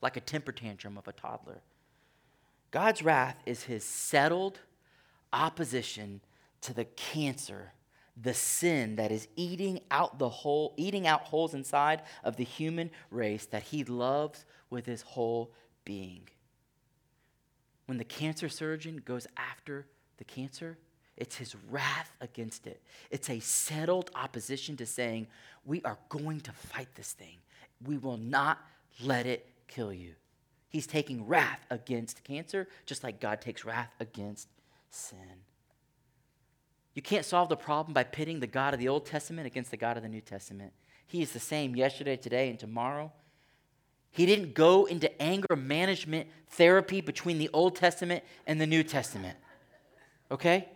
like 0.01 0.17
a 0.17 0.21
temper 0.21 0.51
tantrum 0.51 0.97
of 0.97 1.07
a 1.07 1.13
toddler. 1.13 1.61
God's 2.71 3.01
wrath 3.01 3.39
is 3.45 3.63
his 3.63 3.83
settled 3.83 4.59
opposition 5.33 6.21
to 6.61 6.73
the 6.73 6.85
cancer, 6.85 7.73
the 8.21 8.33
sin 8.33 8.95
that 8.97 9.11
is 9.11 9.27
eating 9.35 9.79
out 9.91 10.19
the 10.19 10.29
whole, 10.29 10.73
eating 10.77 11.07
out 11.07 11.21
holes 11.21 11.53
inside 11.53 12.01
of 12.23 12.35
the 12.35 12.43
human 12.43 12.91
race 13.09 13.45
that 13.47 13.63
he 13.63 13.83
loves 13.83 14.45
with 14.69 14.85
his 14.85 15.01
whole 15.01 15.53
being. 15.85 16.21
When 17.85 17.97
the 17.97 18.03
cancer 18.03 18.49
surgeon 18.49 19.01
goes 19.05 19.27
after 19.37 19.87
the 20.17 20.25
cancer, 20.25 20.77
it's 21.15 21.37
his 21.37 21.55
wrath 21.69 22.15
against 22.21 22.67
it. 22.67 22.81
It's 23.09 23.29
a 23.29 23.39
settled 23.39 24.11
opposition 24.13 24.75
to 24.77 24.85
saying, 24.85 25.27
We 25.65 25.81
are 25.83 25.97
going 26.09 26.41
to 26.41 26.51
fight 26.51 26.89
this 26.95 27.13
thing. 27.13 27.37
We 27.83 27.97
will 27.97 28.17
not 28.17 28.59
let 29.01 29.25
it 29.25 29.47
kill 29.67 29.93
you. 29.93 30.13
He's 30.69 30.87
taking 30.87 31.25
wrath 31.27 31.65
against 31.69 32.23
cancer, 32.23 32.67
just 32.85 33.03
like 33.03 33.19
God 33.19 33.41
takes 33.41 33.63
wrath 33.65 33.91
against 33.99 34.47
sin. 34.89 35.43
You 36.93 37.01
can't 37.01 37.25
solve 37.25 37.49
the 37.49 37.55
problem 37.55 37.93
by 37.93 38.03
pitting 38.03 38.39
the 38.39 38.47
God 38.47 38.73
of 38.73 38.79
the 38.79 38.89
Old 38.89 39.05
Testament 39.05 39.47
against 39.47 39.71
the 39.71 39.77
God 39.77 39.97
of 39.97 40.03
the 40.03 40.09
New 40.09 40.21
Testament. 40.21 40.73
He 41.05 41.21
is 41.21 41.31
the 41.31 41.39
same 41.39 41.75
yesterday, 41.75 42.17
today, 42.17 42.49
and 42.49 42.59
tomorrow. 42.59 43.11
He 44.11 44.25
didn't 44.25 44.55
go 44.55 44.85
into 44.85 45.21
anger 45.21 45.55
management 45.55 46.27
therapy 46.49 47.01
between 47.01 47.37
the 47.37 47.49
Old 47.53 47.75
Testament 47.75 48.23
and 48.47 48.59
the 48.59 48.67
New 48.67 48.83
Testament. 48.83 49.37
Okay? 50.31 50.67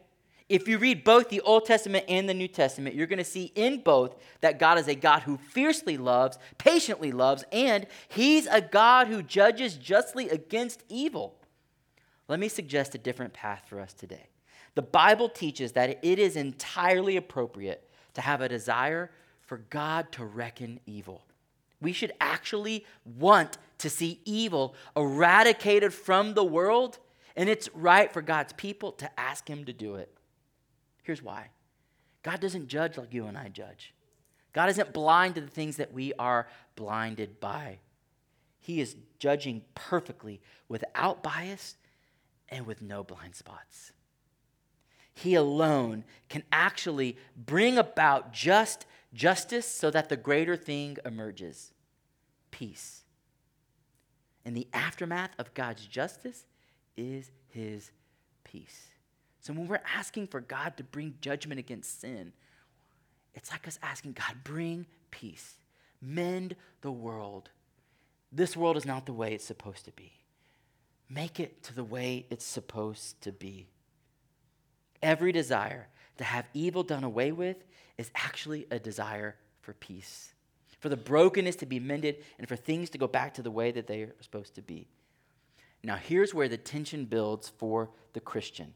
If 0.49 0.67
you 0.67 0.77
read 0.77 1.03
both 1.03 1.29
the 1.29 1.41
Old 1.41 1.65
Testament 1.65 2.05
and 2.07 2.27
the 2.27 2.33
New 2.33 2.47
Testament, 2.47 2.95
you're 2.95 3.07
going 3.07 3.19
to 3.19 3.23
see 3.23 3.51
in 3.55 3.81
both 3.81 4.15
that 4.41 4.59
God 4.59 4.77
is 4.77 4.87
a 4.87 4.95
God 4.95 5.23
who 5.23 5.37
fiercely 5.37 5.97
loves, 5.97 6.37
patiently 6.57 7.11
loves, 7.11 7.43
and 7.51 7.87
He's 8.09 8.47
a 8.47 8.61
God 8.61 9.07
who 9.07 9.23
judges 9.23 9.77
justly 9.77 10.29
against 10.29 10.83
evil. 10.89 11.35
Let 12.27 12.39
me 12.39 12.47
suggest 12.47 12.95
a 12.95 12.97
different 12.97 13.33
path 13.33 13.63
for 13.67 13.79
us 13.79 13.93
today. 13.93 14.27
The 14.75 14.81
Bible 14.81 15.29
teaches 15.29 15.73
that 15.73 15.99
it 16.01 16.19
is 16.19 16.35
entirely 16.35 17.17
appropriate 17.17 17.89
to 18.13 18.21
have 18.21 18.41
a 18.41 18.49
desire 18.49 19.11
for 19.41 19.57
God 19.57 20.11
to 20.13 20.25
reckon 20.25 20.79
evil. 20.85 21.23
We 21.81 21.91
should 21.93 22.13
actually 22.21 22.85
want 23.03 23.57
to 23.79 23.89
see 23.89 24.21
evil 24.23 24.75
eradicated 24.95 25.93
from 25.93 26.35
the 26.35 26.43
world, 26.43 26.99
and 27.35 27.49
it's 27.49 27.67
right 27.73 28.11
for 28.11 28.21
God's 28.21 28.53
people 28.53 28.91
to 28.93 29.19
ask 29.19 29.49
Him 29.49 29.65
to 29.65 29.73
do 29.73 29.95
it. 29.95 30.13
Here's 31.03 31.21
why 31.21 31.49
God 32.23 32.39
doesn't 32.39 32.67
judge 32.67 32.97
like 32.97 33.13
you 33.13 33.25
and 33.25 33.37
I 33.37 33.49
judge. 33.49 33.93
God 34.53 34.69
isn't 34.69 34.93
blind 34.93 35.35
to 35.35 35.41
the 35.41 35.47
things 35.47 35.77
that 35.77 35.93
we 35.93 36.13
are 36.19 36.47
blinded 36.75 37.39
by. 37.39 37.79
He 38.59 38.81
is 38.81 38.95
judging 39.17 39.63
perfectly 39.73 40.41
without 40.67 41.23
bias 41.23 41.77
and 42.49 42.67
with 42.67 42.81
no 42.81 43.03
blind 43.03 43.35
spots. 43.35 43.93
He 45.13 45.35
alone 45.35 46.03
can 46.29 46.43
actually 46.51 47.17
bring 47.35 47.77
about 47.77 48.33
just 48.33 48.85
justice 49.13 49.65
so 49.65 49.89
that 49.91 50.09
the 50.09 50.17
greater 50.17 50.55
thing 50.55 50.97
emerges 51.05 51.71
peace. 52.51 53.03
And 54.45 54.55
the 54.55 54.67
aftermath 54.73 55.31
of 55.37 55.53
God's 55.53 55.85
justice 55.85 56.45
is 56.97 57.31
his 57.47 57.91
peace. 58.43 58.90
So 59.41 59.53
when 59.53 59.67
we're 59.67 59.81
asking 59.95 60.27
for 60.27 60.39
God 60.39 60.77
to 60.77 60.83
bring 60.83 61.15
judgment 61.19 61.59
against 61.59 61.99
sin, 61.99 62.31
it's 63.33 63.51
like 63.51 63.67
us 63.67 63.79
asking 63.81 64.13
God, 64.13 64.43
bring 64.43 64.85
peace, 65.09 65.55
mend 66.01 66.55
the 66.81 66.91
world. 66.91 67.49
This 68.31 68.55
world 68.55 68.77
is 68.77 68.85
not 68.85 69.05
the 69.05 69.13
way 69.13 69.33
it's 69.33 69.43
supposed 69.43 69.85
to 69.85 69.91
be. 69.91 70.13
Make 71.09 71.39
it 71.39 71.63
to 71.63 71.75
the 71.75 71.83
way 71.83 72.25
it's 72.29 72.45
supposed 72.45 73.19
to 73.21 73.31
be. 73.31 73.67
Every 75.01 75.31
desire 75.31 75.87
to 76.17 76.23
have 76.23 76.45
evil 76.53 76.83
done 76.83 77.03
away 77.03 77.31
with 77.31 77.57
is 77.97 78.11
actually 78.15 78.67
a 78.69 78.77
desire 78.77 79.35
for 79.61 79.73
peace, 79.73 80.33
for 80.79 80.89
the 80.89 80.95
brokenness 80.95 81.55
to 81.57 81.65
be 81.65 81.79
mended, 81.79 82.17
and 82.37 82.47
for 82.47 82.55
things 82.55 82.91
to 82.91 82.97
go 82.99 83.07
back 83.07 83.33
to 83.33 83.41
the 83.41 83.51
way 83.51 83.71
that 83.71 83.87
they 83.87 84.03
are 84.03 84.15
supposed 84.21 84.53
to 84.55 84.61
be. 84.61 84.87
Now, 85.83 85.95
here's 85.95 86.33
where 86.33 86.47
the 86.47 86.57
tension 86.57 87.05
builds 87.05 87.49
for 87.49 87.89
the 88.13 88.19
Christian. 88.19 88.73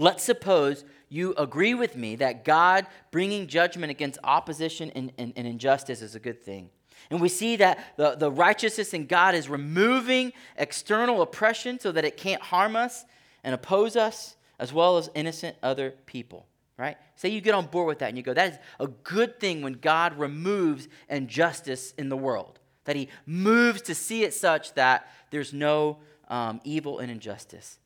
Let's 0.00 0.24
suppose 0.24 0.86
you 1.10 1.34
agree 1.36 1.74
with 1.74 1.94
me 1.94 2.16
that 2.16 2.42
God 2.42 2.86
bringing 3.10 3.46
judgment 3.46 3.90
against 3.90 4.18
opposition 4.24 4.90
and, 4.94 5.12
and, 5.18 5.34
and, 5.36 5.46
injustice 5.46 6.00
is 6.00 6.14
a 6.14 6.18
good 6.18 6.42
thing. 6.42 6.70
And 7.10 7.20
we 7.20 7.28
see 7.28 7.56
that 7.56 7.96
the, 7.98 8.14
the 8.14 8.30
righteousness 8.30 8.94
in 8.94 9.04
God 9.04 9.34
is 9.34 9.50
removing 9.50 10.32
external 10.56 11.20
oppression 11.20 11.78
so 11.78 11.92
that 11.92 12.06
it 12.06 12.16
can't 12.16 12.40
harm 12.40 12.76
us 12.76 13.04
and 13.44 13.54
oppose 13.54 13.94
us, 13.94 14.36
as 14.58 14.72
well 14.72 14.96
as 14.96 15.10
innocent 15.14 15.56
other 15.62 15.90
people, 16.06 16.46
right? 16.78 16.96
Say 17.16 17.28
you 17.28 17.42
get 17.42 17.54
on 17.54 17.66
board 17.66 17.86
with 17.86 17.98
that 17.98 18.08
and 18.08 18.16
you 18.16 18.22
go, 18.22 18.32
that 18.32 18.52
is 18.54 18.58
a 18.78 18.86
good 18.86 19.38
thing 19.38 19.60
when 19.60 19.74
God 19.74 20.18
removes 20.18 20.88
injustice 21.10 21.92
in 21.98 22.08
the 22.08 22.16
world, 22.16 22.58
that 22.84 22.96
He 22.96 23.08
moves 23.26 23.82
to 23.82 23.94
see 23.94 24.24
it 24.24 24.32
such 24.32 24.72
that 24.74 25.10
there's 25.30 25.52
no 25.52 25.98
um, 26.28 26.62
evil 26.64 27.00
and 27.00 27.10
injustice. 27.10 27.78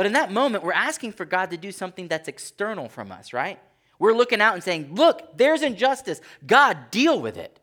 But 0.00 0.06
in 0.06 0.14
that 0.14 0.32
moment, 0.32 0.64
we're 0.64 0.72
asking 0.72 1.12
for 1.12 1.26
God 1.26 1.50
to 1.50 1.58
do 1.58 1.70
something 1.70 2.08
that's 2.08 2.26
external 2.26 2.88
from 2.88 3.12
us, 3.12 3.34
right? 3.34 3.58
We're 3.98 4.14
looking 4.14 4.40
out 4.40 4.54
and 4.54 4.64
saying, 4.64 4.94
Look, 4.94 5.36
there's 5.36 5.60
injustice. 5.60 6.22
God, 6.46 6.90
deal 6.90 7.20
with 7.20 7.36
it. 7.36 7.60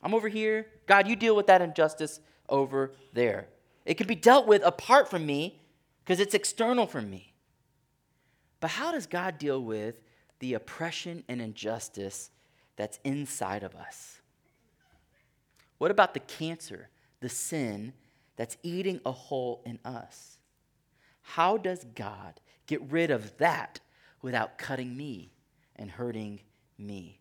I'm 0.00 0.14
over 0.14 0.28
here. 0.28 0.68
God, 0.86 1.08
you 1.08 1.16
deal 1.16 1.34
with 1.34 1.48
that 1.48 1.62
injustice 1.62 2.20
over 2.48 2.92
there. 3.12 3.48
It 3.84 3.94
can 3.94 4.06
be 4.06 4.14
dealt 4.14 4.46
with 4.46 4.62
apart 4.62 5.10
from 5.10 5.26
me 5.26 5.60
because 6.04 6.20
it's 6.20 6.32
external 6.32 6.86
from 6.86 7.10
me. 7.10 7.34
But 8.60 8.70
how 8.70 8.92
does 8.92 9.08
God 9.08 9.36
deal 9.38 9.60
with 9.60 9.96
the 10.38 10.54
oppression 10.54 11.24
and 11.26 11.42
injustice 11.42 12.30
that's 12.76 13.00
inside 13.02 13.64
of 13.64 13.74
us? 13.74 14.20
What 15.78 15.90
about 15.90 16.14
the 16.14 16.20
cancer, 16.20 16.88
the 17.18 17.28
sin 17.28 17.94
that's 18.36 18.56
eating 18.62 19.00
a 19.04 19.10
hole 19.10 19.60
in 19.66 19.80
us? 19.84 20.36
How 21.22 21.56
does 21.56 21.84
God 21.94 22.40
get 22.66 22.82
rid 22.90 23.10
of 23.10 23.36
that 23.38 23.80
without 24.22 24.58
cutting 24.58 24.96
me 24.96 25.32
and 25.76 25.90
hurting 25.90 26.40
me? 26.78 27.20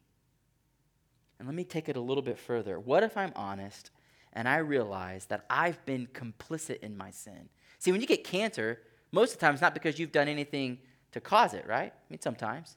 And 1.38 1.48
let 1.48 1.56
me 1.56 1.64
take 1.64 1.90
it 1.90 1.96
a 1.96 2.02
little 2.02 2.24
bit 2.24 2.38
further. 2.38 2.80
What 2.80 3.04
if 3.04 3.16
I'm 3.16 3.32
honest 3.36 3.92
and 4.34 4.48
I 4.48 4.58
realize 4.58 5.26
that 5.28 5.46
I've 5.50 5.84
been 5.86 6.08
complicit 6.08 6.80
in 6.80 6.98
my 6.98 7.12
sin? 7.12 7.50
See, 7.80 7.92
when 7.92 8.02
you 8.02 8.08
get 8.08 8.24
cancer, 8.24 8.82
most 9.12 9.34
of 9.34 9.40
the 9.40 9.46
time 9.46 9.54
it's 9.54 9.62
not 9.62 9.74
because 9.74 9.98
you've 10.00 10.12
done 10.12 10.28
anything 10.28 10.80
to 11.14 11.22
cause 11.22 11.54
it, 11.54 11.66
right? 11.68 11.92
I 11.94 12.06
mean, 12.10 12.22
sometimes. 12.22 12.76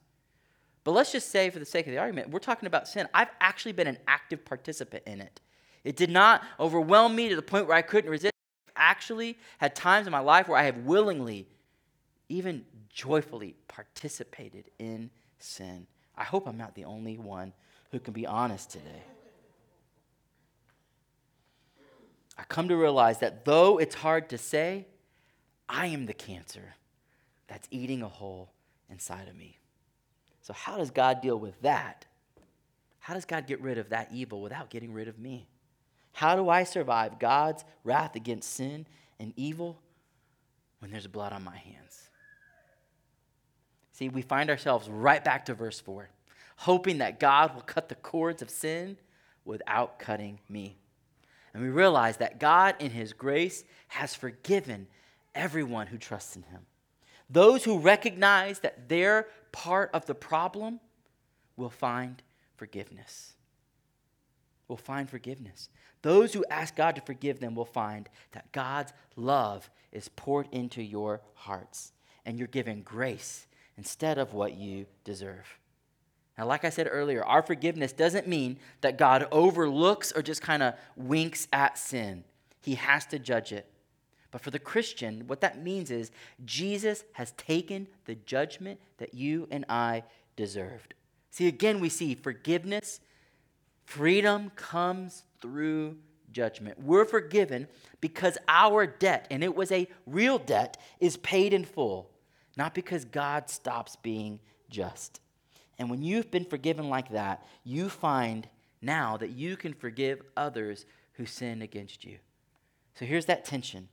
But 0.84 0.92
let's 0.92 1.12
just 1.12 1.30
say, 1.30 1.50
for 1.50 1.58
the 1.58 1.64
sake 1.64 1.86
of 1.86 1.92
the 1.92 1.98
argument, 1.98 2.30
we're 2.30 2.40
talking 2.40 2.66
about 2.66 2.88
sin. 2.88 3.08
I've 3.14 3.30
actually 3.40 3.72
been 3.72 3.86
an 3.86 3.98
active 4.08 4.44
participant 4.44 5.04
in 5.06 5.20
it. 5.20 5.40
It 5.84 5.96
did 5.96 6.10
not 6.10 6.42
overwhelm 6.58 7.14
me 7.14 7.28
to 7.28 7.36
the 7.36 7.42
point 7.42 7.66
where 7.66 7.76
I 7.76 7.82
couldn't 7.82 8.10
resist 8.10 8.32
actually 8.90 9.38
had 9.58 9.74
times 9.74 10.06
in 10.06 10.10
my 10.10 10.20
life 10.20 10.48
where 10.48 10.58
I 10.58 10.64
have 10.64 10.78
willingly, 10.78 11.46
even 12.28 12.64
joyfully 12.88 13.54
participated 13.68 14.70
in 14.78 15.10
sin. 15.38 15.86
I 16.16 16.24
hope 16.24 16.46
I'm 16.46 16.58
not 16.58 16.74
the 16.74 16.84
only 16.84 17.18
one 17.18 17.52
who 17.90 18.00
can 18.00 18.12
be 18.12 18.26
honest 18.26 18.70
today. 18.70 19.02
I 22.36 22.44
come 22.44 22.68
to 22.68 22.76
realize 22.76 23.18
that 23.18 23.44
though 23.44 23.78
it's 23.78 23.94
hard 23.94 24.30
to 24.30 24.38
say, 24.38 24.86
I 25.68 25.86
am 25.86 26.06
the 26.06 26.14
cancer 26.14 26.74
that's 27.46 27.68
eating 27.70 28.02
a 28.02 28.08
hole 28.08 28.52
inside 28.90 29.28
of 29.28 29.36
me. 29.36 29.58
So, 30.42 30.52
how 30.52 30.76
does 30.76 30.90
God 30.90 31.20
deal 31.20 31.38
with 31.38 31.60
that? 31.62 32.06
How 32.98 33.14
does 33.14 33.24
God 33.24 33.46
get 33.46 33.60
rid 33.60 33.78
of 33.78 33.90
that 33.90 34.08
evil 34.12 34.40
without 34.40 34.70
getting 34.70 34.92
rid 34.92 35.08
of 35.08 35.18
me? 35.18 35.48
How 36.12 36.36
do 36.36 36.48
I 36.48 36.64
survive 36.64 37.18
God's 37.18 37.64
wrath 37.84 38.16
against 38.16 38.52
sin 38.52 38.86
and 39.18 39.32
evil 39.36 39.78
when 40.78 40.90
there's 40.90 41.06
blood 41.06 41.32
on 41.32 41.42
my 41.42 41.56
hands? 41.56 42.08
See, 43.92 44.08
we 44.08 44.22
find 44.22 44.50
ourselves 44.50 44.88
right 44.88 45.22
back 45.22 45.46
to 45.46 45.54
verse 45.54 45.80
4, 45.80 46.08
hoping 46.56 46.98
that 46.98 47.20
God 47.20 47.54
will 47.54 47.62
cut 47.62 47.88
the 47.88 47.94
cords 47.94 48.42
of 48.42 48.50
sin 48.50 48.96
without 49.44 49.98
cutting 49.98 50.40
me. 50.48 50.76
And 51.54 51.62
we 51.62 51.68
realize 51.68 52.16
that 52.18 52.40
God, 52.40 52.76
in 52.78 52.90
His 52.90 53.12
grace, 53.12 53.64
has 53.88 54.14
forgiven 54.14 54.86
everyone 55.34 55.88
who 55.88 55.98
trusts 55.98 56.36
in 56.36 56.42
Him. 56.44 56.60
Those 57.28 57.64
who 57.64 57.78
recognize 57.78 58.60
that 58.60 58.88
they're 58.88 59.26
part 59.52 59.90
of 59.92 60.06
the 60.06 60.14
problem 60.14 60.80
will 61.56 61.70
find 61.70 62.22
forgiveness. 62.56 63.34
Will 64.72 64.78
find 64.78 65.10
forgiveness. 65.10 65.68
Those 66.00 66.32
who 66.32 66.46
ask 66.48 66.74
God 66.74 66.96
to 66.96 67.02
forgive 67.02 67.40
them 67.40 67.54
will 67.54 67.66
find 67.66 68.08
that 68.30 68.50
God's 68.52 68.94
love 69.16 69.68
is 69.92 70.08
poured 70.08 70.48
into 70.50 70.82
your 70.82 71.20
hearts 71.34 71.92
and 72.24 72.38
you're 72.38 72.48
given 72.48 72.80
grace 72.80 73.46
instead 73.76 74.16
of 74.16 74.32
what 74.32 74.54
you 74.54 74.86
deserve. 75.04 75.58
Now, 76.38 76.46
like 76.46 76.64
I 76.64 76.70
said 76.70 76.88
earlier, 76.90 77.22
our 77.22 77.42
forgiveness 77.42 77.92
doesn't 77.92 78.26
mean 78.26 78.56
that 78.80 78.96
God 78.96 79.28
overlooks 79.30 80.10
or 80.10 80.22
just 80.22 80.40
kind 80.40 80.62
of 80.62 80.72
winks 80.96 81.48
at 81.52 81.76
sin. 81.76 82.24
He 82.62 82.76
has 82.76 83.04
to 83.08 83.18
judge 83.18 83.52
it. 83.52 83.70
But 84.30 84.40
for 84.40 84.50
the 84.50 84.58
Christian, 84.58 85.24
what 85.26 85.42
that 85.42 85.62
means 85.62 85.90
is 85.90 86.10
Jesus 86.46 87.04
has 87.12 87.32
taken 87.32 87.88
the 88.06 88.14
judgment 88.14 88.80
that 88.96 89.12
you 89.12 89.48
and 89.50 89.66
I 89.68 90.04
deserved. 90.34 90.94
See, 91.30 91.46
again, 91.46 91.78
we 91.78 91.90
see 91.90 92.14
forgiveness, 92.14 93.00
freedom 93.84 94.50
comes 94.56 95.24
through 95.40 95.96
judgment. 96.30 96.82
We're 96.82 97.04
forgiven 97.04 97.68
because 98.00 98.38
our 98.48 98.86
debt, 98.86 99.26
and 99.30 99.44
it 99.44 99.54
was 99.54 99.70
a 99.70 99.88
real 100.06 100.38
debt, 100.38 100.76
is 101.00 101.16
paid 101.18 101.52
in 101.52 101.64
full, 101.64 102.10
not 102.56 102.74
because 102.74 103.04
God 103.04 103.50
stops 103.50 103.96
being 103.96 104.40
just. 104.70 105.20
And 105.78 105.90
when 105.90 106.02
you've 106.02 106.30
been 106.30 106.44
forgiven 106.44 106.88
like 106.88 107.10
that, 107.10 107.46
you 107.64 107.88
find 107.88 108.48
now 108.80 109.16
that 109.16 109.30
you 109.30 109.56
can 109.56 109.74
forgive 109.74 110.22
others 110.36 110.86
who 111.14 111.26
sin 111.26 111.62
against 111.62 112.04
you. 112.04 112.18
So 112.94 113.04
here's 113.04 113.26
that 113.26 113.44
tension. 113.44 113.88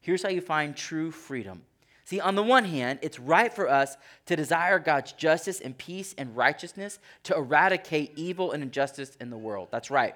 Here's 0.00 0.22
how 0.22 0.30
you 0.30 0.40
find 0.40 0.76
true 0.76 1.10
freedom. 1.10 1.62
See, 2.04 2.20
on 2.20 2.34
the 2.34 2.42
one 2.42 2.64
hand, 2.64 2.98
it's 3.02 3.18
right 3.18 3.52
for 3.52 3.68
us 3.68 3.96
to 4.26 4.36
desire 4.36 4.78
God's 4.78 5.12
justice 5.12 5.60
and 5.60 5.76
peace 5.76 6.14
and 6.18 6.36
righteousness 6.36 6.98
to 7.24 7.36
eradicate 7.36 8.12
evil 8.16 8.52
and 8.52 8.62
injustice 8.62 9.16
in 9.20 9.30
the 9.30 9.38
world. 9.38 9.68
That's 9.70 9.90
right. 9.90 10.14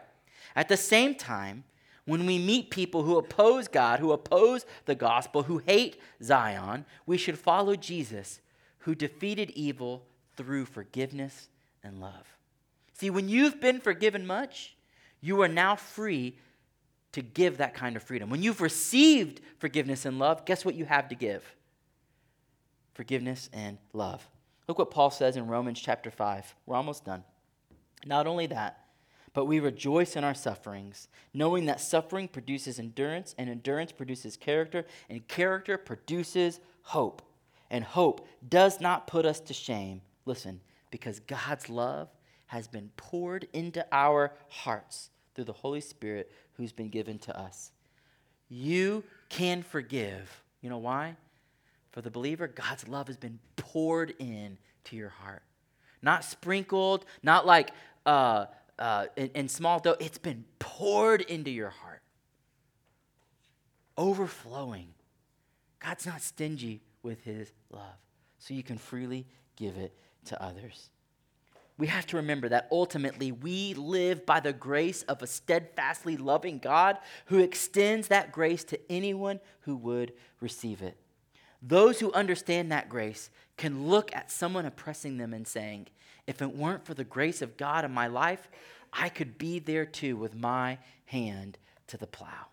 At 0.54 0.68
the 0.68 0.76
same 0.76 1.14
time, 1.14 1.64
when 2.06 2.26
we 2.26 2.38
meet 2.38 2.70
people 2.70 3.02
who 3.02 3.18
oppose 3.18 3.68
God, 3.68 4.00
who 4.00 4.12
oppose 4.12 4.64
the 4.84 4.94
gospel, 4.94 5.44
who 5.44 5.58
hate 5.58 6.00
Zion, 6.22 6.84
we 7.04 7.16
should 7.18 7.38
follow 7.38 7.74
Jesus, 7.74 8.40
who 8.78 8.94
defeated 8.94 9.50
evil 9.50 10.04
through 10.36 10.66
forgiveness 10.66 11.48
and 11.82 12.00
love. 12.00 12.36
See, 12.94 13.10
when 13.10 13.28
you've 13.28 13.60
been 13.60 13.80
forgiven 13.80 14.26
much, 14.26 14.76
you 15.20 15.42
are 15.42 15.48
now 15.48 15.76
free 15.76 16.36
to 17.12 17.22
give 17.22 17.58
that 17.58 17.74
kind 17.74 17.96
of 17.96 18.02
freedom. 18.02 18.30
When 18.30 18.42
you've 18.42 18.60
received 18.60 19.40
forgiveness 19.58 20.04
and 20.04 20.18
love, 20.18 20.44
guess 20.44 20.64
what 20.64 20.74
you 20.74 20.84
have 20.84 21.08
to 21.08 21.14
give? 21.14 21.42
Forgiveness, 22.96 23.50
and 23.52 23.76
love. 23.92 24.26
Look 24.66 24.78
what 24.78 24.90
Paul 24.90 25.10
says 25.10 25.36
in 25.36 25.46
Romans 25.46 25.78
chapter 25.78 26.10
5. 26.10 26.54
We're 26.64 26.76
almost 26.76 27.04
done. 27.04 27.22
Not 28.06 28.26
only 28.26 28.46
that, 28.46 28.86
but 29.34 29.44
we 29.44 29.60
rejoice 29.60 30.16
in 30.16 30.24
our 30.24 30.32
sufferings, 30.32 31.08
knowing 31.34 31.66
that 31.66 31.80
suffering 31.80 32.26
produces 32.26 32.78
endurance, 32.78 33.34
and 33.36 33.50
endurance 33.50 33.92
produces 33.92 34.38
character, 34.38 34.86
and 35.10 35.28
character 35.28 35.76
produces 35.76 36.58
hope. 36.82 37.20
And 37.70 37.84
hope 37.84 38.26
does 38.48 38.80
not 38.80 39.06
put 39.06 39.26
us 39.26 39.40
to 39.40 39.52
shame. 39.52 40.00
Listen, 40.24 40.60
because 40.90 41.20
God's 41.20 41.68
love 41.68 42.08
has 42.46 42.66
been 42.66 42.90
poured 42.96 43.46
into 43.52 43.84
our 43.92 44.32
hearts 44.48 45.10
through 45.34 45.44
the 45.44 45.52
Holy 45.52 45.82
Spirit 45.82 46.32
who's 46.54 46.72
been 46.72 46.88
given 46.88 47.18
to 47.18 47.38
us. 47.38 47.72
You 48.48 49.04
can 49.28 49.62
forgive. 49.62 50.42
You 50.62 50.70
know 50.70 50.78
why? 50.78 51.16
For 51.96 52.02
the 52.02 52.10
believer, 52.10 52.46
God's 52.46 52.86
love 52.86 53.06
has 53.06 53.16
been 53.16 53.38
poured 53.56 54.12
in 54.18 54.58
to 54.84 54.96
your 54.96 55.08
heart. 55.08 55.42
Not 56.02 56.24
sprinkled, 56.24 57.06
not 57.22 57.46
like 57.46 57.70
uh, 58.04 58.44
uh, 58.78 59.06
in, 59.16 59.30
in 59.34 59.48
small 59.48 59.80
dough. 59.80 59.96
It's 59.98 60.18
been 60.18 60.44
poured 60.58 61.22
into 61.22 61.50
your 61.50 61.70
heart, 61.70 62.02
overflowing. 63.96 64.88
God's 65.80 66.04
not 66.04 66.20
stingy 66.20 66.82
with 67.02 67.24
his 67.24 67.50
love, 67.70 67.96
so 68.40 68.52
you 68.52 68.62
can 68.62 68.76
freely 68.76 69.26
give 69.56 69.78
it 69.78 69.96
to 70.26 70.42
others 70.42 70.90
we 71.78 71.88
have 71.88 72.06
to 72.06 72.16
remember 72.16 72.48
that 72.48 72.68
ultimately 72.72 73.32
we 73.32 73.74
live 73.74 74.24
by 74.24 74.40
the 74.40 74.52
grace 74.52 75.02
of 75.02 75.22
a 75.22 75.26
steadfastly 75.26 76.16
loving 76.16 76.58
God 76.58 76.96
who 77.26 77.38
extends 77.38 78.08
that 78.08 78.32
grace 78.32 78.64
to 78.64 78.80
anyone 78.90 79.40
who 79.60 79.76
would 79.76 80.14
receive 80.40 80.80
it. 80.80 80.96
Those 81.66 81.98
who 81.98 82.12
understand 82.12 82.70
that 82.70 82.88
grace 82.88 83.28
can 83.56 83.88
look 83.88 84.14
at 84.14 84.30
someone 84.30 84.66
oppressing 84.66 85.16
them 85.16 85.34
and 85.34 85.48
saying, 85.48 85.88
If 86.26 86.40
it 86.40 86.54
weren't 86.54 86.84
for 86.84 86.94
the 86.94 87.02
grace 87.02 87.42
of 87.42 87.56
God 87.56 87.84
in 87.84 87.90
my 87.90 88.06
life, 88.06 88.48
I 88.92 89.08
could 89.08 89.36
be 89.36 89.58
there 89.58 89.84
too 89.84 90.16
with 90.16 90.36
my 90.36 90.78
hand 91.06 91.58
to 91.88 91.96
the 91.96 92.06
plow. 92.06 92.46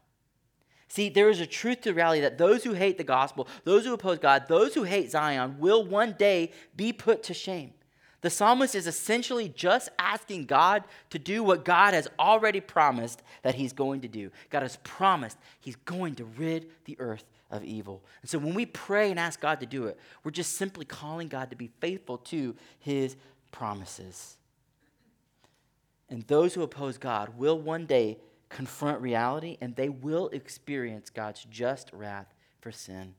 See, 0.88 1.09
there 1.09 1.30
is 1.30 1.39
a 1.39 1.45
truth 1.45 1.82
to 1.82 1.93
reality 1.93 2.22
that 2.22 2.39
those 2.39 2.64
who 2.64 2.74
hate 2.74 2.97
the 2.97 3.03
gospel, 3.03 3.47
those 3.64 3.86
who 3.86 3.93
oppose 3.93 4.18
God, 4.20 4.45
those 4.47 4.74
who 4.74 4.84
hate 4.84 5.11
Zion 5.11 5.57
will 5.59 5.86
one 5.86 6.16
day 6.18 6.51
be 6.76 6.91
put 6.91 7.22
to 7.24 7.34
shame. 7.36 7.74
The 8.24 8.30
psalmist 8.30 8.74
is 8.74 8.88
essentially 8.88 9.49
just 9.49 9.89
asking 9.99 10.45
God 10.45 10.86
to 11.09 11.19
do 11.19 11.43
what 11.43 11.65
God 11.65 11.93
has 11.93 12.07
already 12.17 12.61
promised 12.61 13.21
that 13.41 13.53
he's 13.53 13.74
going 13.74 13.99
to 13.99 14.07
do. 14.07 14.32
God 14.49 14.61
has 14.61 14.78
promised 14.78 15.38
he's 15.59 15.76
going 15.76 16.15
to 16.15 16.24
rid 16.24 16.67
the 16.86 16.95
earth 16.99 17.26
of 17.51 17.65
evil. 17.65 18.01
And 18.21 18.30
so 18.30 18.39
when 18.39 18.53
we 18.53 18.65
pray 18.65 19.11
and 19.11 19.19
ask 19.19 19.41
God 19.41 19.59
to 19.59 19.65
do 19.65 19.88
it, 19.88 19.99
we're 20.24 20.32
just 20.32 20.53
simply 20.53 20.86
calling 20.86 21.28
God 21.28 21.49
to 21.49 21.57
be 21.57 21.69
faithful 21.82 22.17
to 22.19 22.55
his 22.80 23.17
promises. 23.51 24.38
And 26.09 26.26
those 26.28 26.53
who 26.53 26.61
oppose 26.61 26.97
God 26.97 27.38
will 27.38 27.59
one 27.59 27.86
day 27.86 28.19
confront 28.47 29.01
reality 29.01 29.57
and 29.59 29.76
they 29.76 29.89
will 29.89 30.30
experience 30.30 31.09
God's 31.09 31.45
just 31.51 31.91
wrath 31.91 32.34
for 32.61 32.71
sin. 32.71 33.15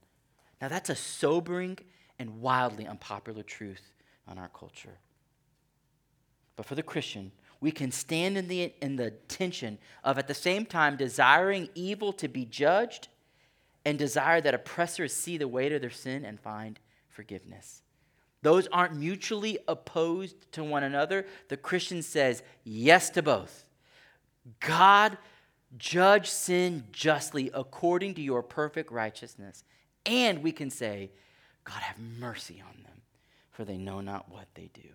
Now, 0.63 0.69
that's 0.69 0.89
a 0.89 0.97
sobering 0.97 1.79
and 2.19 2.41
wildly 2.41 2.87
unpopular 2.87 3.43
truth 3.43 3.91
on 4.27 4.39
our 4.39 4.49
culture. 4.49 4.99
But 6.57 6.67
for 6.67 6.75
the 6.75 6.83
Christian, 6.83 7.33
we 7.61 7.71
can 7.71 7.91
stand 7.91 8.37
in 8.37 8.49
the, 8.49 8.73
in 8.81 8.97
the 8.97 9.11
tension 9.11 9.79
of 10.03 10.19
at 10.19 10.29
the 10.29 10.35
same 10.35 10.67
time 10.67 10.97
desiring 10.97 11.69
evil 11.75 12.13
to 12.15 12.29
be 12.29 12.45
judged 12.45 13.09
and 13.85 13.99
desire 13.99 14.41
that 14.41 14.55
oppressors 14.55 15.13
see 15.13 15.37
the 15.37 15.49
weight 15.49 15.73
of 15.73 15.81
their 15.81 15.91
sin 15.91 16.25
and 16.25 16.41
find 16.41 16.79
forgiveness. 17.09 17.83
Those 18.43 18.67
aren't 18.69 18.97
mutually 18.97 19.59
opposed 19.67 20.53
to 20.53 20.63
one 20.63 20.85
another. 20.85 21.27
The 21.49 21.57
Christian 21.57 22.03
says 22.03 22.43
yes 22.65 23.11
to 23.11 23.23
both. 23.23 23.65
God, 24.61 25.17
judge 25.79 26.29
sin 26.29 26.85
justly 26.93 27.51
according 27.55 28.15
to 28.15 28.23
your 28.23 28.43
perfect 28.43 28.93
righteousness. 28.93 29.65
And 30.05 30.43
we 30.43 30.53
can 30.53 30.69
say, 30.69 31.11
God, 31.65 31.81
have 31.81 31.99
mercy 31.99 32.63
on 32.67 32.83
them 32.83 32.95
for 33.55 33.65
they 33.65 33.79
know 33.79 34.01
not 34.01 34.31
what 34.31 34.47
they 34.55 34.69
do. 34.75 34.91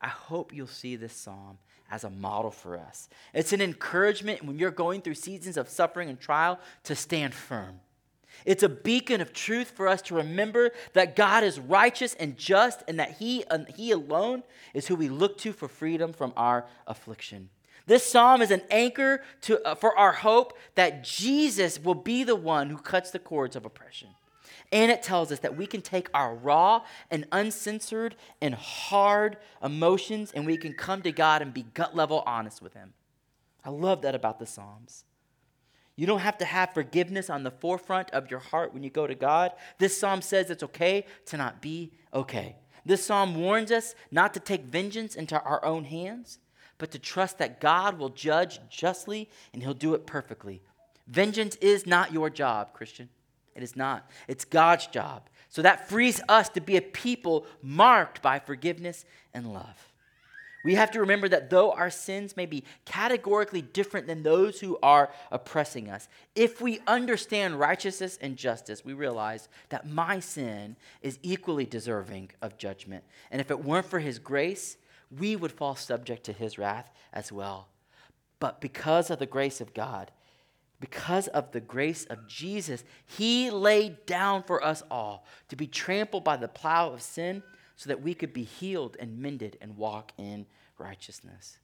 I 0.00 0.08
hope 0.08 0.52
you'll 0.52 0.66
see 0.66 0.96
this 0.96 1.14
psalm 1.14 1.58
as 1.90 2.04
a 2.04 2.10
model 2.10 2.50
for 2.50 2.76
us. 2.76 3.08
It's 3.32 3.52
an 3.52 3.62
encouragement 3.62 4.44
when 4.44 4.58
you're 4.58 4.70
going 4.70 5.00
through 5.00 5.14
seasons 5.14 5.56
of 5.56 5.68
suffering 5.68 6.08
and 6.08 6.20
trial 6.20 6.60
to 6.84 6.94
stand 6.94 7.34
firm. 7.34 7.80
It's 8.44 8.62
a 8.62 8.68
beacon 8.68 9.20
of 9.20 9.32
truth 9.32 9.70
for 9.70 9.88
us 9.88 10.02
to 10.02 10.14
remember 10.14 10.70
that 10.92 11.16
God 11.16 11.42
is 11.42 11.58
righteous 11.58 12.14
and 12.14 12.36
just 12.36 12.82
and 12.86 13.00
that 13.00 13.12
He, 13.12 13.44
and 13.50 13.68
he 13.68 13.90
alone 13.90 14.42
is 14.74 14.86
who 14.86 14.94
we 14.94 15.08
look 15.08 15.38
to 15.38 15.52
for 15.52 15.66
freedom 15.66 16.12
from 16.12 16.32
our 16.36 16.66
affliction. 16.86 17.48
This 17.86 18.04
psalm 18.04 18.42
is 18.42 18.50
an 18.50 18.62
anchor 18.70 19.22
to, 19.42 19.66
uh, 19.66 19.74
for 19.74 19.96
our 19.96 20.12
hope 20.12 20.56
that 20.74 21.02
Jesus 21.02 21.82
will 21.82 21.94
be 21.94 22.22
the 22.22 22.36
one 22.36 22.68
who 22.68 22.76
cuts 22.76 23.10
the 23.10 23.18
cords 23.18 23.56
of 23.56 23.64
oppression. 23.64 24.10
And 24.70 24.90
it 24.90 25.02
tells 25.02 25.32
us 25.32 25.38
that 25.40 25.56
we 25.56 25.66
can 25.66 25.80
take 25.80 26.08
our 26.12 26.34
raw 26.34 26.82
and 27.10 27.26
uncensored 27.32 28.16
and 28.42 28.54
hard 28.54 29.38
emotions 29.62 30.30
and 30.32 30.44
we 30.44 30.58
can 30.58 30.74
come 30.74 31.00
to 31.02 31.12
God 31.12 31.40
and 31.40 31.54
be 31.54 31.62
gut 31.62 31.96
level 31.96 32.22
honest 32.26 32.60
with 32.60 32.74
Him. 32.74 32.92
I 33.64 33.70
love 33.70 34.02
that 34.02 34.14
about 34.14 34.38
the 34.38 34.46
Psalms. 34.46 35.04
You 35.96 36.06
don't 36.06 36.20
have 36.20 36.38
to 36.38 36.44
have 36.44 36.74
forgiveness 36.74 37.28
on 37.28 37.42
the 37.42 37.50
forefront 37.50 38.10
of 38.12 38.30
your 38.30 38.38
heart 38.38 38.72
when 38.72 38.84
you 38.84 38.90
go 38.90 39.08
to 39.08 39.16
God. 39.16 39.50
This 39.78 39.98
psalm 39.98 40.22
says 40.22 40.48
it's 40.48 40.62
okay 40.62 41.04
to 41.26 41.36
not 41.36 41.60
be 41.60 41.90
okay. 42.14 42.54
This 42.86 43.04
psalm 43.04 43.34
warns 43.34 43.72
us 43.72 43.96
not 44.12 44.32
to 44.34 44.40
take 44.40 44.62
vengeance 44.62 45.16
into 45.16 45.42
our 45.42 45.64
own 45.64 45.82
hands, 45.82 46.38
but 46.78 46.92
to 46.92 47.00
trust 47.00 47.38
that 47.38 47.60
God 47.60 47.98
will 47.98 48.10
judge 48.10 48.60
justly 48.70 49.28
and 49.52 49.60
he'll 49.60 49.74
do 49.74 49.94
it 49.94 50.06
perfectly. 50.06 50.62
Vengeance 51.08 51.56
is 51.56 51.84
not 51.84 52.12
your 52.12 52.30
job, 52.30 52.74
Christian. 52.74 53.08
It 53.58 53.64
is 53.64 53.74
not. 53.74 54.08
It's 54.28 54.44
God's 54.44 54.86
job. 54.86 55.28
So 55.48 55.62
that 55.62 55.88
frees 55.88 56.20
us 56.28 56.48
to 56.50 56.60
be 56.60 56.76
a 56.76 56.80
people 56.80 57.44
marked 57.60 58.22
by 58.22 58.38
forgiveness 58.38 59.04
and 59.34 59.52
love. 59.52 59.92
We 60.64 60.76
have 60.76 60.92
to 60.92 61.00
remember 61.00 61.28
that 61.28 61.50
though 61.50 61.72
our 61.72 61.90
sins 61.90 62.36
may 62.36 62.46
be 62.46 62.62
categorically 62.84 63.62
different 63.62 64.06
than 64.06 64.22
those 64.22 64.60
who 64.60 64.78
are 64.80 65.10
oppressing 65.32 65.90
us, 65.90 66.08
if 66.36 66.60
we 66.60 66.78
understand 66.86 67.58
righteousness 67.58 68.16
and 68.20 68.36
justice, 68.36 68.84
we 68.84 68.92
realize 68.92 69.48
that 69.70 69.88
my 69.88 70.20
sin 70.20 70.76
is 71.02 71.18
equally 71.22 71.66
deserving 71.66 72.30
of 72.40 72.58
judgment. 72.58 73.02
And 73.32 73.40
if 73.40 73.50
it 73.50 73.64
weren't 73.64 73.86
for 73.86 73.98
his 73.98 74.20
grace, 74.20 74.76
we 75.10 75.34
would 75.34 75.50
fall 75.52 75.74
subject 75.74 76.22
to 76.24 76.32
his 76.32 76.58
wrath 76.58 76.92
as 77.12 77.32
well. 77.32 77.66
But 78.38 78.60
because 78.60 79.10
of 79.10 79.18
the 79.18 79.26
grace 79.26 79.60
of 79.60 79.74
God, 79.74 80.12
because 80.80 81.28
of 81.28 81.52
the 81.52 81.60
grace 81.60 82.04
of 82.04 82.28
Jesus, 82.28 82.84
he 83.04 83.50
laid 83.50 84.06
down 84.06 84.42
for 84.42 84.64
us 84.64 84.82
all 84.90 85.26
to 85.48 85.56
be 85.56 85.66
trampled 85.66 86.24
by 86.24 86.36
the 86.36 86.48
plow 86.48 86.90
of 86.90 87.02
sin 87.02 87.42
so 87.76 87.88
that 87.88 88.02
we 88.02 88.14
could 88.14 88.32
be 88.32 88.44
healed 88.44 88.96
and 89.00 89.18
mended 89.18 89.56
and 89.60 89.76
walk 89.76 90.12
in 90.18 90.46
righteousness. 90.78 91.58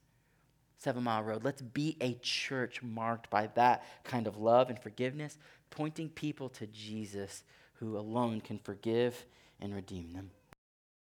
Seven 0.78 1.04
Mile 1.04 1.22
Road, 1.22 1.44
let's 1.44 1.62
be 1.62 1.96
a 2.00 2.14
church 2.22 2.82
marked 2.82 3.30
by 3.30 3.48
that 3.54 3.84
kind 4.04 4.26
of 4.26 4.36
love 4.36 4.68
and 4.68 4.78
forgiveness, 4.78 5.38
pointing 5.70 6.08
people 6.08 6.48
to 6.50 6.66
Jesus 6.66 7.42
who 7.74 7.96
alone 7.96 8.40
can 8.40 8.58
forgive 8.58 9.24
and 9.60 9.74
redeem 9.74 10.12
them. 10.12 10.30